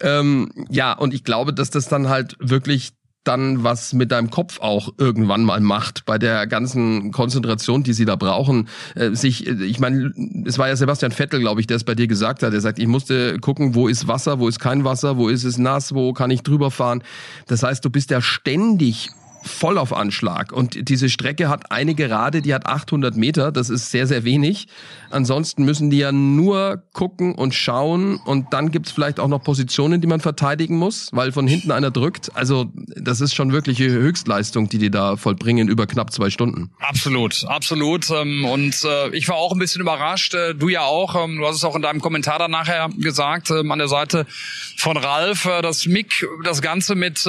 Ähm, 0.00 0.50
ja, 0.68 0.92
und 0.92 1.14
ich 1.14 1.22
glaube, 1.22 1.54
dass 1.54 1.70
das 1.70 1.86
dann 1.86 2.08
halt 2.08 2.34
wirklich 2.40 2.90
dann 3.24 3.62
was 3.62 3.92
mit 3.92 4.12
deinem 4.12 4.30
Kopf 4.30 4.60
auch 4.60 4.94
irgendwann 4.96 5.44
mal 5.44 5.60
macht 5.60 6.06
bei 6.06 6.18
der 6.18 6.46
ganzen 6.46 7.12
Konzentration, 7.12 7.82
die 7.82 7.92
sie 7.92 8.06
da 8.06 8.16
brauchen. 8.16 8.68
Äh, 8.94 9.14
sich, 9.14 9.46
äh, 9.46 9.62
ich 9.64 9.78
meine, 9.78 10.12
es 10.46 10.58
war 10.58 10.68
ja 10.68 10.76
Sebastian 10.76 11.12
Vettel, 11.12 11.40
glaube 11.40 11.60
ich, 11.60 11.66
der 11.66 11.76
es 11.76 11.84
bei 11.84 11.94
dir 11.94 12.06
gesagt 12.06 12.42
hat. 12.42 12.54
Er 12.54 12.60
sagt, 12.60 12.78
ich 12.78 12.86
musste 12.86 13.38
gucken, 13.38 13.74
wo 13.74 13.88
ist 13.88 14.08
Wasser, 14.08 14.38
wo 14.38 14.48
ist 14.48 14.58
kein 14.58 14.84
Wasser, 14.84 15.18
wo 15.18 15.28
ist 15.28 15.44
es 15.44 15.58
nass, 15.58 15.94
wo 15.94 16.12
kann 16.14 16.30
ich 16.30 16.42
drüber 16.42 16.70
fahren. 16.70 17.02
Das 17.46 17.62
heißt, 17.62 17.84
du 17.84 17.90
bist 17.90 18.10
ja 18.10 18.22
ständig 18.22 19.10
voll 19.42 19.78
auf 19.78 19.92
Anschlag. 19.92 20.52
Und 20.52 20.88
diese 20.88 21.08
Strecke 21.08 21.48
hat 21.48 21.70
eine 21.70 21.94
Gerade, 21.94 22.42
die 22.42 22.54
hat 22.54 22.66
800 22.66 23.16
Meter. 23.16 23.52
Das 23.52 23.70
ist 23.70 23.90
sehr, 23.90 24.06
sehr 24.06 24.24
wenig. 24.24 24.68
Ansonsten 25.10 25.64
müssen 25.64 25.90
die 25.90 25.98
ja 25.98 26.12
nur 26.12 26.82
gucken 26.92 27.34
und 27.34 27.54
schauen. 27.54 28.16
Und 28.24 28.52
dann 28.52 28.70
gibt's 28.70 28.92
vielleicht 28.92 29.20
auch 29.20 29.28
noch 29.28 29.42
Positionen, 29.42 30.00
die 30.00 30.06
man 30.06 30.20
verteidigen 30.20 30.76
muss, 30.76 31.08
weil 31.12 31.32
von 31.32 31.46
hinten 31.46 31.72
einer 31.72 31.90
drückt. 31.90 32.34
Also 32.34 32.70
das 32.96 33.20
ist 33.20 33.34
schon 33.34 33.52
wirkliche 33.52 33.90
Höchstleistung, 33.90 34.68
die 34.68 34.78
die 34.78 34.90
da 34.90 35.16
vollbringen 35.16 35.68
über 35.68 35.86
knapp 35.86 36.12
zwei 36.12 36.30
Stunden. 36.30 36.70
Absolut, 36.80 37.44
absolut. 37.46 38.10
Ähm, 38.10 38.44
und 38.44 38.84
äh, 38.84 39.08
ich 39.10 39.28
war 39.28 39.36
auch 39.36 39.52
ein 39.52 39.58
bisschen 39.58 39.80
überrascht. 39.80 40.34
Äh, 40.34 40.54
du 40.54 40.68
ja 40.68 40.82
auch. 40.82 41.14
Ähm, 41.24 41.38
du 41.38 41.46
hast 41.46 41.56
es 41.56 41.64
auch 41.64 41.76
in 41.76 41.82
deinem 41.82 42.00
Kommentar 42.00 42.38
dann 42.38 42.50
nachher 42.50 42.88
gesagt, 42.96 43.50
ähm, 43.50 43.70
an 43.72 43.78
der 43.78 43.88
Seite 43.88 44.26
von 44.76 44.96
Ralf, 44.96 45.46
äh, 45.46 45.62
dass 45.62 45.86
Mick 45.86 46.26
das 46.44 46.62
Ganze 46.62 46.94
mit, 46.94 47.28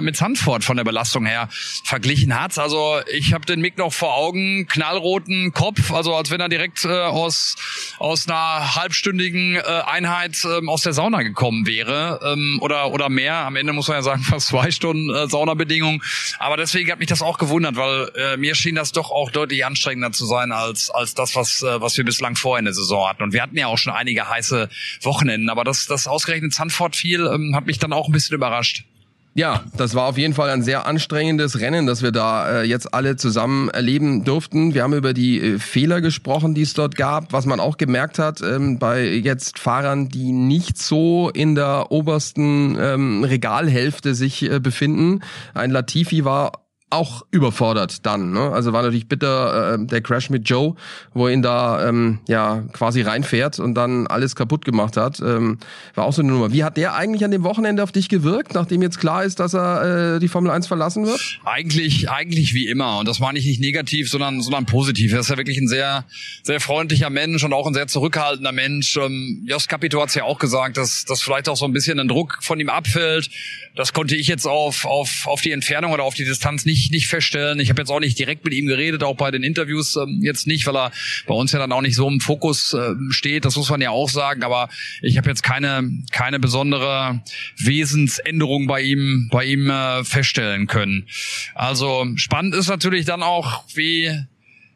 mit 0.00 0.16
Sandford 0.16 0.64
von 0.64 0.76
der 0.76 0.84
Belastung 0.84 1.26
her 1.26 1.39
verglichen 1.84 2.38
hat. 2.38 2.58
Also 2.58 3.00
ich 3.12 3.32
habe 3.32 3.46
den 3.46 3.60
Mick 3.60 3.78
noch 3.78 3.92
vor 3.92 4.14
Augen, 4.14 4.66
knallroten 4.66 5.52
Kopf, 5.52 5.92
also 5.92 6.14
als 6.14 6.30
wenn 6.30 6.40
er 6.40 6.48
direkt 6.48 6.84
äh, 6.84 6.88
aus 6.88 7.56
aus 7.98 8.28
einer 8.28 8.74
halbstündigen 8.76 9.56
äh, 9.56 9.60
Einheit 9.60 10.36
äh, 10.44 10.66
aus 10.66 10.82
der 10.82 10.92
Sauna 10.92 11.22
gekommen 11.22 11.66
wäre 11.66 12.20
ähm, 12.24 12.58
oder 12.60 12.90
oder 12.92 13.08
mehr. 13.08 13.34
Am 13.34 13.56
Ende 13.56 13.72
muss 13.72 13.88
man 13.88 13.98
ja 13.98 14.02
sagen 14.02 14.22
fast 14.24 14.48
zwei 14.48 14.70
Stunden 14.70 15.14
äh, 15.14 15.28
Saunabedingungen. 15.28 16.02
Aber 16.38 16.56
deswegen 16.56 16.90
hat 16.90 16.98
mich 16.98 17.08
das 17.08 17.22
auch 17.22 17.38
gewundert, 17.38 17.76
weil 17.76 18.10
äh, 18.16 18.36
mir 18.36 18.54
schien 18.54 18.74
das 18.74 18.92
doch 18.92 19.10
auch 19.10 19.30
deutlich 19.30 19.64
anstrengender 19.64 20.12
zu 20.12 20.26
sein 20.26 20.52
als 20.52 20.90
als 20.90 21.14
das, 21.14 21.36
was 21.36 21.62
äh, 21.62 21.80
was 21.80 21.96
wir 21.96 22.04
bislang 22.04 22.36
vor 22.36 22.58
in 22.58 22.64
der 22.64 22.74
Saison 22.74 23.08
hatten. 23.08 23.22
Und 23.22 23.32
wir 23.32 23.42
hatten 23.42 23.56
ja 23.56 23.66
auch 23.66 23.78
schon 23.78 23.92
einige 23.92 24.28
heiße 24.28 24.68
Wochenenden, 25.02 25.50
aber 25.50 25.64
das 25.64 25.86
das 25.86 26.06
ausgerechnet 26.06 26.54
Sanford 26.54 26.96
fiel, 26.96 27.26
ähm, 27.32 27.54
hat 27.54 27.66
mich 27.66 27.78
dann 27.78 27.92
auch 27.92 28.08
ein 28.08 28.12
bisschen 28.12 28.34
überrascht. 28.36 28.84
Ja, 29.34 29.62
das 29.76 29.94
war 29.94 30.06
auf 30.06 30.18
jeden 30.18 30.34
Fall 30.34 30.50
ein 30.50 30.62
sehr 30.62 30.86
anstrengendes 30.86 31.60
Rennen, 31.60 31.86
das 31.86 32.02
wir 32.02 32.10
da 32.10 32.62
äh, 32.62 32.64
jetzt 32.64 32.92
alle 32.92 33.14
zusammen 33.14 33.68
erleben 33.68 34.24
durften. 34.24 34.74
Wir 34.74 34.82
haben 34.82 34.92
über 34.92 35.14
die 35.14 35.40
äh, 35.40 35.58
Fehler 35.60 36.00
gesprochen, 36.00 36.54
die 36.54 36.62
es 36.62 36.74
dort 36.74 36.96
gab, 36.96 37.32
was 37.32 37.46
man 37.46 37.60
auch 37.60 37.76
gemerkt 37.76 38.18
hat 38.18 38.42
ähm, 38.42 38.80
bei 38.80 39.06
jetzt 39.06 39.60
Fahrern, 39.60 40.08
die 40.08 40.32
nicht 40.32 40.78
so 40.78 41.30
in 41.32 41.54
der 41.54 41.92
obersten 41.92 42.76
ähm, 42.80 43.22
Regalhälfte 43.22 44.16
sich 44.16 44.50
äh, 44.50 44.58
befinden. 44.58 45.20
Ein 45.54 45.70
Latifi 45.70 46.24
war 46.24 46.52
auch 46.90 47.24
überfordert 47.30 48.04
dann. 48.04 48.32
Ne? 48.32 48.50
Also 48.50 48.72
war 48.72 48.82
natürlich 48.82 49.06
bitter 49.06 49.74
äh, 49.74 49.86
der 49.86 50.00
Crash 50.00 50.28
mit 50.28 50.48
Joe, 50.48 50.74
wo 51.14 51.28
ihn 51.28 51.40
da 51.40 51.88
ähm, 51.88 52.18
ja 52.26 52.64
quasi 52.72 53.02
reinfährt 53.02 53.60
und 53.60 53.74
dann 53.74 54.08
alles 54.08 54.34
kaputt 54.34 54.64
gemacht 54.64 54.96
hat. 54.96 55.20
Ähm, 55.20 55.58
war 55.94 56.04
auch 56.04 56.12
so 56.12 56.22
eine 56.22 56.32
Nummer. 56.32 56.52
Wie 56.52 56.64
hat 56.64 56.76
der 56.76 56.94
eigentlich 56.94 57.24
an 57.24 57.30
dem 57.30 57.44
Wochenende 57.44 57.84
auf 57.84 57.92
dich 57.92 58.08
gewirkt, 58.08 58.54
nachdem 58.54 58.82
jetzt 58.82 58.98
klar 58.98 59.22
ist, 59.22 59.38
dass 59.38 59.54
er 59.54 60.16
äh, 60.16 60.18
die 60.18 60.26
Formel 60.26 60.50
1 60.50 60.66
verlassen 60.66 61.06
wird? 61.06 61.40
Eigentlich, 61.44 62.10
eigentlich 62.10 62.54
wie 62.54 62.66
immer. 62.66 62.98
Und 62.98 63.08
das 63.08 63.20
meine 63.20 63.38
ich 63.38 63.46
nicht 63.46 63.60
negativ, 63.60 64.10
sondern, 64.10 64.40
sondern 64.40 64.66
positiv. 64.66 65.12
Er 65.12 65.20
ist 65.20 65.30
ja 65.30 65.36
wirklich 65.36 65.58
ein 65.58 65.68
sehr, 65.68 66.04
sehr 66.42 66.58
freundlicher 66.58 67.10
Mensch 67.10 67.44
und 67.44 67.52
auch 67.52 67.68
ein 67.68 67.74
sehr 67.74 67.86
zurückhaltender 67.86 68.52
Mensch. 68.52 68.96
Ähm, 68.96 69.44
Jos 69.46 69.68
Capito 69.68 70.02
hat 70.02 70.08
es 70.08 70.16
ja 70.16 70.24
auch 70.24 70.40
gesagt, 70.40 70.76
dass, 70.76 71.04
dass 71.04 71.22
vielleicht 71.22 71.48
auch 71.48 71.56
so 71.56 71.66
ein 71.66 71.72
bisschen 71.72 72.00
ein 72.00 72.08
Druck 72.08 72.38
von 72.40 72.58
ihm 72.58 72.68
abfällt. 72.68 73.30
Das 73.76 73.92
konnte 73.92 74.16
ich 74.16 74.26
jetzt 74.26 74.46
auf, 74.46 74.84
auf, 74.84 75.26
auf 75.26 75.40
die 75.40 75.52
Entfernung 75.52 75.92
oder 75.92 76.02
auf 76.02 76.14
die 76.14 76.24
Distanz 76.24 76.64
nicht 76.66 76.79
nicht, 76.80 76.92
nicht 76.92 77.08
feststellen. 77.08 77.60
Ich 77.60 77.68
habe 77.68 77.80
jetzt 77.80 77.90
auch 77.90 78.00
nicht 78.00 78.18
direkt 78.18 78.44
mit 78.44 78.54
ihm 78.54 78.66
geredet, 78.66 79.02
auch 79.02 79.16
bei 79.16 79.30
den 79.30 79.42
Interviews 79.42 79.96
ähm, 79.96 80.20
jetzt 80.22 80.46
nicht, 80.46 80.66
weil 80.66 80.76
er 80.76 80.92
bei 81.26 81.34
uns 81.34 81.52
ja 81.52 81.58
dann 81.58 81.72
auch 81.72 81.82
nicht 81.82 81.94
so 81.94 82.08
im 82.08 82.20
Fokus 82.20 82.72
äh, 82.72 82.94
steht. 83.10 83.44
Das 83.44 83.56
muss 83.56 83.70
man 83.70 83.80
ja 83.80 83.90
auch 83.90 84.08
sagen. 84.08 84.42
Aber 84.42 84.68
ich 85.02 85.18
habe 85.18 85.28
jetzt 85.28 85.42
keine, 85.42 85.90
keine 86.10 86.38
besondere 86.40 87.22
Wesensänderung 87.58 88.66
bei 88.66 88.80
ihm, 88.80 89.28
bei 89.30 89.44
ihm 89.44 89.68
äh, 89.68 90.04
feststellen 90.04 90.66
können. 90.66 91.06
Also 91.54 92.06
spannend 92.16 92.54
ist 92.54 92.68
natürlich 92.68 93.04
dann 93.04 93.22
auch, 93.22 93.64
wie, 93.74 94.10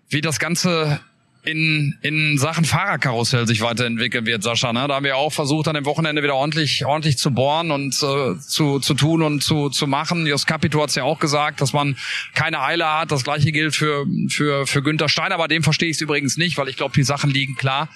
wie 0.08 0.20
das 0.20 0.38
Ganze 0.38 1.00
in, 1.44 1.96
in 2.00 2.38
Sachen 2.38 2.64
Fahrerkarussell 2.64 3.46
sich 3.46 3.60
weiterentwickeln 3.60 4.24
wird, 4.24 4.42
Sascha. 4.42 4.72
Ne? 4.72 4.88
Da 4.88 4.94
haben 4.94 5.04
wir 5.04 5.16
auch 5.16 5.32
versucht, 5.32 5.68
an 5.68 5.74
dem 5.74 5.84
Wochenende 5.84 6.22
wieder 6.22 6.34
ordentlich, 6.34 6.84
ordentlich 6.86 7.18
zu 7.18 7.32
bohren 7.32 7.70
und 7.70 7.94
äh, 8.02 8.38
zu, 8.40 8.80
zu 8.80 8.94
tun 8.94 9.22
und 9.22 9.42
zu, 9.42 9.68
zu 9.68 9.86
machen. 9.86 10.26
Jos 10.26 10.46
Capito 10.46 10.80
hat 10.82 10.88
es 10.88 10.94
ja 10.94 11.04
auch 11.04 11.18
gesagt, 11.18 11.60
dass 11.60 11.72
man 11.72 11.96
keine 12.34 12.60
Eile 12.60 12.90
hat. 12.90 13.12
Das 13.12 13.24
gleiche 13.24 13.52
gilt 13.52 13.74
für, 13.74 14.06
für, 14.28 14.66
für 14.66 14.82
Günther 14.82 15.08
Steiner. 15.08 15.36
Bei 15.36 15.48
dem 15.48 15.62
verstehe 15.62 15.90
ich 15.90 15.96
es 15.96 16.00
übrigens 16.00 16.38
nicht, 16.38 16.56
weil 16.56 16.68
ich 16.68 16.76
glaube, 16.76 16.94
die 16.94 17.04
Sachen 17.04 17.30
liegen 17.30 17.56
klar. 17.56 17.90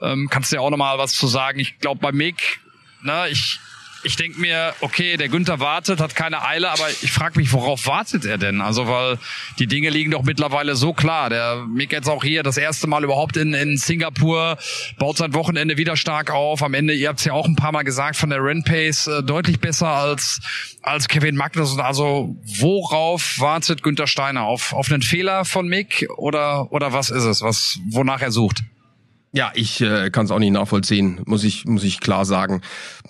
Ähm, 0.00 0.28
kannst 0.30 0.52
du 0.52 0.56
ja 0.56 0.62
auch 0.62 0.70
nochmal 0.70 0.96
was 0.96 1.14
zu 1.14 1.26
sagen. 1.26 1.58
Ich 1.58 1.78
glaube, 1.78 2.00
bei 2.00 2.12
Mick, 2.12 2.60
ne, 3.02 3.26
ich, 3.30 3.58
ich 4.04 4.16
denke 4.16 4.40
mir, 4.40 4.74
okay, 4.80 5.16
der 5.16 5.28
Günther 5.28 5.60
wartet, 5.60 6.00
hat 6.00 6.14
keine 6.14 6.44
Eile, 6.44 6.70
aber 6.70 6.88
ich 7.02 7.10
frage 7.10 7.38
mich, 7.38 7.52
worauf 7.52 7.86
wartet 7.86 8.24
er 8.24 8.38
denn? 8.38 8.60
Also, 8.60 8.86
weil 8.86 9.18
die 9.58 9.66
Dinge 9.66 9.90
liegen 9.90 10.10
doch 10.10 10.22
mittlerweile 10.22 10.76
so 10.76 10.92
klar. 10.92 11.30
Der 11.30 11.64
Mick 11.66 11.92
jetzt 11.92 12.08
auch 12.08 12.22
hier 12.22 12.42
das 12.42 12.56
erste 12.56 12.86
Mal 12.86 13.04
überhaupt 13.04 13.36
in, 13.36 13.54
in 13.54 13.76
Singapur, 13.76 14.58
baut 14.98 15.16
sein 15.16 15.34
Wochenende 15.34 15.76
wieder 15.76 15.96
stark 15.96 16.30
auf. 16.30 16.62
Am 16.62 16.74
Ende, 16.74 16.94
ihr 16.94 17.08
habt 17.08 17.20
es 17.20 17.24
ja 17.24 17.32
auch 17.32 17.46
ein 17.46 17.56
paar 17.56 17.72
Mal 17.72 17.82
gesagt, 17.82 18.16
von 18.16 18.30
der 18.30 18.42
Rennpace 18.44 19.06
äh, 19.06 19.22
deutlich 19.22 19.58
besser 19.58 19.88
als, 19.88 20.40
als 20.82 21.08
Kevin 21.08 21.36
Magnussen. 21.36 21.80
Also, 21.80 22.36
worauf 22.60 23.40
wartet 23.40 23.82
Günther 23.82 24.06
Steiner? 24.06 24.42
Auf, 24.44 24.72
auf 24.72 24.90
einen 24.92 25.02
Fehler 25.02 25.44
von 25.44 25.66
Mick 25.66 26.06
oder, 26.16 26.70
oder 26.72 26.92
was 26.92 27.10
ist 27.10 27.24
es, 27.24 27.42
was, 27.42 27.78
wonach 27.90 28.20
er 28.20 28.30
sucht? 28.30 28.62
Ja, 29.34 29.50
ich 29.52 29.80
äh, 29.80 30.10
kann 30.10 30.26
es 30.26 30.30
auch 30.30 30.38
nicht 30.38 30.52
nachvollziehen, 30.52 31.20
muss 31.26 31.42
ich, 31.42 31.64
muss 31.64 31.82
ich 31.82 31.98
klar 31.98 32.24
sagen. 32.24 32.60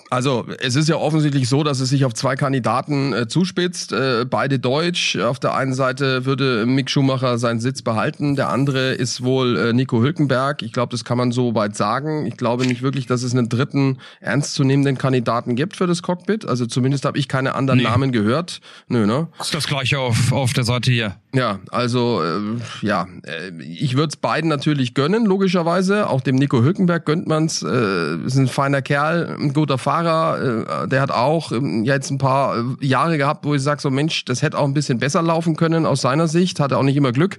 Also 0.09 0.47
es 0.59 0.75
ist 0.75 0.89
ja 0.89 0.97
offensichtlich 0.97 1.51
so, 1.51 1.63
dass 1.65 1.81
es 1.81 1.91
sich 1.91 2.07
auf 2.07 2.15
zwei 2.15 2.35
Kandidaten 2.35 3.13
äh, 3.13 3.29
zuspitzt. 3.29 3.93
Äh, 3.93 4.25
beide 4.25 4.59
deutsch. 4.59 5.19
Auf 5.19 5.39
der 5.39 5.55
einen 5.55 5.75
Seite 5.75 6.25
würde 6.25 6.65
Mick 6.65 6.89
Schumacher 6.89 7.37
seinen 7.37 7.61
Sitz 7.61 7.83
behalten. 7.83 8.37
Der 8.37 8.49
andere 8.49 8.93
ist 8.93 9.23
wohl 9.23 9.59
äh, 9.59 9.73
Nico 9.75 10.01
Hülkenberg. 10.01 10.63
Ich 10.63 10.73
glaube, 10.73 10.93
das 10.93 11.05
kann 11.05 11.19
man 11.19 11.31
so 11.31 11.55
weit 11.55 11.77
sagen. 11.77 12.25
Ich 12.25 12.39
glaube 12.39 12.67
nicht 12.67 12.81
wirklich, 12.81 13.05
dass 13.05 13.23
es 13.23 13.33
einen 13.33 13.51
dritten 13.51 13.99
ernstzunehmenden 14.21 14.97
Kandidaten 14.97 15.57
gibt 15.57 15.77
für 15.77 15.87
das 15.87 16.01
Cockpit. 16.01 16.47
Also 16.47 16.65
zumindest 16.65 17.05
habe 17.05 17.19
ich 17.19 17.29
keine 17.29 17.55
anderen 17.55 17.81
nee. 17.81 17.85
Namen 17.85 18.13
gehört. 18.13 18.63
Nö, 18.89 19.05
ne? 19.05 19.29
Ist 19.41 19.53
das 19.53 19.67
gleiche 19.67 19.99
auf, 19.99 20.33
auf 20.33 20.55
der 20.55 20.65
Seite 20.65 20.91
hier. 20.91 21.17
Ja, 21.35 21.59
also 21.73 22.23
äh, 22.23 22.87
ja, 22.87 23.09
äh, 23.25 23.51
ich 23.61 23.97
würde 23.97 24.11
es 24.11 24.17
beiden 24.17 24.49
natürlich 24.49 24.95
gönnen, 24.95 25.27
logischerweise. 25.27 26.09
Auch 26.09 26.21
dem 26.21 26.37
Nico 26.37 26.63
Hülkenberg 26.63 27.05
gönnt 27.05 27.27
man's. 27.27 27.61
Äh, 27.63 28.25
ist 28.25 28.37
ein 28.37 28.47
feiner 28.47 28.83
Kerl, 28.83 29.37
ein 29.41 29.53
guter 29.53 29.77
Fahrer. 29.77 30.85
Äh, 30.85 30.89
der 30.89 31.01
hat 31.01 31.11
auch 31.11 31.51
äh, 31.51 31.59
jetzt 31.83 32.11
ein 32.11 32.19
paar 32.19 32.57
äh, 32.57 32.87
Jahre 32.87 33.19
gehabt, 33.19 33.45
wo 33.45 33.55
ich 33.55 33.63
sage, 33.63 33.81
so 33.81 33.91
Mensch, 33.91 34.25
das 34.25 34.43
hätte 34.43 34.57
auch 34.57 34.65
ein 34.65 34.75
bisschen 34.75 35.01
besser 35.01 35.23
laufen 35.23 35.57
können 35.57 35.87
aus 35.87 36.03
seiner 36.03 36.29
Sicht. 36.29 36.61
Hatte 36.61 36.79
auch 36.79 36.85
nicht 36.85 36.97
immer 36.97 37.11
Glück. 37.11 37.39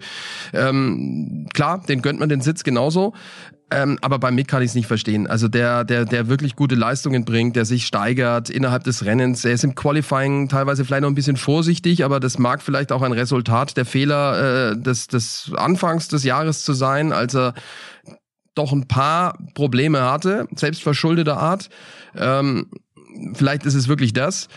Ähm, 0.51 1.47
klar, 1.53 1.81
den 1.87 2.01
gönnt 2.01 2.19
man 2.19 2.27
den 2.27 2.41
Sitz 2.41 2.65
genauso. 2.65 3.13
Ähm, 3.71 3.97
aber 4.01 4.19
bei 4.19 4.29
Mick 4.29 4.47
kann 4.47 4.61
ich 4.61 4.69
es 4.69 4.75
nicht 4.75 4.85
verstehen. 4.85 5.25
Also 5.25 5.47
der, 5.47 5.83
der, 5.83 6.05
der 6.05 6.27
wirklich 6.27 6.55
gute 6.55 6.75
Leistungen 6.75 7.25
bringt, 7.25 7.55
der 7.55 7.65
sich 7.65 7.87
steigert 7.87 8.49
innerhalb 8.49 8.83
des 8.83 9.05
Rennens. 9.05 9.43
Er 9.43 9.53
ist 9.53 9.63
im 9.63 9.73
Qualifying 9.73 10.49
teilweise 10.49 10.85
vielleicht 10.85 11.01
noch 11.01 11.09
ein 11.09 11.15
bisschen 11.15 11.37
vorsichtig, 11.37 12.05
aber 12.05 12.19
das 12.19 12.37
mag 12.37 12.61
vielleicht 12.61 12.91
auch 12.91 13.01
ein 13.01 13.11
Resultat 13.11 13.75
der 13.75 13.85
Fehler 13.85 14.71
äh, 14.71 14.77
des, 14.77 15.07
des 15.07 15.51
Anfangs 15.55 16.07
des 16.07 16.23
Jahres 16.23 16.63
zu 16.63 16.73
sein, 16.73 17.11
als 17.11 17.35
er 17.35 17.55
doch 18.53 18.71
ein 18.71 18.87
paar 18.87 19.37
Probleme 19.55 20.03
hatte, 20.03 20.47
selbstverschuldeter 20.55 21.37
Art. 21.37 21.69
Ähm, 22.15 22.67
vielleicht 23.33 23.65
ist 23.65 23.73
es 23.73 23.87
wirklich 23.87 24.13
das. 24.13 24.47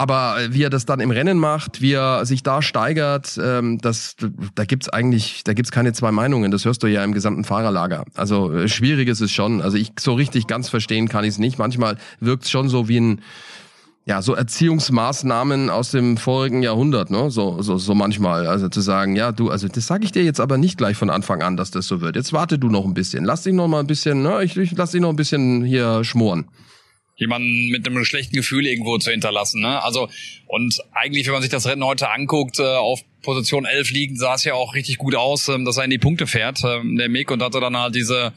Aber 0.00 0.38
wie 0.48 0.62
er 0.62 0.70
das 0.70 0.86
dann 0.86 0.98
im 1.00 1.10
Rennen 1.10 1.36
macht, 1.36 1.82
wie 1.82 1.92
er 1.92 2.24
sich 2.24 2.42
da 2.42 2.62
steigert, 2.62 3.38
ähm, 3.38 3.76
das, 3.82 4.16
da 4.54 4.64
gibt's 4.64 4.88
eigentlich, 4.88 5.44
da 5.44 5.52
gibt's 5.52 5.70
keine 5.70 5.92
zwei 5.92 6.10
Meinungen. 6.10 6.50
Das 6.50 6.64
hörst 6.64 6.82
du 6.82 6.86
ja 6.86 7.04
im 7.04 7.12
gesamten 7.12 7.44
Fahrerlager. 7.44 8.06
Also 8.14 8.50
äh, 8.50 8.66
schwierig 8.66 9.08
ist 9.08 9.20
es 9.20 9.30
schon. 9.30 9.60
Also 9.60 9.76
ich 9.76 9.92
so 10.00 10.14
richtig 10.14 10.46
ganz 10.46 10.70
verstehen 10.70 11.06
kann 11.06 11.24
ich 11.24 11.32
es 11.32 11.38
nicht. 11.38 11.58
Manchmal 11.58 11.98
wirkt 12.18 12.44
es 12.44 12.50
schon 12.50 12.70
so 12.70 12.88
wie 12.88 12.98
ein, 12.98 13.20
ja, 14.06 14.22
so 14.22 14.34
Erziehungsmaßnahmen 14.34 15.68
aus 15.68 15.90
dem 15.90 16.16
vorigen 16.16 16.62
Jahrhundert, 16.62 17.10
ne? 17.10 17.30
So, 17.30 17.60
so, 17.60 17.76
so 17.76 17.94
manchmal. 17.94 18.46
Also 18.46 18.70
zu 18.70 18.80
sagen, 18.80 19.16
ja, 19.16 19.32
du, 19.32 19.50
also 19.50 19.68
das 19.68 19.86
sage 19.86 20.06
ich 20.06 20.12
dir 20.12 20.24
jetzt 20.24 20.40
aber 20.40 20.56
nicht 20.56 20.78
gleich 20.78 20.96
von 20.96 21.10
Anfang 21.10 21.42
an, 21.42 21.58
dass 21.58 21.72
das 21.72 21.86
so 21.86 22.00
wird. 22.00 22.16
Jetzt 22.16 22.32
warte 22.32 22.58
du 22.58 22.70
noch 22.70 22.86
ein 22.86 22.94
bisschen. 22.94 23.26
Lass 23.26 23.42
dich 23.42 23.52
noch 23.52 23.68
mal 23.68 23.80
ein 23.80 23.86
bisschen, 23.86 24.22
ne? 24.22 24.42
Ich, 24.44 24.56
ich 24.56 24.72
lass 24.72 24.92
dich 24.92 25.02
noch 25.02 25.10
ein 25.10 25.16
bisschen 25.16 25.62
hier 25.62 26.04
schmoren 26.04 26.46
jemanden 27.20 27.68
mit 27.68 27.86
einem 27.86 28.04
schlechten 28.04 28.34
Gefühl 28.34 28.66
irgendwo 28.66 28.98
zu 28.98 29.10
hinterlassen. 29.10 29.60
Ne? 29.60 29.82
Also 29.82 30.08
und 30.46 30.80
eigentlich, 30.92 31.26
wenn 31.26 31.34
man 31.34 31.42
sich 31.42 31.50
das 31.50 31.66
Rennen 31.66 31.84
heute 31.84 32.10
anguckt, 32.10 32.58
äh, 32.58 32.62
auf 32.62 33.02
Position 33.22 33.64
11 33.64 33.90
liegen, 33.90 34.16
sah 34.16 34.34
es 34.34 34.44
ja 34.44 34.54
auch 34.54 34.74
richtig 34.74 34.98
gut 34.98 35.14
aus, 35.14 35.48
ähm, 35.48 35.64
dass 35.64 35.76
er 35.76 35.84
in 35.84 35.90
die 35.90 35.98
Punkte 35.98 36.26
fährt, 36.26 36.60
ähm, 36.64 36.96
der 36.96 37.08
Mick, 37.08 37.30
und 37.30 37.42
hatte 37.42 37.60
dann 37.60 37.76
halt 37.76 37.94
diese, 37.94 38.32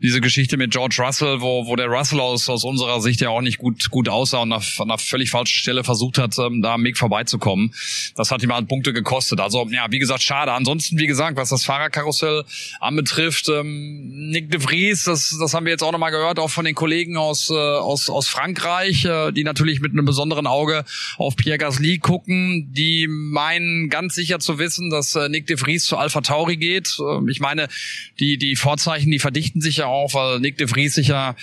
diese 0.00 0.20
Geschichte 0.20 0.56
mit 0.56 0.72
George 0.72 0.96
Russell, 0.98 1.40
wo, 1.40 1.66
wo 1.66 1.76
der 1.76 1.86
Russell 1.86 2.20
aus, 2.20 2.48
aus 2.48 2.64
unserer 2.64 3.00
Sicht 3.00 3.20
ja 3.20 3.30
auch 3.30 3.40
nicht 3.40 3.58
gut, 3.58 3.90
gut 3.90 4.08
aussah 4.08 4.38
und 4.38 4.52
auf 4.52 4.80
einer 4.80 4.98
völlig 4.98 5.30
falschen 5.30 5.58
Stelle 5.58 5.84
versucht 5.84 6.18
hat, 6.18 6.36
ähm, 6.38 6.62
da 6.62 6.74
am 6.74 6.82
Mick 6.82 6.98
vorbeizukommen. 6.98 7.72
Das 8.16 8.30
hat 8.30 8.42
ihm 8.42 8.52
halt 8.52 8.68
Punkte 8.68 8.92
gekostet. 8.92 9.40
Also, 9.40 9.66
ja, 9.70 9.86
wie 9.90 9.98
gesagt, 9.98 10.22
schade. 10.22 10.52
Ansonsten, 10.52 10.98
wie 10.98 11.06
gesagt, 11.06 11.36
was 11.36 11.50
das 11.50 11.64
Fahrerkarussell 11.64 12.44
anbetrifft, 12.80 13.48
ähm, 13.48 14.30
Nick 14.30 14.50
de 14.50 14.60
Vries, 14.60 15.04
das, 15.04 15.36
das 15.38 15.54
haben 15.54 15.64
wir 15.64 15.72
jetzt 15.72 15.82
auch 15.82 15.92
nochmal 15.92 16.10
gehört, 16.10 16.38
auch 16.38 16.50
von 16.50 16.64
den 16.64 16.74
Kollegen 16.74 17.16
aus, 17.16 17.50
äh, 17.50 17.54
aus, 17.54 18.10
aus 18.10 18.28
Frankreich, 18.28 19.04
äh, 19.04 19.32
die 19.32 19.44
natürlich 19.44 19.80
mit 19.80 19.92
einem 19.92 20.04
besonderen 20.04 20.46
Auge 20.46 20.84
auf 21.18 21.36
Pierre 21.36 21.58
Gasly 21.58 21.98
gucken, 21.98 22.72
die 22.72 23.06
meinen 23.08 23.88
ganz 23.88 24.14
sicher 24.14 24.23
zu 24.38 24.58
wissen, 24.58 24.90
dass 24.90 25.14
äh, 25.14 25.28
Nick 25.28 25.46
de 25.46 25.56
Vries 25.56 25.84
zu 25.84 25.96
Alpha 25.96 26.20
Tauri 26.20 26.56
geht. 26.56 26.96
Äh, 26.98 27.30
ich 27.30 27.40
meine, 27.40 27.68
die, 28.20 28.38
die 28.38 28.56
Vorzeichen, 28.56 29.10
die 29.10 29.18
verdichten 29.18 29.60
sich 29.60 29.78
ja 29.78 29.86
auch, 29.86 30.14
weil 30.14 30.40
Nick 30.40 30.58
de 30.58 30.66
Vries 30.66 30.94
sich 30.94 31.08
ja 31.08 31.36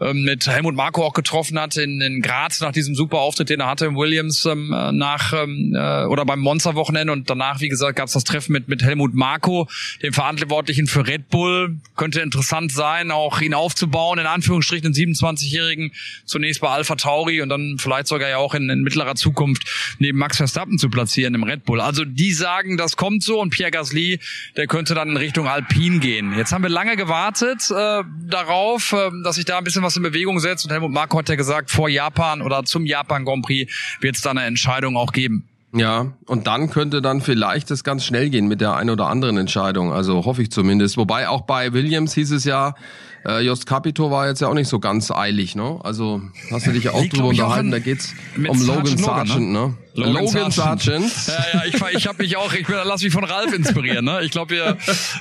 äh, 0.00 0.12
mit 0.12 0.46
Helmut 0.46 0.74
Marko 0.74 1.04
auch 1.04 1.14
getroffen 1.14 1.58
hat 1.58 1.76
in, 1.76 2.00
in 2.00 2.22
Graz 2.22 2.60
nach 2.60 2.72
diesem 2.72 2.94
super 2.94 3.18
Auftritt, 3.18 3.50
den 3.50 3.60
er 3.60 3.68
hatte 3.68 3.86
im 3.86 3.96
Williams 3.96 4.44
ähm, 4.44 4.68
nach 4.68 5.32
ähm, 5.32 5.74
äh, 5.74 6.04
oder 6.04 6.24
beim 6.24 6.40
Monster-Wochenende 6.40 7.12
und 7.12 7.28
danach, 7.30 7.60
wie 7.60 7.68
gesagt, 7.68 7.96
gab 7.96 8.06
es 8.06 8.12
das 8.12 8.24
Treffen 8.24 8.52
mit, 8.52 8.68
mit 8.68 8.82
Helmut 8.82 9.14
Marko, 9.14 9.68
dem 10.02 10.12
Verantwortlichen 10.12 10.86
für 10.86 11.06
Red 11.06 11.28
Bull. 11.28 11.76
Könnte 11.96 12.20
interessant 12.20 12.72
sein, 12.72 13.10
auch 13.10 13.40
ihn 13.40 13.54
aufzubauen, 13.54 14.18
in 14.18 14.26
Anführungsstrichen, 14.26 14.92
den 14.92 15.14
27-Jährigen, 15.14 15.92
zunächst 16.24 16.60
bei 16.60 16.68
Alpha 16.68 16.96
Tauri 16.96 17.40
und 17.40 17.48
dann 17.48 17.76
vielleicht 17.78 18.06
sogar 18.06 18.28
ja 18.28 18.38
auch 18.38 18.54
in, 18.54 18.68
in 18.70 18.82
mittlerer 18.82 19.14
Zukunft 19.14 19.96
neben 19.98 20.18
Max 20.18 20.36
Verstappen 20.36 20.78
zu 20.78 20.88
platzieren 20.88 21.34
im 21.34 21.42
Red 21.42 21.64
Bull. 21.64 21.80
Also 21.80 22.04
die 22.04 22.25
sagen, 22.32 22.76
das 22.76 22.96
kommt 22.96 23.22
so 23.22 23.40
und 23.40 23.50
Pierre 23.50 23.70
Gasly, 23.70 24.20
der 24.56 24.66
könnte 24.66 24.94
dann 24.94 25.10
in 25.10 25.16
Richtung 25.16 25.46
Alpine 25.46 25.98
gehen. 25.98 26.34
Jetzt 26.36 26.52
haben 26.52 26.62
wir 26.62 26.70
lange 26.70 26.96
gewartet 26.96 27.62
äh, 27.70 28.02
darauf, 28.26 28.92
äh, 28.92 29.10
dass 29.24 29.36
sich 29.36 29.44
da 29.44 29.58
ein 29.58 29.64
bisschen 29.64 29.82
was 29.82 29.96
in 29.96 30.02
Bewegung 30.02 30.40
setzt 30.40 30.64
und 30.64 30.72
Helmut 30.72 30.92
Marko 30.92 31.18
hat 31.18 31.28
ja 31.28 31.36
gesagt, 31.36 31.70
vor 31.70 31.88
Japan 31.88 32.42
oder 32.42 32.64
zum 32.64 32.86
Japan 32.86 33.24
Grand 33.24 33.44
Prix 33.44 33.72
wird 34.00 34.16
es 34.16 34.22
da 34.22 34.30
eine 34.30 34.44
Entscheidung 34.44 34.96
auch 34.96 35.12
geben. 35.12 35.48
Ja, 35.72 36.12
und 36.26 36.46
dann 36.46 36.70
könnte 36.70 37.02
dann 37.02 37.20
vielleicht 37.20 37.70
es 37.70 37.84
ganz 37.84 38.04
schnell 38.04 38.30
gehen 38.30 38.46
mit 38.48 38.62
der 38.62 38.76
ein 38.76 38.88
oder 38.88 39.08
anderen 39.08 39.36
Entscheidung. 39.36 39.92
Also 39.92 40.24
hoffe 40.24 40.40
ich 40.40 40.50
zumindest. 40.50 40.96
Wobei 40.96 41.28
auch 41.28 41.42
bei 41.42 41.74
Williams 41.74 42.14
hieß 42.14 42.30
es 42.32 42.44
ja, 42.44 42.74
äh, 43.24 43.40
Jost 43.40 43.66
Capito 43.66 44.10
war 44.10 44.28
jetzt 44.28 44.40
ja 44.40 44.48
auch 44.48 44.54
nicht 44.54 44.68
so 44.68 44.78
ganz 44.78 45.10
eilig, 45.10 45.54
ne? 45.54 45.78
Also 45.82 46.20
hast 46.50 46.66
du 46.66 46.72
dich 46.72 46.84
ja 46.84 46.92
auch 46.92 47.04
drüber 47.06 47.28
unterhalten, 47.28 47.70
da 47.70 47.78
geht's 47.78 48.14
um 48.36 48.60
Logan 48.66 48.98
Sargent, 48.98 49.52
ne? 49.52 49.74
Logan, 49.96 50.24
Logan 50.24 50.50
Sargent. 50.50 51.12
Ja, 51.26 51.44
ja, 51.54 51.64
ich, 51.66 51.96
ich 51.96 52.06
habe 52.06 52.22
mich 52.22 52.36
auch, 52.36 52.52
ich 52.52 52.66
lass 52.68 53.02
mich 53.02 53.12
von 53.12 53.24
Ralf 53.24 53.52
inspirieren. 53.52 54.04
Ne? 54.04 54.20
Ich 54.22 54.30
glaube, 54.30 54.54
wir, 54.54 54.76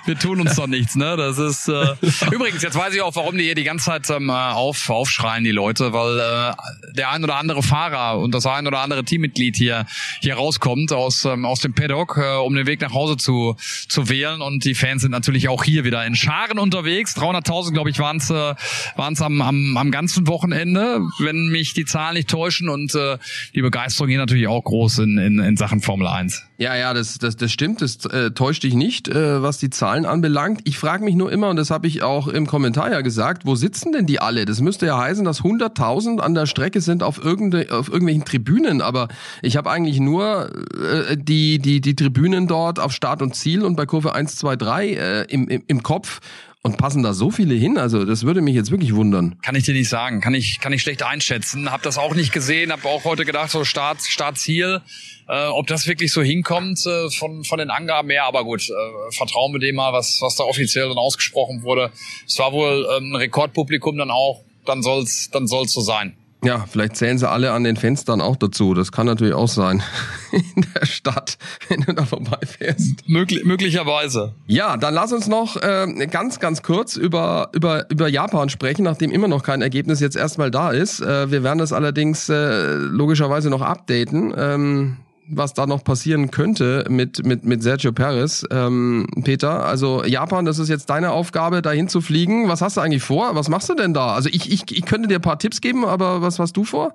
wir 0.05 0.19
tun 0.19 0.41
uns 0.41 0.55
doch 0.55 0.67
nichts. 0.67 0.95
Ne? 0.95 1.15
Das 1.17 1.37
ist 1.37 1.67
äh, 1.67 1.95
übrigens, 2.31 2.61
jetzt 2.61 2.75
weiß 2.75 2.93
ich 2.93 3.01
auch, 3.01 3.15
warum 3.15 3.37
die 3.37 3.45
hier 3.45 3.55
die 3.55 3.63
ganze 3.63 3.85
Zeit 3.85 4.09
ähm, 4.09 4.29
auf, 4.29 4.89
aufschreien, 4.89 5.43
die 5.43 5.51
Leute, 5.51 5.93
weil 5.93 6.19
äh, 6.19 6.93
der 6.93 7.11
ein 7.11 7.23
oder 7.23 7.37
andere 7.37 7.63
Fahrer 7.63 8.19
und 8.19 8.33
das 8.33 8.45
ein 8.45 8.67
oder 8.67 8.79
andere 8.79 9.03
Teammitglied 9.03 9.55
hier, 9.55 9.85
hier 10.21 10.35
rauskommt 10.35 10.91
aus, 10.91 11.25
ähm, 11.25 11.45
aus 11.45 11.61
dem 11.61 11.73
Paddock, 11.73 12.17
äh, 12.17 12.37
um 12.37 12.53
den 12.55 12.67
Weg 12.67 12.81
nach 12.81 12.93
Hause 12.93 13.17
zu, 13.17 13.55
zu 13.89 14.09
wählen. 14.09 14.41
Und 14.41 14.65
die 14.65 14.75
Fans 14.75 15.01
sind 15.01 15.11
natürlich 15.11 15.47
auch 15.47 15.63
hier 15.63 15.85
wieder 15.85 16.05
in 16.05 16.15
Scharen 16.15 16.59
unterwegs. 16.59 17.15
300.000, 17.17 17.71
glaube 17.73 17.84
ich, 17.89 17.99
waren 17.99 18.17
es 18.17 18.29
äh, 18.29 18.55
am, 18.95 19.41
am, 19.41 19.77
am 19.77 19.91
ganzen 19.91 20.27
Wochenende, 20.27 21.01
wenn 21.19 21.47
mich 21.47 21.73
die 21.73 21.85
Zahlen 21.85 22.15
nicht 22.15 22.29
täuschen. 22.29 22.69
Und 22.69 22.95
äh, 22.95 23.17
die 23.53 23.61
Begeisterung 23.61 24.09
hier 24.09 24.19
natürlich 24.19 24.47
auch 24.47 24.63
groß 24.63 24.99
in, 24.99 25.17
in, 25.17 25.39
in 25.39 25.57
Sachen 25.57 25.81
Formel 25.81 26.07
1. 26.07 26.43
Ja, 26.57 26.75
ja, 26.75 26.93
das, 26.93 27.17
das, 27.17 27.35
das 27.35 27.51
stimmt, 27.51 27.81
das 27.81 28.05
äh, 28.05 28.31
täuscht 28.31 28.63
dich 28.63 28.75
nicht, 28.75 29.09
äh, 29.09 29.41
was 29.41 29.57
die 29.57 29.69
Zahlen 29.69 30.05
anbelangt. 30.05 30.61
Ich 30.63 30.77
frage 30.77 31.03
mich 31.03 31.15
nur 31.15 31.29
immer, 31.29 31.49
und 31.49 31.57
das 31.57 31.69
habe 31.69 31.87
ich 31.87 32.01
auch 32.01 32.29
im 32.29 32.47
Kommentar 32.47 32.91
ja 32.91 33.01
gesagt, 33.01 33.45
wo 33.45 33.55
sitzen 33.55 33.91
denn 33.91 34.05
die 34.05 34.21
alle? 34.21 34.45
Das 34.45 34.61
müsste 34.61 34.85
ja 34.85 34.97
heißen, 34.97 35.25
dass 35.25 35.41
100.000 35.41 36.19
an 36.19 36.33
der 36.33 36.45
Strecke 36.45 36.79
sind 36.79 37.03
auf, 37.03 37.21
irgende, 37.21 37.67
auf 37.71 37.89
irgendwelchen 37.89 38.23
Tribünen, 38.23 38.81
aber 38.81 39.09
ich 39.41 39.57
habe 39.57 39.69
eigentlich 39.69 39.99
nur 39.99 40.49
äh, 40.75 41.17
die, 41.17 41.59
die, 41.59 41.81
die 41.81 41.95
Tribünen 41.95 42.47
dort 42.47 42.79
auf 42.79 42.93
Start 42.93 43.21
und 43.21 43.35
Ziel 43.35 43.63
und 43.63 43.75
bei 43.75 43.85
Kurve 43.85 44.15
1, 44.15 44.37
2, 44.37 44.55
3 44.55 44.87
äh, 44.87 45.21
im, 45.23 45.49
im, 45.49 45.63
im 45.67 45.83
Kopf. 45.83 46.21
Und 46.65 46.77
passen 46.77 47.03
da 47.03 47.13
so 47.13 47.29
viele 47.29 47.53
hin? 47.53 47.77
Also 47.77 48.05
das 48.05 48.23
würde 48.23 48.41
mich 48.41 48.55
jetzt 48.55 48.71
wirklich 48.71 48.95
wundern. 48.95 49.35
Kann 49.43 49.53
ich 49.53 49.65
dir 49.65 49.75
nicht 49.75 49.87
sagen. 49.87 50.19
Kann 50.19 50.33
ich, 50.33 50.59
kann 50.59 50.73
ich 50.73 50.81
schlecht 50.81 51.03
einschätzen. 51.03 51.71
Hab 51.71 51.83
das 51.83 51.99
auch 51.99 52.15
nicht 52.15 52.33
gesehen. 52.33 52.71
Hab 52.71 52.85
auch 52.85 53.03
heute 53.03 53.23
gedacht, 53.23 53.51
so 53.51 53.63
Start, 53.63 54.01
Startziel. 54.01 54.81
Äh, 55.27 55.45
ob 55.45 55.67
das 55.67 55.85
wirklich 55.85 56.11
so 56.11 56.23
hinkommt 56.23 56.83
äh, 56.87 57.11
von, 57.11 57.43
von 57.43 57.59
den 57.59 57.69
Angaben 57.69 58.09
her, 58.09 58.23
aber 58.23 58.43
gut, 58.43 58.67
äh, 58.67 59.11
vertrauen 59.11 59.53
wir 59.53 59.59
dem 59.59 59.75
mal, 59.75 59.93
was, 59.93 60.17
was 60.21 60.37
da 60.37 60.43
offiziell 60.43 60.89
dann 60.89 60.97
ausgesprochen 60.97 61.61
wurde. 61.61 61.91
Es 62.25 62.39
war 62.39 62.51
wohl 62.51 62.87
ähm, 62.97 63.11
ein 63.11 63.15
Rekordpublikum 63.15 63.97
dann 63.97 64.09
auch, 64.09 64.41
dann 64.65 64.81
soll's, 64.81 65.29
dann 65.29 65.45
soll's 65.45 65.71
so 65.71 65.81
sein. 65.81 66.17
Ja, 66.43 66.65
vielleicht 66.69 66.95
zählen 66.95 67.17
sie 67.17 67.27
alle 67.27 67.51
an 67.53 67.63
den 67.63 67.75
Fenstern 67.75 68.21
auch 68.21 68.35
dazu. 68.35 68.73
Das 68.73 68.91
kann 68.91 69.07
natürlich 69.07 69.33
auch 69.33 69.47
sein. 69.47 69.81
In 70.31 70.65
der 70.75 70.85
Stadt, 70.85 71.37
wenn 71.69 71.81
du 71.81 71.93
da 71.93 72.05
vorbeifährst. 72.05 73.07
Möglich, 73.07 73.43
möglicherweise. 73.45 74.33
Ja, 74.45 74.77
dann 74.77 74.93
lass 74.93 75.11
uns 75.11 75.27
noch 75.27 75.55
äh, 75.57 75.87
ganz, 76.07 76.39
ganz 76.39 76.61
kurz 76.61 76.97
über, 76.97 77.49
über, 77.53 77.89
über 77.89 78.07
Japan 78.07 78.49
sprechen, 78.49 78.83
nachdem 78.83 79.11
immer 79.11 79.27
noch 79.27 79.43
kein 79.43 79.61
Ergebnis 79.61 79.99
jetzt 80.01 80.15
erstmal 80.15 80.51
da 80.51 80.71
ist. 80.71 80.99
Äh, 80.99 81.31
wir 81.31 81.41
werden 81.43 81.59
das 81.59 81.73
allerdings 81.73 82.29
äh, 82.29 82.73
logischerweise 82.73 83.49
noch 83.49 83.61
updaten. 83.61 84.33
Ähm, 84.37 84.97
was 85.27 85.53
da 85.53 85.65
noch 85.65 85.83
passieren 85.83 86.29
könnte 86.31 86.85
mit, 86.89 87.25
mit, 87.25 87.45
mit 87.45 87.63
Sergio 87.63 87.91
Perez. 87.91 88.45
Ähm, 88.51 89.07
Peter, 89.23 89.65
also 89.65 90.03
Japan, 90.03 90.45
das 90.45 90.59
ist 90.59 90.69
jetzt 90.69 90.89
deine 90.89 91.11
Aufgabe, 91.11 91.61
dahin 91.61 91.89
zu 91.89 92.01
fliegen. 92.01 92.47
Was 92.47 92.61
hast 92.61 92.77
du 92.77 92.81
eigentlich 92.81 93.03
vor? 93.03 93.35
Was 93.35 93.49
machst 93.49 93.69
du 93.69 93.75
denn 93.75 93.93
da? 93.93 94.13
Also 94.13 94.29
ich, 94.29 94.51
ich, 94.51 94.63
ich 94.69 94.85
könnte 94.85 95.07
dir 95.07 95.15
ein 95.15 95.21
paar 95.21 95.39
Tipps 95.39 95.61
geben, 95.61 95.85
aber 95.85 96.21
was 96.21 96.37
hast 96.37 96.55
du 96.57 96.63
vor? 96.63 96.93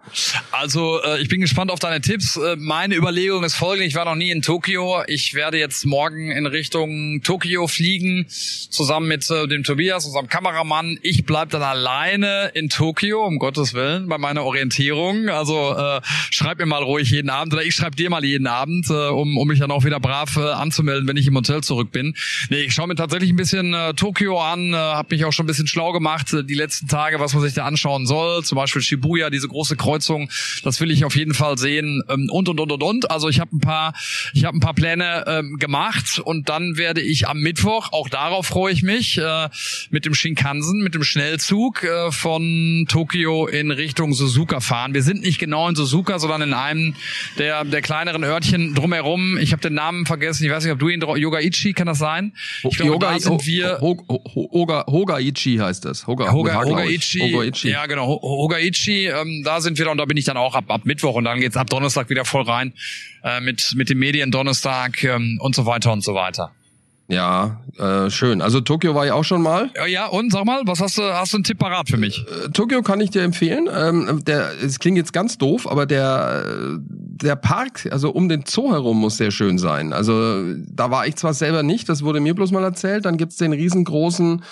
Also 0.53 1.01
äh, 1.03 1.21
ich 1.21 1.29
bin 1.29 1.41
gespannt 1.41 1.71
auf 1.71 1.81
deine 1.81 2.01
Tipps. 2.01 2.37
Äh, 2.37 2.57
meine 2.57 2.95
Überlegung 2.95 3.43
ist 3.43 3.55
folgende. 3.55 3.87
Ich 3.87 3.95
war 3.95 4.05
noch 4.05 4.15
nie 4.15 4.31
in 4.31 4.43
Tokio. 4.43 5.03
Ich 5.07 5.35
werde 5.35 5.59
jetzt 5.59 5.85
morgen 5.85 6.31
in 6.31 6.47
Richtung 6.47 7.23
Tokio 7.23 7.67
fliegen, 7.67 8.27
zusammen 8.29 9.09
mit 9.09 9.29
äh, 9.31 9.49
dem 9.49 9.65
Tobias, 9.65 10.05
unserem 10.07 10.29
Kameramann. 10.29 10.99
Ich 11.03 11.25
bleib 11.25 11.51
dann 11.51 11.63
alleine 11.63 12.51
in 12.55 12.69
Tokio, 12.69 13.27
um 13.27 13.39
Gottes 13.39 13.75
Willen, 13.75 14.09
bei 14.09 14.19
meiner 14.19 14.45
Orientierung. 14.45 15.29
Also 15.29 15.75
äh, 15.77 16.01
schreib 16.31 16.59
mir 16.59 16.67
mal 16.67 16.83
ruhig 16.83 17.11
jeden 17.11 17.31
Abend 17.31 17.55
oder 17.55 17.65
ich 17.65 17.75
schreib 17.75 17.97
dir 17.97 18.09
mal 18.09 18.20
mal 18.21 18.27
jeden 18.27 18.47
Abend, 18.47 18.89
äh, 18.91 18.93
um, 18.93 19.37
um 19.37 19.49
mich 19.49 19.59
dann 19.61 19.71
auch 19.71 19.85
wieder 19.85 20.01
brav 20.01 20.37
äh, 20.37 20.41
anzumelden, 20.41 21.09
wenn 21.09 21.17
ich 21.17 21.27
im 21.27 21.37
Hotel 21.37 21.63
zurück 21.63 21.91
bin. 21.93 22.15
Nee, 22.51 22.63
ich 22.63 22.75
schaue 22.75 22.89
mir 22.89 22.95
tatsächlich 22.95 23.31
ein 23.31 23.37
bisschen 23.37 23.75
äh, 23.75 23.95
Tokio 23.95 24.41
an, 24.41 24.73
äh, 24.73 24.77
habe 24.77 25.15
mich 25.15 25.25
auch 25.25 25.33
schon 25.33 25.45
ein 25.45 25.47
bisschen 25.47 25.67
schlau 25.67 25.93
gemacht 25.93 26.33
äh, 26.33 26.45
die 26.45 26.55
letzten 26.55 26.89
Tage, 26.89 27.21
was 27.21 27.33
man 27.33 27.43
sich 27.43 27.55
da 27.55 27.65
anschauen 27.65 28.07
soll. 28.07 28.45
Zum 28.45 28.57
Beispiel 28.57 28.83
Shibuya, 28.83 29.31
diese 29.31 29.49
große 29.49 29.77
Kreuzung, 29.77 30.31
das 30.63 30.81
will 30.81 30.91
ich 30.91 31.05
auf 31.05 31.17
jeden 31.17 31.35
Fall 31.35 31.59
sehen 31.59 32.03
ähm, 32.09 32.29
und 32.31 32.49
und 32.49 32.61
und 32.61 32.73
und 32.73 32.83
und. 32.83 33.11
Also 33.11 33.29
ich 33.29 33.41
habe 33.41 33.57
ein 33.57 33.61
paar, 33.61 33.95
ich 34.35 34.45
habe 34.45 34.57
ein 34.57 34.61
paar 34.61 34.75
Pläne 34.75 35.25
ähm, 35.27 35.57
gemacht 35.59 36.21
und 36.23 36.49
dann 36.49 36.77
werde 36.77 37.01
ich 37.01 37.29
am 37.29 37.41
Mittwoch, 37.41 37.93
auch 37.93 38.09
darauf 38.09 38.47
freue 38.47 38.73
ich 38.73 38.83
mich, 38.83 39.19
äh, 39.19 39.49
mit 39.91 40.05
dem 40.05 40.15
Shinkansen, 40.15 40.83
mit 40.83 40.95
dem 40.95 41.05
Schnellzug 41.05 41.85
äh, 41.85 42.13
von 42.13 42.87
Tokio 42.89 43.47
in 43.47 43.71
Richtung 43.71 44.13
Suzuka 44.13 44.61
fahren. 44.61 44.95
Wir 44.95 45.03
sind 45.03 45.23
nicht 45.23 45.39
genau 45.39 45.69
in 45.69 45.75
Suzuka, 45.75 46.19
sondern 46.19 46.43
in 46.43 46.55
einem 46.55 46.95
der 47.39 47.65
der 47.65 47.83
kleinen 47.83 48.10
kleineren 48.11 48.25
Örtchen 48.25 48.75
drumherum. 48.75 49.39
Ich 49.39 49.53
habe 49.53 49.63
den 49.63 49.75
Namen 49.75 50.07
vergessen. 50.07 50.45
Ich 50.45 50.51
weiß 50.51 50.65
nicht, 50.65 50.73
ob 50.73 50.79
du 50.79 50.89
ihn 50.89 51.01
Yogaichi 51.01 51.73
kann 51.73 51.87
das 51.87 51.99
sein? 51.99 52.33
Ich 52.63 52.77
glaube, 52.77 52.93
Yoga, 52.93 53.13
da 53.13 53.21
sind 53.21 53.47
wir 53.47 53.81
Hoga, 53.81 54.85
Hogaichi 54.87 55.59
heißt 55.59 55.85
das. 55.85 56.07
Hoga, 56.07 56.33
Hoga, 56.33 56.65
Hogaichi. 56.65 57.21
Hogaichi. 57.21 57.71
Ja, 57.71 57.87
genau. 57.87 58.07
Hogaichi. 58.07 59.07
Ähm, 59.07 59.43
da 59.45 59.61
sind 59.61 59.79
wir 59.79 59.91
und 59.91 59.99
da 59.99 60.05
bin 60.05 60.17
ich 60.17 60.25
dann 60.25 60.37
auch 60.37 60.55
ab, 60.55 60.65
ab 60.69 60.83
Mittwoch 60.85 61.15
und 61.15 61.25
dann 61.25 61.41
geht's 61.41 61.57
ab 61.57 61.69
Donnerstag 61.71 62.11
wieder 62.11 62.25
voll 62.25 62.43
rein 62.43 62.73
äh, 63.25 63.41
mit 63.41 63.73
mit 63.75 63.91
dem 63.91 63.99
Medien 63.99 64.31
Donnerstag 64.31 65.03
ähm, 65.05 65.39
und 65.41 65.55
so 65.55 65.67
weiter 65.67 65.93
und 65.93 66.03
so 66.03 66.15
weiter. 66.15 66.53
Ja, 67.11 67.61
äh, 67.77 68.09
schön. 68.09 68.41
Also 68.41 68.61
Tokio 68.61 68.95
war 68.95 69.05
ich 69.05 69.13
auch 69.13 69.25
schon 69.25 69.43
mal. 69.43 69.71
Ja, 69.89 70.07
und 70.07 70.31
sag 70.33 70.45
mal, 70.45 70.63
was 70.65 70.81
hast 70.81 70.97
du, 70.97 71.03
hast 71.03 71.33
du 71.33 71.39
einen 71.39 71.45
Tipp 71.45 71.59
parat 71.59 71.89
für 71.89 71.97
mich? 71.97 72.25
Äh, 72.45 72.51
Tokio 72.51 72.83
kann 72.83 73.01
ich 73.01 73.11
dir 73.11 73.23
empfehlen. 73.23 73.69
Ähm, 73.73 74.23
der, 74.25 74.53
es 74.63 74.79
klingt 74.79 74.97
jetzt 74.97 75.13
ganz 75.13 75.37
doof, 75.37 75.69
aber 75.69 75.87
der, 75.87 76.79
der 76.79 77.35
Park, 77.35 77.89
also 77.91 78.11
um 78.11 78.29
den 78.29 78.45
Zoo 78.47 78.71
herum 78.71 79.01
muss 79.01 79.17
sehr 79.17 79.33
schön 79.33 79.59
sein. 79.59 79.93
Also 79.93 80.55
da 80.69 80.93
war 80.93 81.07
ich 81.07 81.17
zwar 81.17 81.35
selber 81.35 81.65
nicht, 81.65 81.89
das 81.89 82.03
wurde 82.03 82.21
mir 82.21 82.35
bloß 82.35 82.53
mal 82.53 82.63
erzählt. 82.63 83.05
Dann 83.05 83.17
gibt's 83.17 83.37
den 83.37 83.53
riesengroßen 83.53 84.43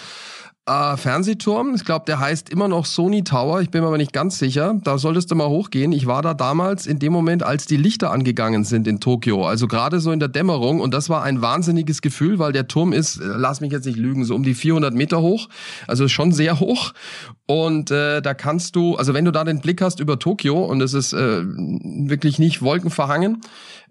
äh, 0.68 0.96
Fernsehturm. 0.96 1.74
Ich 1.74 1.84
glaube, 1.84 2.04
der 2.06 2.20
heißt 2.20 2.50
immer 2.50 2.68
noch 2.68 2.84
Sony 2.84 3.24
Tower. 3.24 3.60
Ich 3.62 3.70
bin 3.70 3.80
mir 3.80 3.88
aber 3.88 3.96
nicht 3.96 4.12
ganz 4.12 4.38
sicher. 4.38 4.78
Da 4.84 4.98
solltest 4.98 5.30
du 5.30 5.34
mal 5.34 5.48
hochgehen. 5.48 5.92
Ich 5.92 6.06
war 6.06 6.22
da 6.22 6.34
damals 6.34 6.86
in 6.86 6.98
dem 6.98 7.12
Moment, 7.12 7.42
als 7.42 7.66
die 7.66 7.76
Lichter 7.76 8.10
angegangen 8.10 8.64
sind 8.64 8.86
in 8.86 9.00
Tokio. 9.00 9.46
Also 9.46 9.66
gerade 9.66 10.00
so 10.00 10.12
in 10.12 10.20
der 10.20 10.28
Dämmerung. 10.28 10.80
Und 10.80 10.92
das 10.92 11.08
war 11.08 11.22
ein 11.22 11.40
wahnsinniges 11.40 12.02
Gefühl, 12.02 12.38
weil 12.38 12.52
der 12.52 12.68
Turm 12.68 12.92
ist, 12.92 13.18
äh, 13.18 13.24
lass 13.24 13.60
mich 13.60 13.72
jetzt 13.72 13.86
nicht 13.86 13.98
lügen, 13.98 14.24
so 14.24 14.34
um 14.34 14.42
die 14.42 14.54
400 14.54 14.94
Meter 14.94 15.22
hoch. 15.22 15.48
Also 15.86 16.06
schon 16.08 16.32
sehr 16.32 16.60
hoch. 16.60 16.92
Und 17.46 17.90
äh, 17.90 18.20
da 18.20 18.34
kannst 18.34 18.76
du, 18.76 18.96
also 18.96 19.14
wenn 19.14 19.24
du 19.24 19.32
da 19.32 19.44
den 19.44 19.60
Blick 19.60 19.80
hast 19.80 20.00
über 20.00 20.18
Tokio 20.18 20.64
und 20.64 20.82
es 20.82 20.92
ist 20.92 21.14
äh, 21.14 21.42
wirklich 21.44 22.38
nicht 22.38 22.60
wolkenverhangen, 22.60 23.40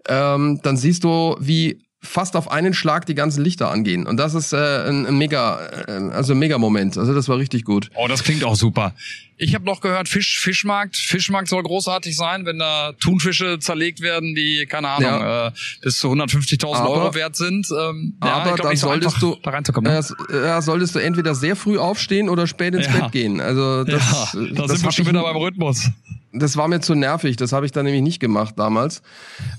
ähm, 0.08 0.60
dann 0.62 0.76
siehst 0.76 1.02
du, 1.02 1.36
wie 1.40 1.87
fast 2.00 2.36
auf 2.36 2.50
einen 2.50 2.74
Schlag 2.74 3.06
die 3.06 3.14
ganzen 3.14 3.42
Lichter 3.42 3.70
angehen. 3.70 4.06
Und 4.06 4.18
das 4.18 4.34
ist 4.34 4.52
äh, 4.52 4.56
ein, 4.56 5.06
ein 5.06 5.18
mega, 5.18 5.60
äh, 5.86 6.10
also 6.12 6.32
ein 6.32 6.38
mega 6.38 6.58
Moment. 6.58 6.96
Also 6.96 7.14
das 7.14 7.28
war 7.28 7.38
richtig 7.38 7.64
gut. 7.64 7.90
Oh, 7.94 8.06
das 8.08 8.22
klingt 8.22 8.44
auch 8.44 8.56
super. 8.56 8.94
Ich 9.38 9.54
habe 9.54 9.64
noch 9.64 9.80
gehört, 9.80 10.08
Fisch, 10.08 10.40
Fischmarkt. 10.40 10.96
Fischmarkt 10.96 11.48
soll 11.48 11.62
großartig 11.62 12.16
sein, 12.16 12.44
wenn 12.44 12.58
da 12.58 12.92
Thunfische 13.00 13.58
zerlegt 13.60 14.00
werden, 14.00 14.34
die, 14.34 14.66
keine 14.66 14.88
Ahnung, 14.88 15.10
ja. 15.10 15.46
äh, 15.48 15.52
bis 15.82 15.98
zu 15.98 16.08
150.000 16.08 16.88
Euro 16.88 17.14
wert 17.14 17.36
sind. 17.36 17.68
Ähm, 17.70 18.14
aber 18.20 18.30
ja, 18.30 18.44
glaub, 18.44 18.62
dann 18.62 18.76
so 18.76 18.88
solltest 18.88 19.22
du, 19.22 19.36
da 19.42 19.50
reinzukommen. 19.50 19.92
Ne? 19.92 19.98
Äh, 19.98 20.60
solltest 20.60 20.94
du 20.94 20.98
entweder 20.98 21.34
sehr 21.34 21.56
früh 21.56 21.78
aufstehen 21.78 22.28
oder 22.28 22.46
spät 22.46 22.74
ins 22.74 22.86
ja. 22.86 22.92
Bett 22.92 23.12
gehen. 23.12 23.40
Also 23.40 23.84
das, 23.84 24.02
ja, 24.34 24.40
da 24.54 24.62
das 24.62 24.72
sind 24.72 24.84
wir 24.84 24.92
schon 24.92 25.06
wieder 25.06 25.22
beim 25.22 25.36
Rhythmus 25.36 25.88
das 26.32 26.56
war 26.56 26.68
mir 26.68 26.80
zu 26.80 26.94
nervig. 26.94 27.36
Das 27.36 27.52
habe 27.52 27.66
ich 27.66 27.72
dann 27.72 27.84
nämlich 27.84 28.02
nicht 28.02 28.20
gemacht 28.20 28.54
damals. 28.58 29.02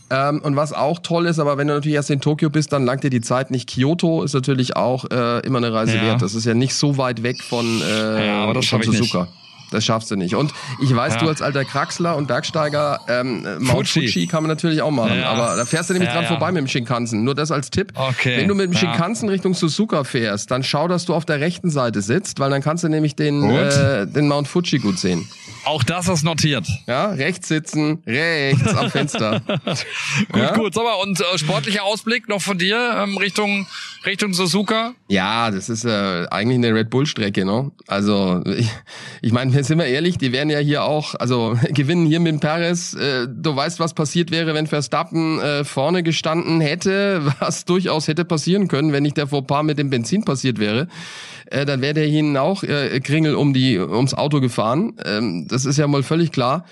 Ähm, 0.09 0.41
und 0.41 0.55
was 0.55 0.73
auch 0.73 0.99
toll 0.99 1.25
ist, 1.25 1.39
aber 1.39 1.57
wenn 1.57 1.67
du 1.67 1.73
natürlich 1.73 1.95
erst 1.95 2.11
in 2.11 2.21
Tokio 2.21 2.49
bist, 2.49 2.71
dann 2.71 2.85
langt 2.85 3.03
dir 3.03 3.09
die 3.09 3.21
Zeit 3.21 3.51
nicht. 3.51 3.69
Kyoto 3.69 4.23
ist 4.23 4.33
natürlich 4.33 4.75
auch 4.75 5.05
äh, 5.09 5.39
immer 5.45 5.57
eine 5.57 5.73
Reise 5.73 5.97
ja. 5.97 6.03
wert. 6.03 6.21
Das 6.21 6.35
ist 6.35 6.45
ja 6.45 6.53
nicht 6.53 6.75
so 6.75 6.97
weit 6.97 7.23
weg 7.23 7.41
von, 7.41 7.81
äh, 7.81 8.27
ja, 8.27 8.43
aber 8.43 8.53
das 8.53 8.67
von 8.67 8.81
Suzuka. 8.83 9.21
Nicht. 9.21 9.33
Das 9.71 9.85
schaffst 9.85 10.11
du 10.11 10.15
nicht. 10.15 10.35
Und 10.35 10.53
ich 10.81 10.95
weiß, 10.95 11.15
ja. 11.15 11.19
du 11.19 11.27
als 11.27 11.41
alter 11.41 11.65
Kraxler 11.65 12.15
und 12.15 12.27
Bergsteiger, 12.27 13.01
ähm, 13.07 13.45
Mount 13.59 13.87
Fuji. 13.87 14.07
Fuji 14.07 14.27
kann 14.27 14.43
man 14.43 14.49
natürlich 14.49 14.81
auch 14.81 14.91
machen. 14.91 15.19
Ja. 15.19 15.29
Aber 15.29 15.55
da 15.55 15.65
fährst 15.65 15.89
du 15.89 15.93
nämlich 15.93 16.09
ja, 16.09 16.15
dran 16.15 16.25
vorbei 16.25 16.51
mit 16.51 16.61
dem 16.61 16.67
Shinkansen. 16.67 17.23
Nur 17.23 17.35
das 17.35 17.51
als 17.51 17.69
Tipp. 17.69 17.93
Okay. 17.95 18.37
Wenn 18.37 18.47
du 18.47 18.55
mit 18.55 18.67
dem 18.67 18.73
Shinkansen 18.73 19.29
Richtung 19.29 19.53
Suzuka 19.53 20.03
fährst, 20.03 20.51
dann 20.51 20.63
schau, 20.63 20.87
dass 20.87 21.05
du 21.05 21.13
auf 21.13 21.25
der 21.25 21.39
rechten 21.39 21.69
Seite 21.69 22.01
sitzt, 22.01 22.39
weil 22.39 22.49
dann 22.49 22.61
kannst 22.61 22.83
du 22.83 22.89
nämlich 22.89 23.15
den, 23.15 23.43
äh, 23.49 24.07
den 24.07 24.27
Mount 24.27 24.47
Fuji 24.47 24.79
gut 24.79 24.99
sehen. 24.99 25.27
Auch 25.69 25.83
das 25.83 26.07
ist 26.07 26.23
notiert. 26.23 26.67
Ja, 26.87 27.11
rechts 27.11 27.47
sitzen, 27.47 28.01
rechts 28.07 28.73
am 28.73 28.89
Fenster. 28.89 29.39
gut, 30.31 30.53
gut. 30.55 30.73
Sag 30.73 30.83
mal, 30.83 30.95
und 31.03 31.21
äh, 31.21 31.37
sportlicher 31.37 31.83
Ausblick 31.83 32.27
noch 32.27 32.41
von 32.41 32.57
dir 32.57 32.95
ähm, 32.97 33.15
Richtung 33.17 33.67
Richtung 34.03 34.33
Suzuka? 34.33 34.93
Ja, 35.09 35.51
das 35.51 35.69
ist 35.69 35.85
äh, 35.85 36.25
eigentlich 36.31 36.57
eine 36.57 36.73
Red 36.73 36.89
Bull 36.89 37.05
Strecke, 37.05 37.45
ne? 37.45 37.71
Also 37.85 38.41
ich, 38.45 38.69
ich 39.21 39.31
meine, 39.31 39.63
sind 39.63 39.77
wir 39.77 39.85
ehrlich, 39.85 40.17
die 40.17 40.31
werden 40.31 40.49
ja 40.49 40.59
hier 40.59 40.83
auch, 40.83 41.15
also 41.15 41.57
gewinnen 41.69 42.07
hier 42.07 42.19
mit 42.19 42.39
Perez. 42.39 42.93
Äh, 42.93 43.27
du 43.29 43.55
weißt, 43.55 43.79
was 43.79 43.93
passiert 43.93 44.31
wäre, 44.31 44.53
wenn 44.55 44.67
Verstappen 44.67 45.39
äh, 45.39 45.63
vorne 45.65 46.01
gestanden 46.01 46.61
hätte, 46.61 47.21
was 47.39 47.65
durchaus 47.65 48.07
hätte 48.07 48.25
passieren 48.25 48.67
können, 48.69 48.91
wenn 48.91 49.03
nicht 49.03 49.17
der 49.17 49.27
Fauxpas 49.27 49.63
mit 49.63 49.77
dem 49.77 49.89
Benzin 49.89 50.23
passiert 50.23 50.59
wäre. 50.59 50.87
Äh, 51.51 51.65
dann 51.65 51.81
wäre 51.81 51.95
der 51.95 52.07
ihnen 52.07 52.37
auch 52.37 52.63
äh, 52.63 52.99
Kringel 52.99 53.35
um 53.35 53.53
die 53.53 53.79
ums 53.79 54.13
Auto 54.13 54.39
gefahren. 54.39 54.93
Ähm, 55.03 55.47
das 55.47 55.65
ist 55.65 55.77
ja 55.77 55.87
mal 55.87 56.03
völlig 56.03 56.31
klar. 56.31 56.65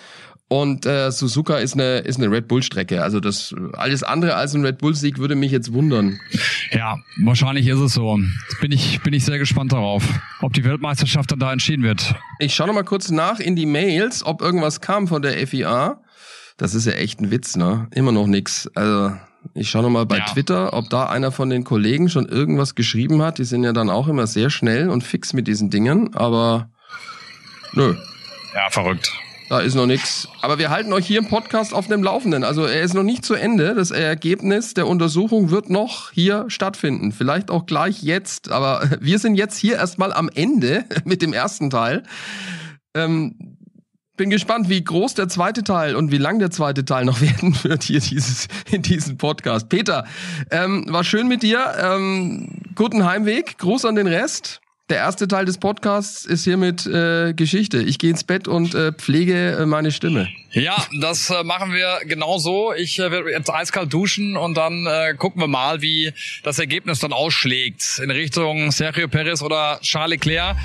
Und 0.49 0.85
äh, 0.85 1.11
Suzuka 1.11 1.57
ist 1.57 1.73
eine 1.73 1.99
ist 1.99 2.17
eine 2.17 2.31
Red 2.31 2.47
Bull 2.47 2.63
Strecke. 2.63 3.03
Also 3.03 3.19
das 3.19 3.53
alles 3.73 4.03
andere 4.03 4.35
als 4.35 4.55
ein 4.55 4.63
Red 4.63 4.77
Bull 4.77 4.95
Sieg 4.95 5.17
würde 5.17 5.35
mich 5.35 5.51
jetzt 5.51 5.73
wundern. 5.73 6.19
Ja, 6.71 6.97
wahrscheinlich 7.23 7.67
ist 7.67 7.79
es 7.79 7.93
so. 7.93 8.17
Jetzt 8.17 8.61
bin 8.61 8.71
ich 8.71 9.01
bin 9.01 9.13
ich 9.13 9.25
sehr 9.25 9.39
gespannt 9.39 9.73
darauf, 9.73 10.03
ob 10.41 10.53
die 10.53 10.63
Weltmeisterschaft 10.63 11.31
dann 11.31 11.39
da 11.39 11.51
entschieden 11.51 11.83
wird. 11.83 12.15
Ich 12.39 12.55
schaue 12.55 12.67
noch 12.67 12.75
mal 12.75 12.83
kurz 12.83 13.11
nach 13.11 13.39
in 13.39 13.57
die 13.57 13.65
Mails, 13.65 14.25
ob 14.25 14.41
irgendwas 14.41 14.79
kam 14.79 15.09
von 15.09 15.21
der 15.21 15.45
FIA. 15.45 16.01
Das 16.55 16.73
ist 16.73 16.85
ja 16.85 16.93
echt 16.93 17.19
ein 17.19 17.29
Witz, 17.29 17.57
ne? 17.57 17.87
Immer 17.93 18.13
noch 18.13 18.25
nix. 18.25 18.69
Also 18.73 19.13
ich 19.53 19.69
schaue 19.69 19.83
noch 19.83 19.89
mal 19.89 20.05
bei 20.05 20.17
ja. 20.19 20.25
Twitter, 20.25 20.73
ob 20.73 20.89
da 20.89 21.07
einer 21.07 21.31
von 21.31 21.49
den 21.49 21.63
Kollegen 21.63 22.09
schon 22.09 22.27
irgendwas 22.27 22.75
geschrieben 22.75 23.21
hat. 23.21 23.37
Die 23.37 23.45
sind 23.45 23.63
ja 23.63 23.73
dann 23.73 23.89
auch 23.89 24.07
immer 24.07 24.27
sehr 24.27 24.49
schnell 24.49 24.89
und 24.89 25.03
fix 25.03 25.33
mit 25.33 25.47
diesen 25.47 25.69
Dingen, 25.69 26.15
aber 26.15 26.69
nö. 27.73 27.95
Ja, 28.53 28.69
verrückt. 28.69 29.11
Da 29.49 29.59
ist 29.59 29.75
noch 29.75 29.85
nichts. 29.85 30.27
Aber 30.41 30.59
wir 30.59 30.69
halten 30.69 30.91
euch 30.91 31.07
hier 31.07 31.19
im 31.19 31.29
Podcast 31.29 31.73
auf 31.73 31.87
dem 31.87 32.03
Laufenden. 32.03 32.43
Also 32.43 32.65
er 32.65 32.81
ist 32.81 32.93
noch 32.93 33.03
nicht 33.03 33.23
zu 33.23 33.33
Ende. 33.33 33.75
Das 33.75 33.91
Ergebnis 33.91 34.73
der 34.73 34.87
Untersuchung 34.87 35.51
wird 35.51 35.69
noch 35.69 36.11
hier 36.11 36.45
stattfinden. 36.49 37.13
Vielleicht 37.13 37.49
auch 37.49 37.65
gleich 37.65 38.03
jetzt. 38.03 38.51
Aber 38.51 38.81
wir 38.99 39.19
sind 39.19 39.35
jetzt 39.35 39.57
hier 39.57 39.77
erstmal 39.77 40.11
am 40.11 40.29
Ende 40.33 40.85
mit 41.05 41.21
dem 41.21 41.31
ersten 41.31 41.69
Teil. 41.69 42.03
Ähm, 42.93 43.56
bin 44.17 44.29
gespannt, 44.29 44.67
wie 44.67 44.83
groß 44.83 45.13
der 45.13 45.29
zweite 45.29 45.63
Teil 45.63 45.95
und 45.95 46.11
wie 46.11 46.17
lang 46.17 46.39
der 46.39 46.51
zweite 46.51 46.83
Teil 46.83 47.05
noch 47.05 47.21
werden 47.21 47.55
wird 47.63 47.83
hier 47.83 47.99
dieses, 47.99 48.47
in 48.69 48.81
diesem 48.81 49.17
Podcast. 49.17 49.69
Peter, 49.69 50.05
ähm, 50.51 50.85
war 50.89 51.03
schön 51.03 51.27
mit 51.27 51.43
dir. 51.43 51.73
Ähm, 51.79 52.49
guten 52.75 53.05
Heimweg. 53.05 53.57
Gruß 53.57 53.85
an 53.85 53.95
den 53.95 54.07
Rest. 54.07 54.59
Der 54.89 54.97
erste 54.97 55.27
Teil 55.27 55.43
des 55.43 55.57
Podcasts 55.57 56.23
ist 56.25 56.45
hiermit 56.45 56.87
äh, 56.87 57.33
Geschichte. 57.33 57.81
Ich 57.81 57.99
gehe 57.99 58.09
ins 58.09 58.23
Bett 58.23 58.47
und 58.47 58.73
äh, 58.73 58.93
pflege 58.93 59.57
äh, 59.57 59.65
meine 59.65 59.91
Stimme. 59.91 60.29
Ja, 60.51 60.77
das 61.01 61.29
äh, 61.29 61.43
machen 61.43 61.73
wir 61.73 61.99
genau 62.05 62.37
so. 62.37 62.73
Ich 62.73 62.97
äh, 62.97 63.11
werde 63.11 63.29
jetzt 63.29 63.49
eiskalt 63.49 63.91
duschen 63.91 64.37
und 64.37 64.55
dann 64.55 64.85
äh, 64.85 65.13
gucken 65.15 65.41
wir 65.41 65.47
mal, 65.47 65.81
wie 65.81 66.13
das 66.43 66.57
Ergebnis 66.57 66.99
dann 66.99 67.11
ausschlägt 67.11 67.99
in 68.01 68.11
Richtung 68.11 68.71
Sergio 68.71 69.09
Perez 69.09 69.41
oder 69.41 69.77
Charles 69.81 70.11
Leclerc. 70.11 70.55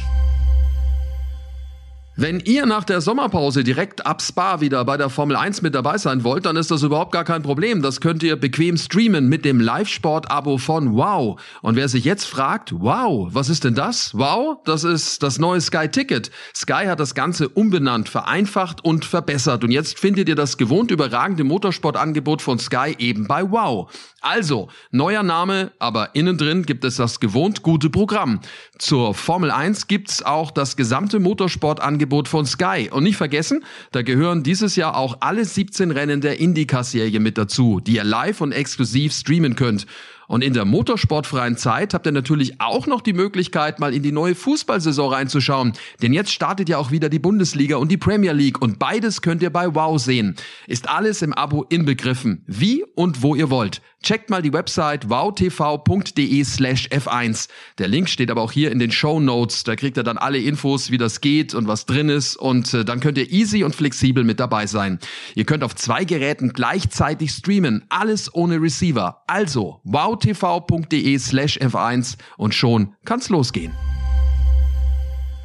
Wenn 2.22 2.38
ihr 2.38 2.66
nach 2.66 2.84
der 2.84 3.00
Sommerpause 3.00 3.64
direkt 3.64 4.06
ab 4.06 4.22
Spa 4.22 4.60
wieder 4.60 4.84
bei 4.84 4.96
der 4.96 5.10
Formel 5.10 5.34
1 5.34 5.60
mit 5.62 5.74
dabei 5.74 5.98
sein 5.98 6.22
wollt, 6.22 6.46
dann 6.46 6.54
ist 6.54 6.70
das 6.70 6.84
überhaupt 6.84 7.10
gar 7.10 7.24
kein 7.24 7.42
Problem. 7.42 7.82
Das 7.82 8.00
könnt 8.00 8.22
ihr 8.22 8.36
bequem 8.36 8.76
streamen 8.76 9.28
mit 9.28 9.44
dem 9.44 9.58
Live-Sport-Abo 9.58 10.58
von 10.58 10.94
Wow. 10.94 11.40
Und 11.62 11.74
wer 11.74 11.88
sich 11.88 12.04
jetzt 12.04 12.26
fragt, 12.26 12.74
wow, 12.78 13.28
was 13.32 13.48
ist 13.48 13.64
denn 13.64 13.74
das? 13.74 14.14
Wow, 14.14 14.58
das 14.64 14.84
ist 14.84 15.24
das 15.24 15.40
neue 15.40 15.60
Sky 15.60 15.88
Ticket. 15.88 16.30
Sky 16.54 16.84
hat 16.86 17.00
das 17.00 17.16
Ganze 17.16 17.48
umbenannt, 17.48 18.08
vereinfacht 18.08 18.84
und 18.84 19.04
verbessert. 19.04 19.64
Und 19.64 19.72
jetzt 19.72 19.98
findet 19.98 20.28
ihr 20.28 20.36
das 20.36 20.58
gewohnt 20.58 20.92
überragende 20.92 21.42
Motorsportangebot 21.42 22.40
von 22.40 22.60
Sky 22.60 22.94
eben 22.98 23.26
bei 23.26 23.50
Wow. 23.50 23.90
Also, 24.20 24.68
neuer 24.92 25.24
Name, 25.24 25.72
aber 25.80 26.14
innen 26.14 26.38
drin 26.38 26.62
gibt 26.66 26.84
es 26.84 26.94
das 26.94 27.18
gewohnt 27.18 27.64
gute 27.64 27.90
Programm. 27.90 28.38
Zur 28.78 29.14
Formel 29.14 29.50
1 29.50 29.88
gibt's 29.88 30.22
auch 30.22 30.52
das 30.52 30.76
gesamte 30.76 31.18
Motorsportangebot 31.18 32.11
von 32.28 32.46
Sky. 32.46 32.88
Und 32.90 33.04
nicht 33.04 33.16
vergessen, 33.16 33.64
da 33.90 34.02
gehören 34.02 34.42
dieses 34.42 34.76
Jahr 34.76 34.96
auch 34.96 35.18
alle 35.20 35.44
17 35.44 35.90
Rennen 35.90 36.20
der 36.20 36.38
IndyCar-Serie 36.38 37.20
mit 37.20 37.38
dazu, 37.38 37.80
die 37.80 37.96
ihr 37.96 38.04
live 38.04 38.40
und 38.40 38.52
exklusiv 38.52 39.12
streamen 39.12 39.56
könnt. 39.56 39.86
Und 40.32 40.42
in 40.42 40.54
der 40.54 40.64
motorsportfreien 40.64 41.58
Zeit 41.58 41.92
habt 41.92 42.06
ihr 42.06 42.12
natürlich 42.12 42.58
auch 42.58 42.86
noch 42.86 43.02
die 43.02 43.12
Möglichkeit, 43.12 43.80
mal 43.80 43.92
in 43.92 44.02
die 44.02 44.12
neue 44.12 44.34
Fußballsaison 44.34 45.12
reinzuschauen. 45.12 45.74
Denn 46.00 46.14
jetzt 46.14 46.32
startet 46.32 46.70
ja 46.70 46.78
auch 46.78 46.90
wieder 46.90 47.10
die 47.10 47.18
Bundesliga 47.18 47.76
und 47.76 47.92
die 47.92 47.98
Premier 47.98 48.32
League 48.32 48.62
und 48.62 48.78
beides 48.78 49.20
könnt 49.20 49.42
ihr 49.42 49.50
bei 49.50 49.74
Wow 49.74 50.00
sehen. 50.00 50.36
Ist 50.66 50.88
alles 50.88 51.20
im 51.20 51.34
Abo 51.34 51.66
inbegriffen. 51.68 52.44
Wie 52.46 52.82
und 52.94 53.22
wo 53.22 53.34
ihr 53.34 53.50
wollt. 53.50 53.82
Checkt 54.02 54.30
mal 54.30 54.42
die 54.42 54.52
Website 54.52 55.08
wowtv.de 55.08 56.44
slash 56.44 56.88
f1. 56.88 57.48
Der 57.78 57.86
Link 57.86 58.08
steht 58.08 58.32
aber 58.32 58.42
auch 58.42 58.50
hier 58.50 58.72
in 58.72 58.80
den 58.80 58.90
Show 58.90 59.20
Notes. 59.20 59.62
Da 59.62 59.76
kriegt 59.76 59.96
ihr 59.96 60.02
dann 60.02 60.18
alle 60.18 60.38
Infos, 60.38 60.90
wie 60.90 60.98
das 60.98 61.20
geht 61.20 61.54
und 61.54 61.68
was 61.68 61.86
drin 61.86 62.08
ist. 62.08 62.34
Und 62.36 62.74
äh, 62.74 62.84
dann 62.84 62.98
könnt 62.98 63.16
ihr 63.16 63.30
easy 63.30 63.62
und 63.62 63.76
flexibel 63.76 64.24
mit 64.24 64.40
dabei 64.40 64.66
sein. 64.66 64.98
Ihr 65.36 65.44
könnt 65.44 65.62
auf 65.62 65.76
zwei 65.76 66.04
Geräten 66.04 66.52
gleichzeitig 66.52 67.30
streamen. 67.30 67.84
Alles 67.90 68.34
ohne 68.34 68.60
Receiver. 68.60 69.22
Also 69.28 69.80
wowtv.de 70.26 71.18
slash 71.18 71.58
f1 71.58 72.16
und 72.36 72.54
schon 72.54 72.94
kann's 73.04 73.28
losgehen. 73.28 73.72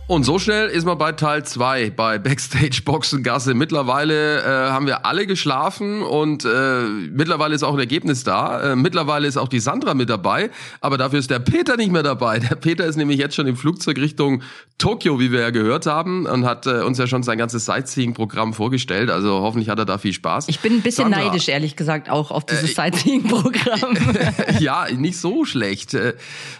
Und 0.10 0.24
so 0.24 0.40
schnell 0.40 0.70
ist 0.70 0.86
man 0.86 0.98
bei 0.98 1.12
Teil 1.12 1.44
2 1.44 1.90
bei 1.90 2.18
Backstage 2.18 2.82
Boxengasse. 2.86 3.54
Mittlerweile 3.54 4.42
äh, 4.42 4.70
haben 4.72 4.88
wir 4.88 5.06
alle 5.06 5.28
geschlafen 5.28 6.02
und 6.02 6.46
äh, 6.46 6.84
mittlerweile 7.12 7.54
ist 7.54 7.64
auch 7.64 7.74
ein 7.74 7.80
Ergebnis 7.80 8.24
da. 8.24 8.72
Äh, 8.72 8.76
mittlerweile 8.78 9.28
ist 9.28 9.36
auch 9.36 9.50
die 9.50 9.60
Sandra 9.60 9.96
mit 9.96 10.10
dabei, 10.10 10.50
aber 10.80 10.98
dafür 10.98 11.20
ist 11.20 11.30
der 11.30 11.40
Peter 11.40 11.76
nicht 11.76 11.92
mehr 11.92 12.04
dabei. 12.04 12.40
Der 12.40 12.56
Peter 12.56 12.86
ist 12.86 12.96
nämlich 12.96 13.20
jetzt 13.20 13.36
schon 13.36 13.48
im 13.48 13.58
Flugzeug 13.58 13.98
Richtung 13.98 14.44
Tokio, 14.78 15.20
wie 15.20 15.34
wir 15.34 15.42
ja 15.42 15.50
gehört 15.50 15.88
haben, 15.88 16.26
und 16.26 16.46
hat 16.46 16.68
äh, 16.68 16.84
uns 16.84 17.00
ja 17.00 17.08
schon 17.08 17.24
sein 17.24 17.38
ganzes 17.38 17.66
Sightseeing-Programm 17.66 18.54
vorgestellt. 18.54 19.10
Also 19.10 19.42
hoffentlich 19.42 19.68
hat 19.68 19.80
er 19.80 19.86
da 19.86 19.98
viel 19.98 20.14
Spaß. 20.14 20.48
Ich 20.48 20.62
bin 20.62 20.76
ein 20.76 20.82
bisschen 20.82 21.12
Sandra, 21.12 21.26
neidisch, 21.26 21.50
ehrlich 21.50 21.76
gesagt, 21.76 22.10
auch 22.10 22.32
auf 22.32 22.46
dieses 22.46 22.72
äh, 22.72 22.74
Sightseeing-Programm. 22.76 23.98
ja, 24.60 24.86
nicht 24.96 25.18
so 25.18 25.44
schlecht. 25.44 25.96
Äh, 25.96 26.14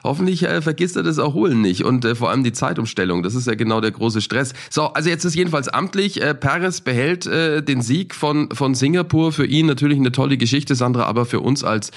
hoffentlich 0.04 0.44
äh, 0.44 0.62
vergisst 0.62 0.98
er 0.98 1.04
das 1.04 1.18
Erholen 1.18 1.62
nicht 1.62 1.86
und 1.86 2.04
äh, 2.04 2.14
vor 2.14 2.30
allem 2.30 2.44
die 2.44 2.52
Zeitumstellung. 2.52 3.24
Das 3.24 3.37
ist 3.38 3.48
ja 3.48 3.56
genau 3.56 3.82
der 3.82 3.92
große 3.92 4.22
Stress. 4.22 4.54
So, 4.70 4.88
also 4.88 5.10
jetzt 5.10 5.26
ist 5.26 5.36
jedenfalls 5.36 5.68
amtlich. 5.68 6.22
Äh, 6.22 6.34
Perez 6.36 6.82
behält 6.82 7.26
äh, 7.26 7.62
den 7.62 7.82
Sieg 7.82 8.16
von, 8.16 8.50
von 8.52 8.76
Singapur. 8.76 9.32
Für 9.32 9.46
ihn 9.46 9.66
natürlich 9.66 9.98
eine 9.98 10.12
tolle 10.12 10.38
Geschichte, 10.38 10.76
Sandra, 10.76 11.04
aber 11.04 11.26
für 11.26 11.40
uns 11.40 11.64
als 11.64 11.92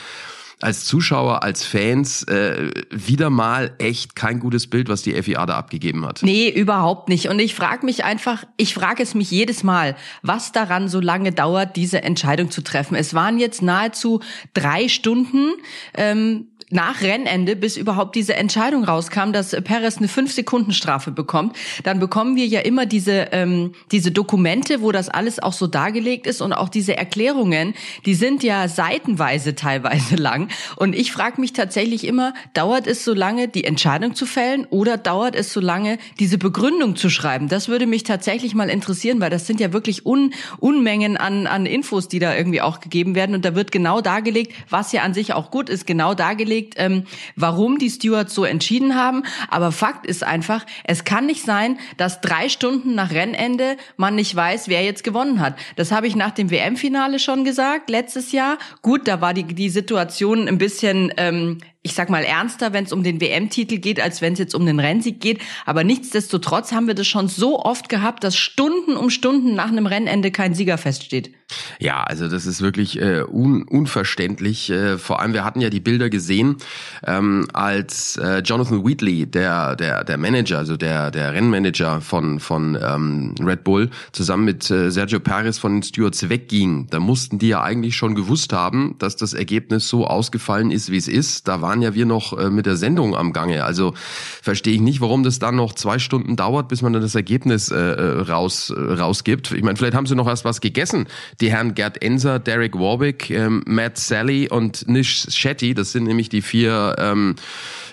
als 0.60 0.84
Zuschauer, 0.84 1.42
als 1.42 1.64
Fans 1.64 2.22
äh, 2.24 2.70
wieder 2.90 3.30
mal 3.30 3.72
echt 3.78 4.14
kein 4.14 4.40
gutes 4.40 4.68
Bild, 4.68 4.88
was 4.88 5.02
die 5.02 5.20
FIA 5.22 5.46
da 5.46 5.56
abgegeben 5.56 6.04
hat. 6.04 6.20
Nee, 6.22 6.50
überhaupt 6.50 7.08
nicht. 7.08 7.28
Und 7.28 7.38
ich 7.38 7.54
frage 7.54 7.86
mich 7.86 8.04
einfach, 8.04 8.44
ich 8.58 8.74
frage 8.74 9.02
es 9.02 9.14
mich 9.14 9.30
jedes 9.30 9.62
Mal, 9.62 9.96
was 10.22 10.52
daran 10.52 10.88
so 10.88 11.00
lange 11.00 11.32
dauert, 11.32 11.76
diese 11.76 12.02
Entscheidung 12.02 12.50
zu 12.50 12.62
treffen. 12.62 12.94
Es 12.94 13.14
waren 13.14 13.38
jetzt 13.38 13.62
nahezu 13.62 14.20
drei 14.52 14.88
Stunden. 14.88 15.52
Ähm, 15.94 16.49
nach 16.70 17.02
Rennende, 17.02 17.56
bis 17.56 17.76
überhaupt 17.76 18.14
diese 18.14 18.36
Entscheidung 18.36 18.84
rauskam, 18.84 19.32
dass 19.32 19.50
Perez 19.50 19.98
eine 19.98 20.08
fünf 20.08 20.32
Sekunden 20.32 20.72
Strafe 20.72 21.10
bekommt, 21.10 21.56
dann 21.82 21.98
bekommen 21.98 22.36
wir 22.36 22.46
ja 22.46 22.60
immer 22.60 22.86
diese 22.86 23.28
ähm, 23.32 23.72
diese 23.90 24.12
Dokumente, 24.12 24.80
wo 24.80 24.92
das 24.92 25.08
alles 25.08 25.40
auch 25.40 25.52
so 25.52 25.66
dargelegt 25.66 26.26
ist 26.26 26.40
und 26.40 26.52
auch 26.52 26.68
diese 26.68 26.96
Erklärungen, 26.96 27.74
die 28.06 28.14
sind 28.14 28.42
ja 28.42 28.68
seitenweise 28.68 29.54
teilweise 29.54 30.16
lang. 30.16 30.48
Und 30.76 30.94
ich 30.94 31.12
frage 31.12 31.40
mich 31.40 31.52
tatsächlich 31.52 32.06
immer, 32.06 32.34
dauert 32.54 32.86
es 32.86 33.04
so 33.04 33.14
lange, 33.14 33.48
die 33.48 33.64
Entscheidung 33.64 34.14
zu 34.14 34.26
fällen, 34.26 34.66
oder 34.70 34.96
dauert 34.96 35.34
es 35.34 35.52
so 35.52 35.60
lange, 35.60 35.98
diese 36.18 36.38
Begründung 36.38 36.96
zu 36.96 37.10
schreiben? 37.10 37.48
Das 37.48 37.68
würde 37.68 37.86
mich 37.86 38.04
tatsächlich 38.04 38.54
mal 38.54 38.70
interessieren, 38.70 39.20
weil 39.20 39.30
das 39.30 39.46
sind 39.46 39.60
ja 39.60 39.72
wirklich 39.72 40.06
Un 40.06 40.32
Unmengen 40.58 41.16
an 41.16 41.46
an 41.46 41.66
Infos, 41.66 42.08
die 42.08 42.18
da 42.18 42.36
irgendwie 42.36 42.60
auch 42.60 42.80
gegeben 42.80 43.14
werden. 43.14 43.34
Und 43.34 43.44
da 43.44 43.54
wird 43.54 43.72
genau 43.72 44.00
dargelegt, 44.00 44.52
was 44.68 44.92
ja 44.92 45.02
an 45.02 45.14
sich 45.14 45.32
auch 45.32 45.50
gut 45.50 45.68
ist, 45.68 45.86
genau 45.86 46.14
dargelegt 46.14 46.59
dargelegt, 46.60 46.74
ähm, 46.76 47.04
warum 47.36 47.78
die 47.78 47.90
Stewards 47.90 48.34
so 48.34 48.44
entschieden 48.44 48.94
haben. 48.94 49.24
Aber 49.48 49.72
Fakt 49.72 50.06
ist 50.06 50.24
einfach, 50.24 50.64
es 50.84 51.04
kann 51.04 51.26
nicht 51.26 51.44
sein, 51.44 51.78
dass 51.96 52.20
drei 52.20 52.48
Stunden 52.48 52.94
nach 52.94 53.12
Rennende 53.12 53.76
man 53.96 54.14
nicht 54.14 54.34
weiß, 54.34 54.68
wer 54.68 54.82
jetzt 54.82 55.04
gewonnen 55.04 55.40
hat. 55.40 55.56
Das 55.76 55.92
habe 55.92 56.06
ich 56.06 56.16
nach 56.16 56.32
dem 56.32 56.50
WM-Finale 56.50 57.18
schon 57.18 57.44
gesagt, 57.44 57.90
letztes 57.90 58.32
Jahr. 58.32 58.58
Gut, 58.82 59.08
da 59.08 59.20
war 59.20 59.34
die, 59.34 59.44
die 59.44 59.70
Situation 59.70 60.48
ein 60.48 60.58
bisschen 60.58 61.12
ähm, 61.16 61.58
ich 61.82 61.94
sag 61.94 62.10
mal, 62.10 62.24
ernster, 62.24 62.74
wenn 62.74 62.84
es 62.84 62.92
um 62.92 63.02
den 63.02 63.20
WM-Titel 63.22 63.78
geht, 63.78 64.00
als 64.00 64.20
wenn 64.20 64.34
es 64.34 64.38
jetzt 64.38 64.54
um 64.54 64.66
den 64.66 64.80
Rennsieg 64.80 65.18
geht. 65.20 65.40
Aber 65.64 65.82
nichtsdestotrotz 65.82 66.72
haben 66.72 66.86
wir 66.86 66.94
das 66.94 67.06
schon 67.06 67.28
so 67.28 67.58
oft 67.58 67.88
gehabt, 67.88 68.22
dass 68.22 68.36
Stunden 68.36 68.96
um 68.96 69.08
Stunden 69.08 69.54
nach 69.54 69.68
einem 69.68 69.86
Rennende 69.86 70.30
kein 70.30 70.54
Sieger 70.54 70.76
feststeht. 70.76 71.32
Ja, 71.78 72.04
also 72.04 72.28
das 72.28 72.46
ist 72.46 72.60
wirklich 72.60 73.00
äh, 73.00 73.22
un 73.22 73.62
unverständlich. 73.62 74.70
Äh, 74.70 74.98
vor 74.98 75.20
allem, 75.20 75.32
wir 75.32 75.44
hatten 75.44 75.60
ja 75.60 75.70
die 75.70 75.80
Bilder 75.80 76.10
gesehen, 76.10 76.56
ähm, 77.04 77.48
als 77.52 78.16
äh, 78.16 78.38
Jonathan 78.38 78.86
Wheatley, 78.86 79.26
der 79.26 79.74
der 79.74 80.04
der 80.04 80.18
Manager, 80.18 80.58
also 80.58 80.76
der 80.76 81.10
der 81.10 81.32
Rennmanager 81.32 82.00
von 82.00 82.38
von 82.38 82.78
ähm, 82.80 83.34
Red 83.40 83.64
Bull, 83.64 83.90
zusammen 84.12 84.44
mit 84.44 84.70
äh, 84.70 84.90
Sergio 84.90 85.18
Perez 85.18 85.58
von 85.58 85.72
den 85.72 85.82
Stewards 85.82 86.28
wegging. 86.28 86.86
Da 86.90 87.00
mussten 87.00 87.38
die 87.38 87.48
ja 87.48 87.62
eigentlich 87.62 87.96
schon 87.96 88.14
gewusst 88.14 88.52
haben, 88.52 88.96
dass 88.98 89.16
das 89.16 89.32
Ergebnis 89.32 89.88
so 89.88 90.06
ausgefallen 90.06 90.70
ist, 90.70 90.92
wie 90.92 90.98
es 90.98 91.08
ist. 91.08 91.48
Da 91.48 91.60
war 91.60 91.69
waren 91.70 91.82
ja 91.82 91.94
wir 91.94 92.04
noch 92.04 92.36
äh, 92.36 92.50
mit 92.50 92.66
der 92.66 92.74
Sendung 92.74 93.14
am 93.16 93.32
Gange. 93.32 93.62
Also 93.64 93.94
verstehe 94.42 94.74
ich 94.74 94.80
nicht, 94.80 95.00
warum 95.00 95.22
das 95.22 95.38
dann 95.38 95.54
noch 95.54 95.72
zwei 95.72 96.00
Stunden 96.00 96.34
dauert, 96.34 96.66
bis 96.66 96.82
man 96.82 96.92
dann 96.92 97.00
das 97.00 97.14
Ergebnis 97.14 97.70
äh, 97.70 97.76
äh 97.76 98.20
raus, 98.22 98.70
äh, 98.70 98.80
rausgibt. 98.94 99.52
Ich 99.52 99.62
meine, 99.62 99.76
vielleicht 99.76 99.94
haben 99.94 100.06
sie 100.06 100.16
noch 100.16 100.26
erst 100.26 100.44
was 100.44 100.60
gegessen. 100.60 101.06
Die 101.40 101.52
Herren 101.52 101.74
Gerd 101.74 102.02
Enser, 102.02 102.40
Derek 102.40 102.74
Warwick, 102.74 103.30
ähm, 103.30 103.62
Matt 103.66 103.98
Sally 103.98 104.48
und 104.48 104.88
Nish 104.88 105.26
Shetty, 105.28 105.74
das 105.74 105.92
sind 105.92 106.04
nämlich 106.08 106.28
die 106.28 106.42
vier 106.42 106.96
ähm, 106.98 107.36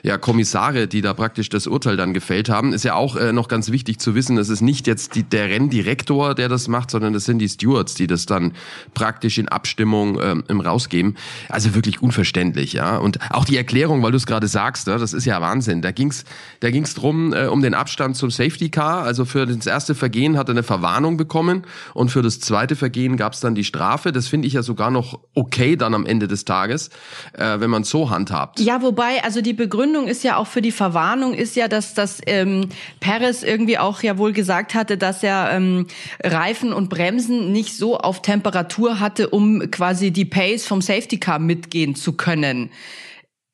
ja, 0.01 0.17
Kommissare, 0.17 0.87
die 0.87 1.01
da 1.01 1.13
praktisch 1.13 1.49
das 1.49 1.67
Urteil 1.67 1.97
dann 1.97 2.13
gefällt 2.13 2.49
haben. 2.49 2.73
Ist 2.73 2.83
ja 2.83 2.95
auch 2.95 3.15
äh, 3.15 3.33
noch 3.33 3.47
ganz 3.47 3.71
wichtig 3.71 3.99
zu 3.99 4.15
wissen, 4.15 4.35
das 4.37 4.49
ist 4.49 4.61
nicht 4.61 4.87
jetzt 4.87 5.15
die, 5.15 5.23
der 5.23 5.49
Renndirektor, 5.49 6.33
der 6.33 6.49
das 6.49 6.67
macht, 6.67 6.91
sondern 6.91 7.13
das 7.13 7.25
sind 7.25 7.39
die 7.39 7.49
Stewards, 7.49 7.93
die 7.93 8.07
das 8.07 8.25
dann 8.25 8.53
praktisch 8.93 9.37
in 9.37 9.47
Abstimmung 9.49 10.19
ähm, 10.21 10.61
rausgeben. 10.61 11.15
Also 11.49 11.75
wirklich 11.75 12.01
unverständlich, 12.01 12.73
ja. 12.73 12.97
Und 12.97 13.19
auch 13.31 13.45
die 13.45 13.57
Erklärung, 13.67 14.01
weil 14.01 14.11
du 14.11 14.17
es 14.17 14.25
gerade 14.25 14.47
sagst, 14.47 14.87
das 14.87 15.11
ist 15.11 15.25
ja 15.25 15.41
Wahnsinn. 15.41 15.81
Da 15.81 15.91
ging's, 15.91 16.23
da 16.61 16.71
ging's 16.71 16.93
drum 16.93 17.33
äh, 17.33 17.47
um 17.47 17.61
den 17.61 17.73
Abstand 17.73 18.15
zum 18.15 18.31
Safety 18.31 18.69
Car. 18.69 19.03
Also 19.03 19.25
für 19.25 19.45
das 19.45 19.67
erste 19.67 19.93
Vergehen 19.93 20.37
hat 20.37 20.47
er 20.47 20.51
eine 20.51 20.63
Verwarnung 20.63 21.17
bekommen 21.17 21.63
und 21.93 22.09
für 22.09 22.21
das 22.21 22.39
zweite 22.39 22.77
Vergehen 22.77 23.17
gab's 23.17 23.41
dann 23.41 23.55
die 23.55 23.65
Strafe. 23.65 24.13
Das 24.13 24.29
finde 24.29 24.47
ich 24.47 24.53
ja 24.53 24.63
sogar 24.63 24.89
noch 24.89 25.19
okay 25.33 25.75
dann 25.75 25.93
am 25.93 26.05
Ende 26.05 26.29
des 26.29 26.45
Tages, 26.45 26.91
äh, 27.33 27.59
wenn 27.59 27.69
man 27.69 27.83
so 27.83 28.09
handhabt. 28.09 28.61
Ja, 28.61 28.81
wobei, 28.81 29.21
also 29.25 29.41
die 29.41 29.51
Begründung 29.51 30.07
ist 30.07 30.23
ja 30.23 30.37
auch 30.37 30.47
für 30.47 30.61
die 30.61 30.71
Verwarnung 30.71 31.33
ist 31.33 31.57
ja, 31.57 31.67
dass 31.67 31.93
das 31.93 32.21
ähm, 32.25 32.69
Perez 33.01 33.43
irgendwie 33.43 33.77
auch 33.77 34.01
ja 34.01 34.17
wohl 34.17 34.31
gesagt 34.31 34.75
hatte, 34.75 34.97
dass 34.97 35.23
er 35.23 35.51
ähm, 35.51 35.87
Reifen 36.23 36.71
und 36.71 36.87
Bremsen 36.87 37.51
nicht 37.51 37.75
so 37.75 37.97
auf 37.97 38.21
Temperatur 38.21 39.01
hatte, 39.01 39.27
um 39.27 39.69
quasi 39.71 40.11
die 40.11 40.23
Pace 40.23 40.65
vom 40.65 40.81
Safety 40.81 41.17
Car 41.17 41.39
mitgehen 41.39 41.95
zu 41.95 42.13
können. 42.13 42.69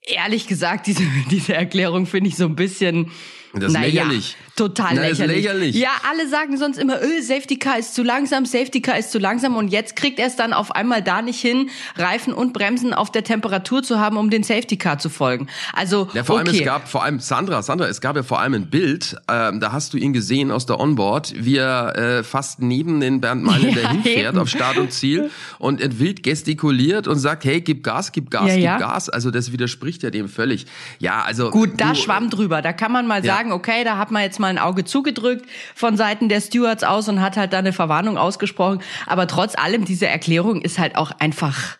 Ehrlich 0.05 0.47
gesagt, 0.47 0.87
diese, 0.87 1.03
diese 1.31 1.53
Erklärung 1.53 2.05
finde 2.05 2.29
ich 2.29 2.35
so 2.35 2.45
ein 2.45 2.55
bisschen 2.55 3.11
das 3.53 3.65
ist 3.65 3.73
naja, 3.73 4.03
lächerlich. 4.03 4.35
Total 4.55 4.95
Na, 4.95 5.01
lächerlich. 5.01 5.37
Lächerlich. 5.37 5.75
Ja, 5.75 5.89
alle 6.09 6.27
sagen 6.27 6.57
sonst 6.57 6.77
immer, 6.77 7.01
öh, 7.01 7.21
Safety 7.21 7.57
Car 7.57 7.79
ist 7.79 7.95
zu 7.95 8.03
langsam, 8.03 8.45
Safety 8.45 8.81
Car 8.81 8.97
ist 8.97 9.11
zu 9.11 9.19
langsam 9.19 9.55
und 9.55 9.69
jetzt 9.69 9.95
kriegt 9.95 10.19
er 10.19 10.27
es 10.27 10.35
dann 10.35 10.53
auf 10.53 10.75
einmal 10.75 11.01
da 11.01 11.21
nicht 11.21 11.39
hin, 11.39 11.69
Reifen 11.95 12.33
und 12.33 12.53
Bremsen 12.53 12.93
auf 12.93 13.11
der 13.11 13.23
Temperatur 13.23 13.83
zu 13.83 13.99
haben, 13.99 14.17
um 14.17 14.29
den 14.29 14.43
Safety 14.43 14.77
Car 14.77 14.97
zu 14.97 15.09
folgen. 15.09 15.47
Also 15.73 16.09
ja, 16.13 16.23
vor 16.23 16.35
okay. 16.35 16.49
allem 16.49 16.59
es 16.59 16.65
gab 16.65 16.87
vor 16.87 17.03
allem 17.03 17.19
Sandra, 17.19 17.61
Sandra, 17.61 17.87
es 17.87 18.01
gab 18.01 18.15
ja 18.15 18.23
vor 18.23 18.39
allem 18.39 18.53
ein 18.53 18.69
Bild, 18.69 19.17
ähm, 19.29 19.59
da 19.59 19.71
hast 19.71 19.93
du 19.93 19.97
ihn 19.97 20.13
gesehen 20.13 20.51
aus 20.51 20.65
der 20.65 20.79
Onboard, 20.79 21.33
wie 21.37 21.57
er 21.57 21.97
äh, 21.97 22.23
fast 22.23 22.61
neben 22.61 22.99
den 22.99 23.21
Bernd 23.21 23.43
Meile 23.43 23.69
ja, 23.71 23.81
dahin 23.81 24.03
fährt 24.03 24.37
auf 24.37 24.49
Start 24.49 24.77
und 24.77 24.91
Ziel 24.91 25.29
und 25.59 25.99
wild 25.99 26.23
gestikuliert 26.23 27.07
und 27.07 27.17
sagt, 27.17 27.43
hey, 27.45 27.61
gib 27.61 27.83
Gas, 27.83 28.11
gib 28.11 28.29
Gas, 28.29 28.47
ja, 28.47 28.55
gib 28.55 28.63
ja. 28.63 28.77
Gas. 28.77 29.09
Also 29.09 29.31
das 29.31 29.51
widerspricht 29.51 30.03
ja 30.03 30.09
dem 30.09 30.29
völlig. 30.29 30.65
Ja, 30.99 31.23
also 31.23 31.49
gut, 31.49 31.71
da 31.77 31.95
schwamm 31.95 32.29
drüber. 32.29 32.61
Da 32.61 32.73
kann 32.73 32.91
man 32.91 33.07
mal 33.07 33.23
sagen 33.23 33.33
sagen, 33.43 33.51
okay, 33.51 33.83
da 33.83 33.97
hat 33.97 34.11
man 34.11 34.21
jetzt 34.21 34.39
mal 34.43 34.49
ein 34.49 34.59
Auge 34.59 34.83
zugedrückt 34.83 35.45
von 35.73 35.97
Seiten 35.97 36.29
der 36.29 36.41
Stewards 36.41 36.83
aus 36.83 37.09
und 37.09 37.21
hat 37.21 37.37
halt 37.37 37.53
da 37.53 37.59
eine 37.59 37.73
Verwarnung 37.73 38.17
ausgesprochen. 38.17 38.81
Aber 39.07 39.25
trotz 39.25 39.55
allem, 39.57 39.85
diese 39.85 40.07
Erklärung 40.07 40.61
ist 40.61 40.77
halt 40.77 40.95
auch 40.95 41.11
einfach 41.19 41.77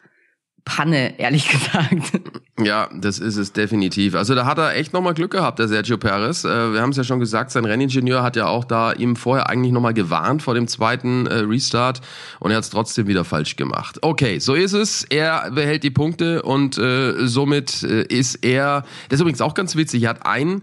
Panne, 0.66 1.20
ehrlich 1.20 1.50
gesagt. 1.50 2.22
Ja, 2.60 2.90
das 2.94 3.20
ist 3.20 3.36
es 3.36 3.52
definitiv. 3.52 4.16
Also 4.16 4.36
da 4.36 4.46
hat 4.46 4.58
er 4.58 4.76
echt 4.76 4.94
nochmal 4.94 5.14
Glück 5.14 5.32
gehabt, 5.32 5.60
der 5.60 5.68
Sergio 5.68 5.98
Perez. 5.98 6.46
Äh, 6.46 6.74
wir 6.74 6.82
haben 6.82 6.92
es 6.92 6.98
ja 6.98 7.04
schon 7.04 7.20
gesagt, 7.20 7.52
sein 7.52 7.66
Renningenieur 7.66 8.24
hat 8.24 8.36
ja 8.36 8.48
auch 8.48 8.64
da 8.64 8.94
ihm 8.94 9.16
vorher 9.16 9.50
eigentlich 9.50 9.74
nochmal 9.74 9.94
gewarnt 9.94 10.42
vor 10.42 10.54
dem 10.54 10.68
zweiten 10.68 11.28
äh, 11.28 11.40
Restart 11.40 12.02
und 12.40 12.52
er 12.52 12.58
hat 12.58 12.64
es 12.64 12.70
trotzdem 12.70 13.08
wieder 13.08 13.26
falsch 13.26 13.56
gemacht. 13.56 14.00
Okay, 14.02 14.40
so 14.40 14.54
ist 14.54 14.74
es. 14.74 15.04
Er 15.04 15.52
behält 15.52 15.84
die 15.84 15.92
Punkte 15.92 16.44
und 16.44 16.78
äh, 16.78 17.28
somit 17.28 17.84
äh, 17.84 18.04
ist 18.04 18.46
er, 18.46 18.84
das 19.10 19.18
ist 19.18 19.22
übrigens 19.22 19.42
auch 19.42 19.56
ganz 19.56 19.76
witzig, 19.76 20.04
er 20.04 20.12
hat 20.12 20.26
ein, 20.26 20.62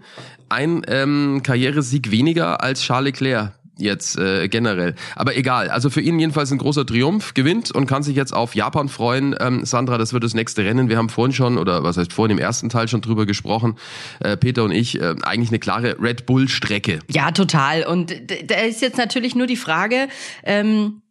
ein 0.51 0.83
ähm, 0.89 1.41
Karrieresieg 1.43 2.11
weniger 2.11 2.63
als 2.63 2.83
Charles 2.83 3.21
Leclerc 3.21 3.53
jetzt 3.81 4.19
äh, 4.19 4.49
generell. 4.49 4.95
Aber 5.17 5.37
egal. 5.37 5.71
Also 5.71 5.91
für 5.91 6.01
ihn 6.01 6.19
jedenfalls 6.19 6.51
ein 6.53 6.59
großer 6.59 6.87
Triumph, 6.87 7.35
gewinnt 7.35 7.71
und 7.71 7.87
kann 7.87 8.03
sich 8.03 8.17
jetzt 8.17 8.33
auf 8.33 8.55
Japan 8.55 8.89
freuen. 8.89 9.35
Ähm, 9.41 9.65
Sandra, 9.65 9.99
das 9.99 10.13
wird 10.13 10.25
das 10.25 10.35
nächste 10.35 10.65
Rennen. 10.65 10.89
Wir 10.89 10.99
haben 10.99 11.09
vorhin 11.09 11.33
schon, 11.33 11.59
oder 11.59 11.83
was 11.83 11.97
heißt 11.97 12.13
vorhin 12.13 12.37
im 12.37 12.43
ersten 12.43 12.69
Teil 12.69 12.89
schon 12.89 13.01
drüber 13.01 13.27
gesprochen, 13.27 13.77
äh, 14.21 14.37
Peter 14.37 14.65
und 14.65 14.73
ich, 14.73 15.01
äh, 15.01 15.15
eigentlich 15.23 15.51
eine 15.51 15.59
klare 15.59 15.97
Red 16.01 16.27
Bull-Strecke. 16.27 17.01
Ja, 17.11 17.31
total. 17.33 17.85
Und 17.85 18.15
da 18.47 18.57
ist 18.57 18.83
jetzt 18.83 18.99
natürlich 18.99 19.35
nur 19.35 19.47
die 19.47 19.57
Frage, 19.57 20.09
ähm, 20.45 21.03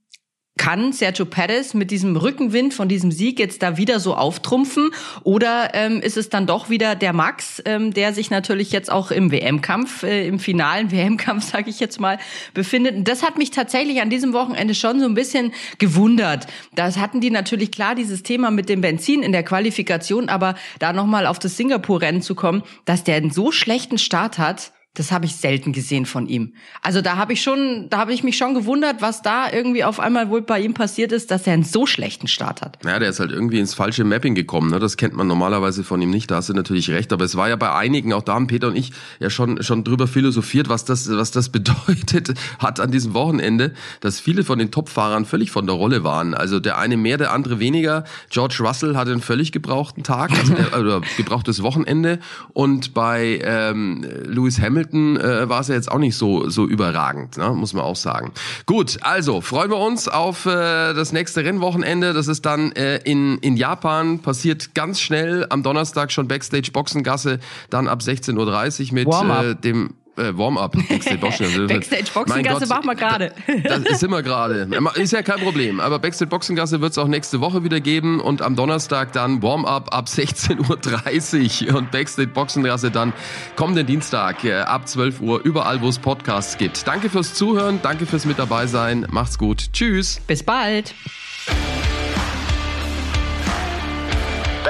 kann 0.59 0.91
Sergio 0.91 1.25
Perez 1.25 1.73
mit 1.73 1.89
diesem 1.89 2.17
Rückenwind 2.17 2.73
von 2.73 2.89
diesem 2.89 3.11
Sieg 3.11 3.39
jetzt 3.39 3.63
da 3.63 3.77
wieder 3.77 3.99
so 4.01 4.13
auftrumpfen? 4.13 4.91
Oder 5.23 5.73
ähm, 5.73 6.01
ist 6.01 6.17
es 6.17 6.29
dann 6.29 6.45
doch 6.45 6.69
wieder 6.69 6.95
der 6.95 7.13
Max, 7.13 7.63
ähm, 7.65 7.93
der 7.93 8.13
sich 8.13 8.29
natürlich 8.29 8.73
jetzt 8.73 8.91
auch 8.91 9.09
im 9.09 9.31
WM-Kampf, 9.31 10.03
äh, 10.03 10.27
im 10.27 10.37
finalen 10.37 10.91
WM-Kampf, 10.91 11.49
sage 11.49 11.69
ich 11.69 11.79
jetzt 11.79 12.01
mal, 12.01 12.19
befindet? 12.53 12.95
Und 12.97 13.07
das 13.07 13.23
hat 13.23 13.37
mich 13.37 13.51
tatsächlich 13.51 14.01
an 14.01 14.09
diesem 14.09 14.33
Wochenende 14.33 14.75
schon 14.75 14.99
so 14.99 15.05
ein 15.05 15.13
bisschen 15.13 15.53
gewundert. 15.77 16.45
Das 16.75 16.97
hatten 16.97 17.21
die 17.21 17.31
natürlich 17.31 17.71
klar, 17.71 17.95
dieses 17.95 18.21
Thema 18.21 18.51
mit 18.51 18.67
dem 18.67 18.81
Benzin 18.81 19.23
in 19.23 19.31
der 19.31 19.43
Qualifikation, 19.43 20.27
aber 20.27 20.55
da 20.79 20.91
nochmal 20.91 21.25
auf 21.25 21.39
das 21.39 21.55
Singapur-Rennen 21.55 22.21
zu 22.21 22.35
kommen, 22.35 22.63
dass 22.83 23.05
der 23.05 23.15
einen 23.15 23.31
so 23.31 23.53
schlechten 23.53 23.97
Start 23.97 24.37
hat, 24.37 24.73
das 24.95 25.11
habe 25.11 25.25
ich 25.25 25.35
selten 25.35 25.71
gesehen 25.71 26.05
von 26.05 26.27
ihm. 26.27 26.53
Also 26.81 27.01
da 27.01 27.15
habe 27.15 27.33
ich 27.33 27.41
schon, 27.41 27.87
da 27.89 27.99
habe 27.99 28.11
ich 28.11 28.23
mich 28.23 28.37
schon 28.37 28.55
gewundert, 28.55 29.01
was 29.01 29.21
da 29.21 29.49
irgendwie 29.49 29.83
auf 29.83 29.99
einmal 29.99 30.29
wohl 30.29 30.41
bei 30.41 30.59
ihm 30.59 30.73
passiert 30.73 31.11
ist, 31.11 31.31
dass 31.31 31.45
er 31.45 31.53
einen 31.53 31.63
so 31.63 31.85
schlechten 31.85 32.27
Start 32.27 32.61
hat. 32.61 32.79
Ja, 32.83 32.97
der 32.97 33.09
ist 33.09 33.19
halt 33.19 33.31
irgendwie 33.31 33.59
ins 33.59 33.75
falsche 33.75 34.03
Mapping 34.03 34.33
gekommen. 34.35 34.71
Ne? 34.71 34.79
Das 34.79 34.97
kennt 34.97 35.13
man 35.13 35.27
normalerweise 35.27 35.83
von 35.83 36.01
ihm 36.01 36.09
nicht. 36.09 36.31
Da 36.31 36.37
hast 36.37 36.49
du 36.49 36.53
natürlich 36.53 36.89
recht. 36.89 37.13
Aber 37.13 37.23
es 37.23 37.37
war 37.37 37.47
ja 37.47 37.55
bei 37.55 37.71
einigen, 37.71 38.13
auch 38.13 38.23
da 38.23 38.33
haben 38.33 38.47
Peter 38.47 38.67
und 38.67 38.75
ich 38.75 38.91
ja 39.19 39.29
schon 39.29 39.61
schon 39.63 39.83
drüber 39.83 40.07
philosophiert, 40.07 40.69
was 40.69 40.85
das 40.85 41.09
was 41.09 41.31
das 41.31 41.49
bedeutet 41.59 42.33
hat 42.57 42.79
an 42.79 42.91
diesem 42.91 43.13
Wochenende, 43.13 43.73
dass 44.01 44.19
viele 44.19 44.43
von 44.43 44.59
den 44.59 44.71
Topfahrern 44.71 45.25
völlig 45.25 45.51
von 45.51 45.67
der 45.67 45.75
Rolle 45.75 46.03
waren. 46.03 46.33
Also 46.33 46.59
der 46.59 46.77
eine 46.77 46.97
mehr, 46.97 47.17
der 47.17 47.31
andere 47.31 47.59
weniger. 47.59 48.05
George 48.31 48.57
Russell 48.59 48.97
hatte 48.97 49.11
einen 49.11 49.21
völlig 49.21 49.51
gebrauchten 49.51 50.03
Tag, 50.03 50.31
also 50.31 50.55
der, 50.55 50.79
oder 50.79 51.01
gebrauchtes 51.15 51.61
Wochenende. 51.61 52.19
Und 52.53 52.93
bei 52.93 53.39
ähm, 53.43 54.05
Lewis 54.25 54.59
Hamilton 54.59 54.78
Hamilton 54.79 55.17
äh, 55.17 55.49
war 55.49 55.61
es 55.61 55.67
ja 55.67 55.75
jetzt 55.75 55.91
auch 55.91 55.97
nicht 55.97 56.15
so, 56.15 56.49
so 56.49 56.65
überragend, 56.65 57.37
ne? 57.37 57.49
muss 57.49 57.73
man 57.73 57.83
auch 57.83 57.95
sagen. 57.95 58.31
Gut, 58.65 58.97
also 59.01 59.41
freuen 59.41 59.69
wir 59.69 59.77
uns 59.77 60.07
auf 60.07 60.45
äh, 60.45 60.93
das 60.93 61.11
nächste 61.11 61.43
Rennwochenende. 61.43 62.13
Das 62.13 62.27
ist 62.27 62.45
dann 62.45 62.71
äh, 62.73 62.97
in, 62.97 63.37
in 63.39 63.57
Japan, 63.57 64.19
passiert 64.19 64.73
ganz 64.73 65.01
schnell 65.01 65.45
am 65.49 65.63
Donnerstag 65.63 66.11
schon 66.11 66.27
Backstage 66.27 66.71
Boxengasse, 66.71 67.39
dann 67.69 67.87
ab 67.87 67.99
16.30 67.99 68.89
Uhr 68.89 68.93
mit 68.93 69.07
äh, 69.07 69.55
dem 69.55 69.93
äh, 70.17 70.37
Warm-up. 70.37 70.75
Backstage 70.89 71.17
Boxengasse. 71.17 71.67
Backstage 71.67 72.11
Boxengasse 72.13 72.67
machen 72.67 72.85
wir 72.85 72.95
gerade. 72.95 73.33
Das 73.63 73.79
ist 73.83 74.03
immer 74.03 74.21
gerade. 74.21 74.69
Ist 74.95 75.13
ja 75.13 75.21
kein 75.21 75.39
Problem. 75.39 75.79
Aber 75.79 75.99
Backstage 75.99 76.29
Boxengasse 76.29 76.81
wird 76.81 76.91
es 76.91 76.97
auch 76.97 77.07
nächste 77.07 77.41
Woche 77.41 77.63
wieder 77.63 77.79
geben 77.79 78.19
und 78.19 78.41
am 78.41 78.55
Donnerstag 78.55 79.13
dann 79.13 79.41
Warm-up 79.41 79.93
ab 79.93 80.07
16.30 80.07 81.69
Uhr 81.69 81.77
und 81.77 81.91
Backstage 81.91 82.29
Boxengasse 82.29 82.91
dann 82.91 83.13
kommenden 83.55 83.87
Dienstag 83.87 84.43
äh, 84.43 84.53
ab 84.61 84.87
12 84.87 85.21
Uhr 85.21 85.41
überall, 85.43 85.81
wo 85.81 85.89
es 85.89 85.99
Podcasts 85.99 86.57
gibt. 86.57 86.87
Danke 86.87 87.09
fürs 87.09 87.33
Zuhören, 87.33 87.79
danke 87.81 88.05
fürs 88.05 88.25
mit 88.25 88.39
dabei 88.39 88.67
sein. 88.67 89.05
Macht's 89.09 89.37
gut. 89.37 89.71
Tschüss. 89.73 90.19
Bis 90.27 90.43
bald. 90.43 90.93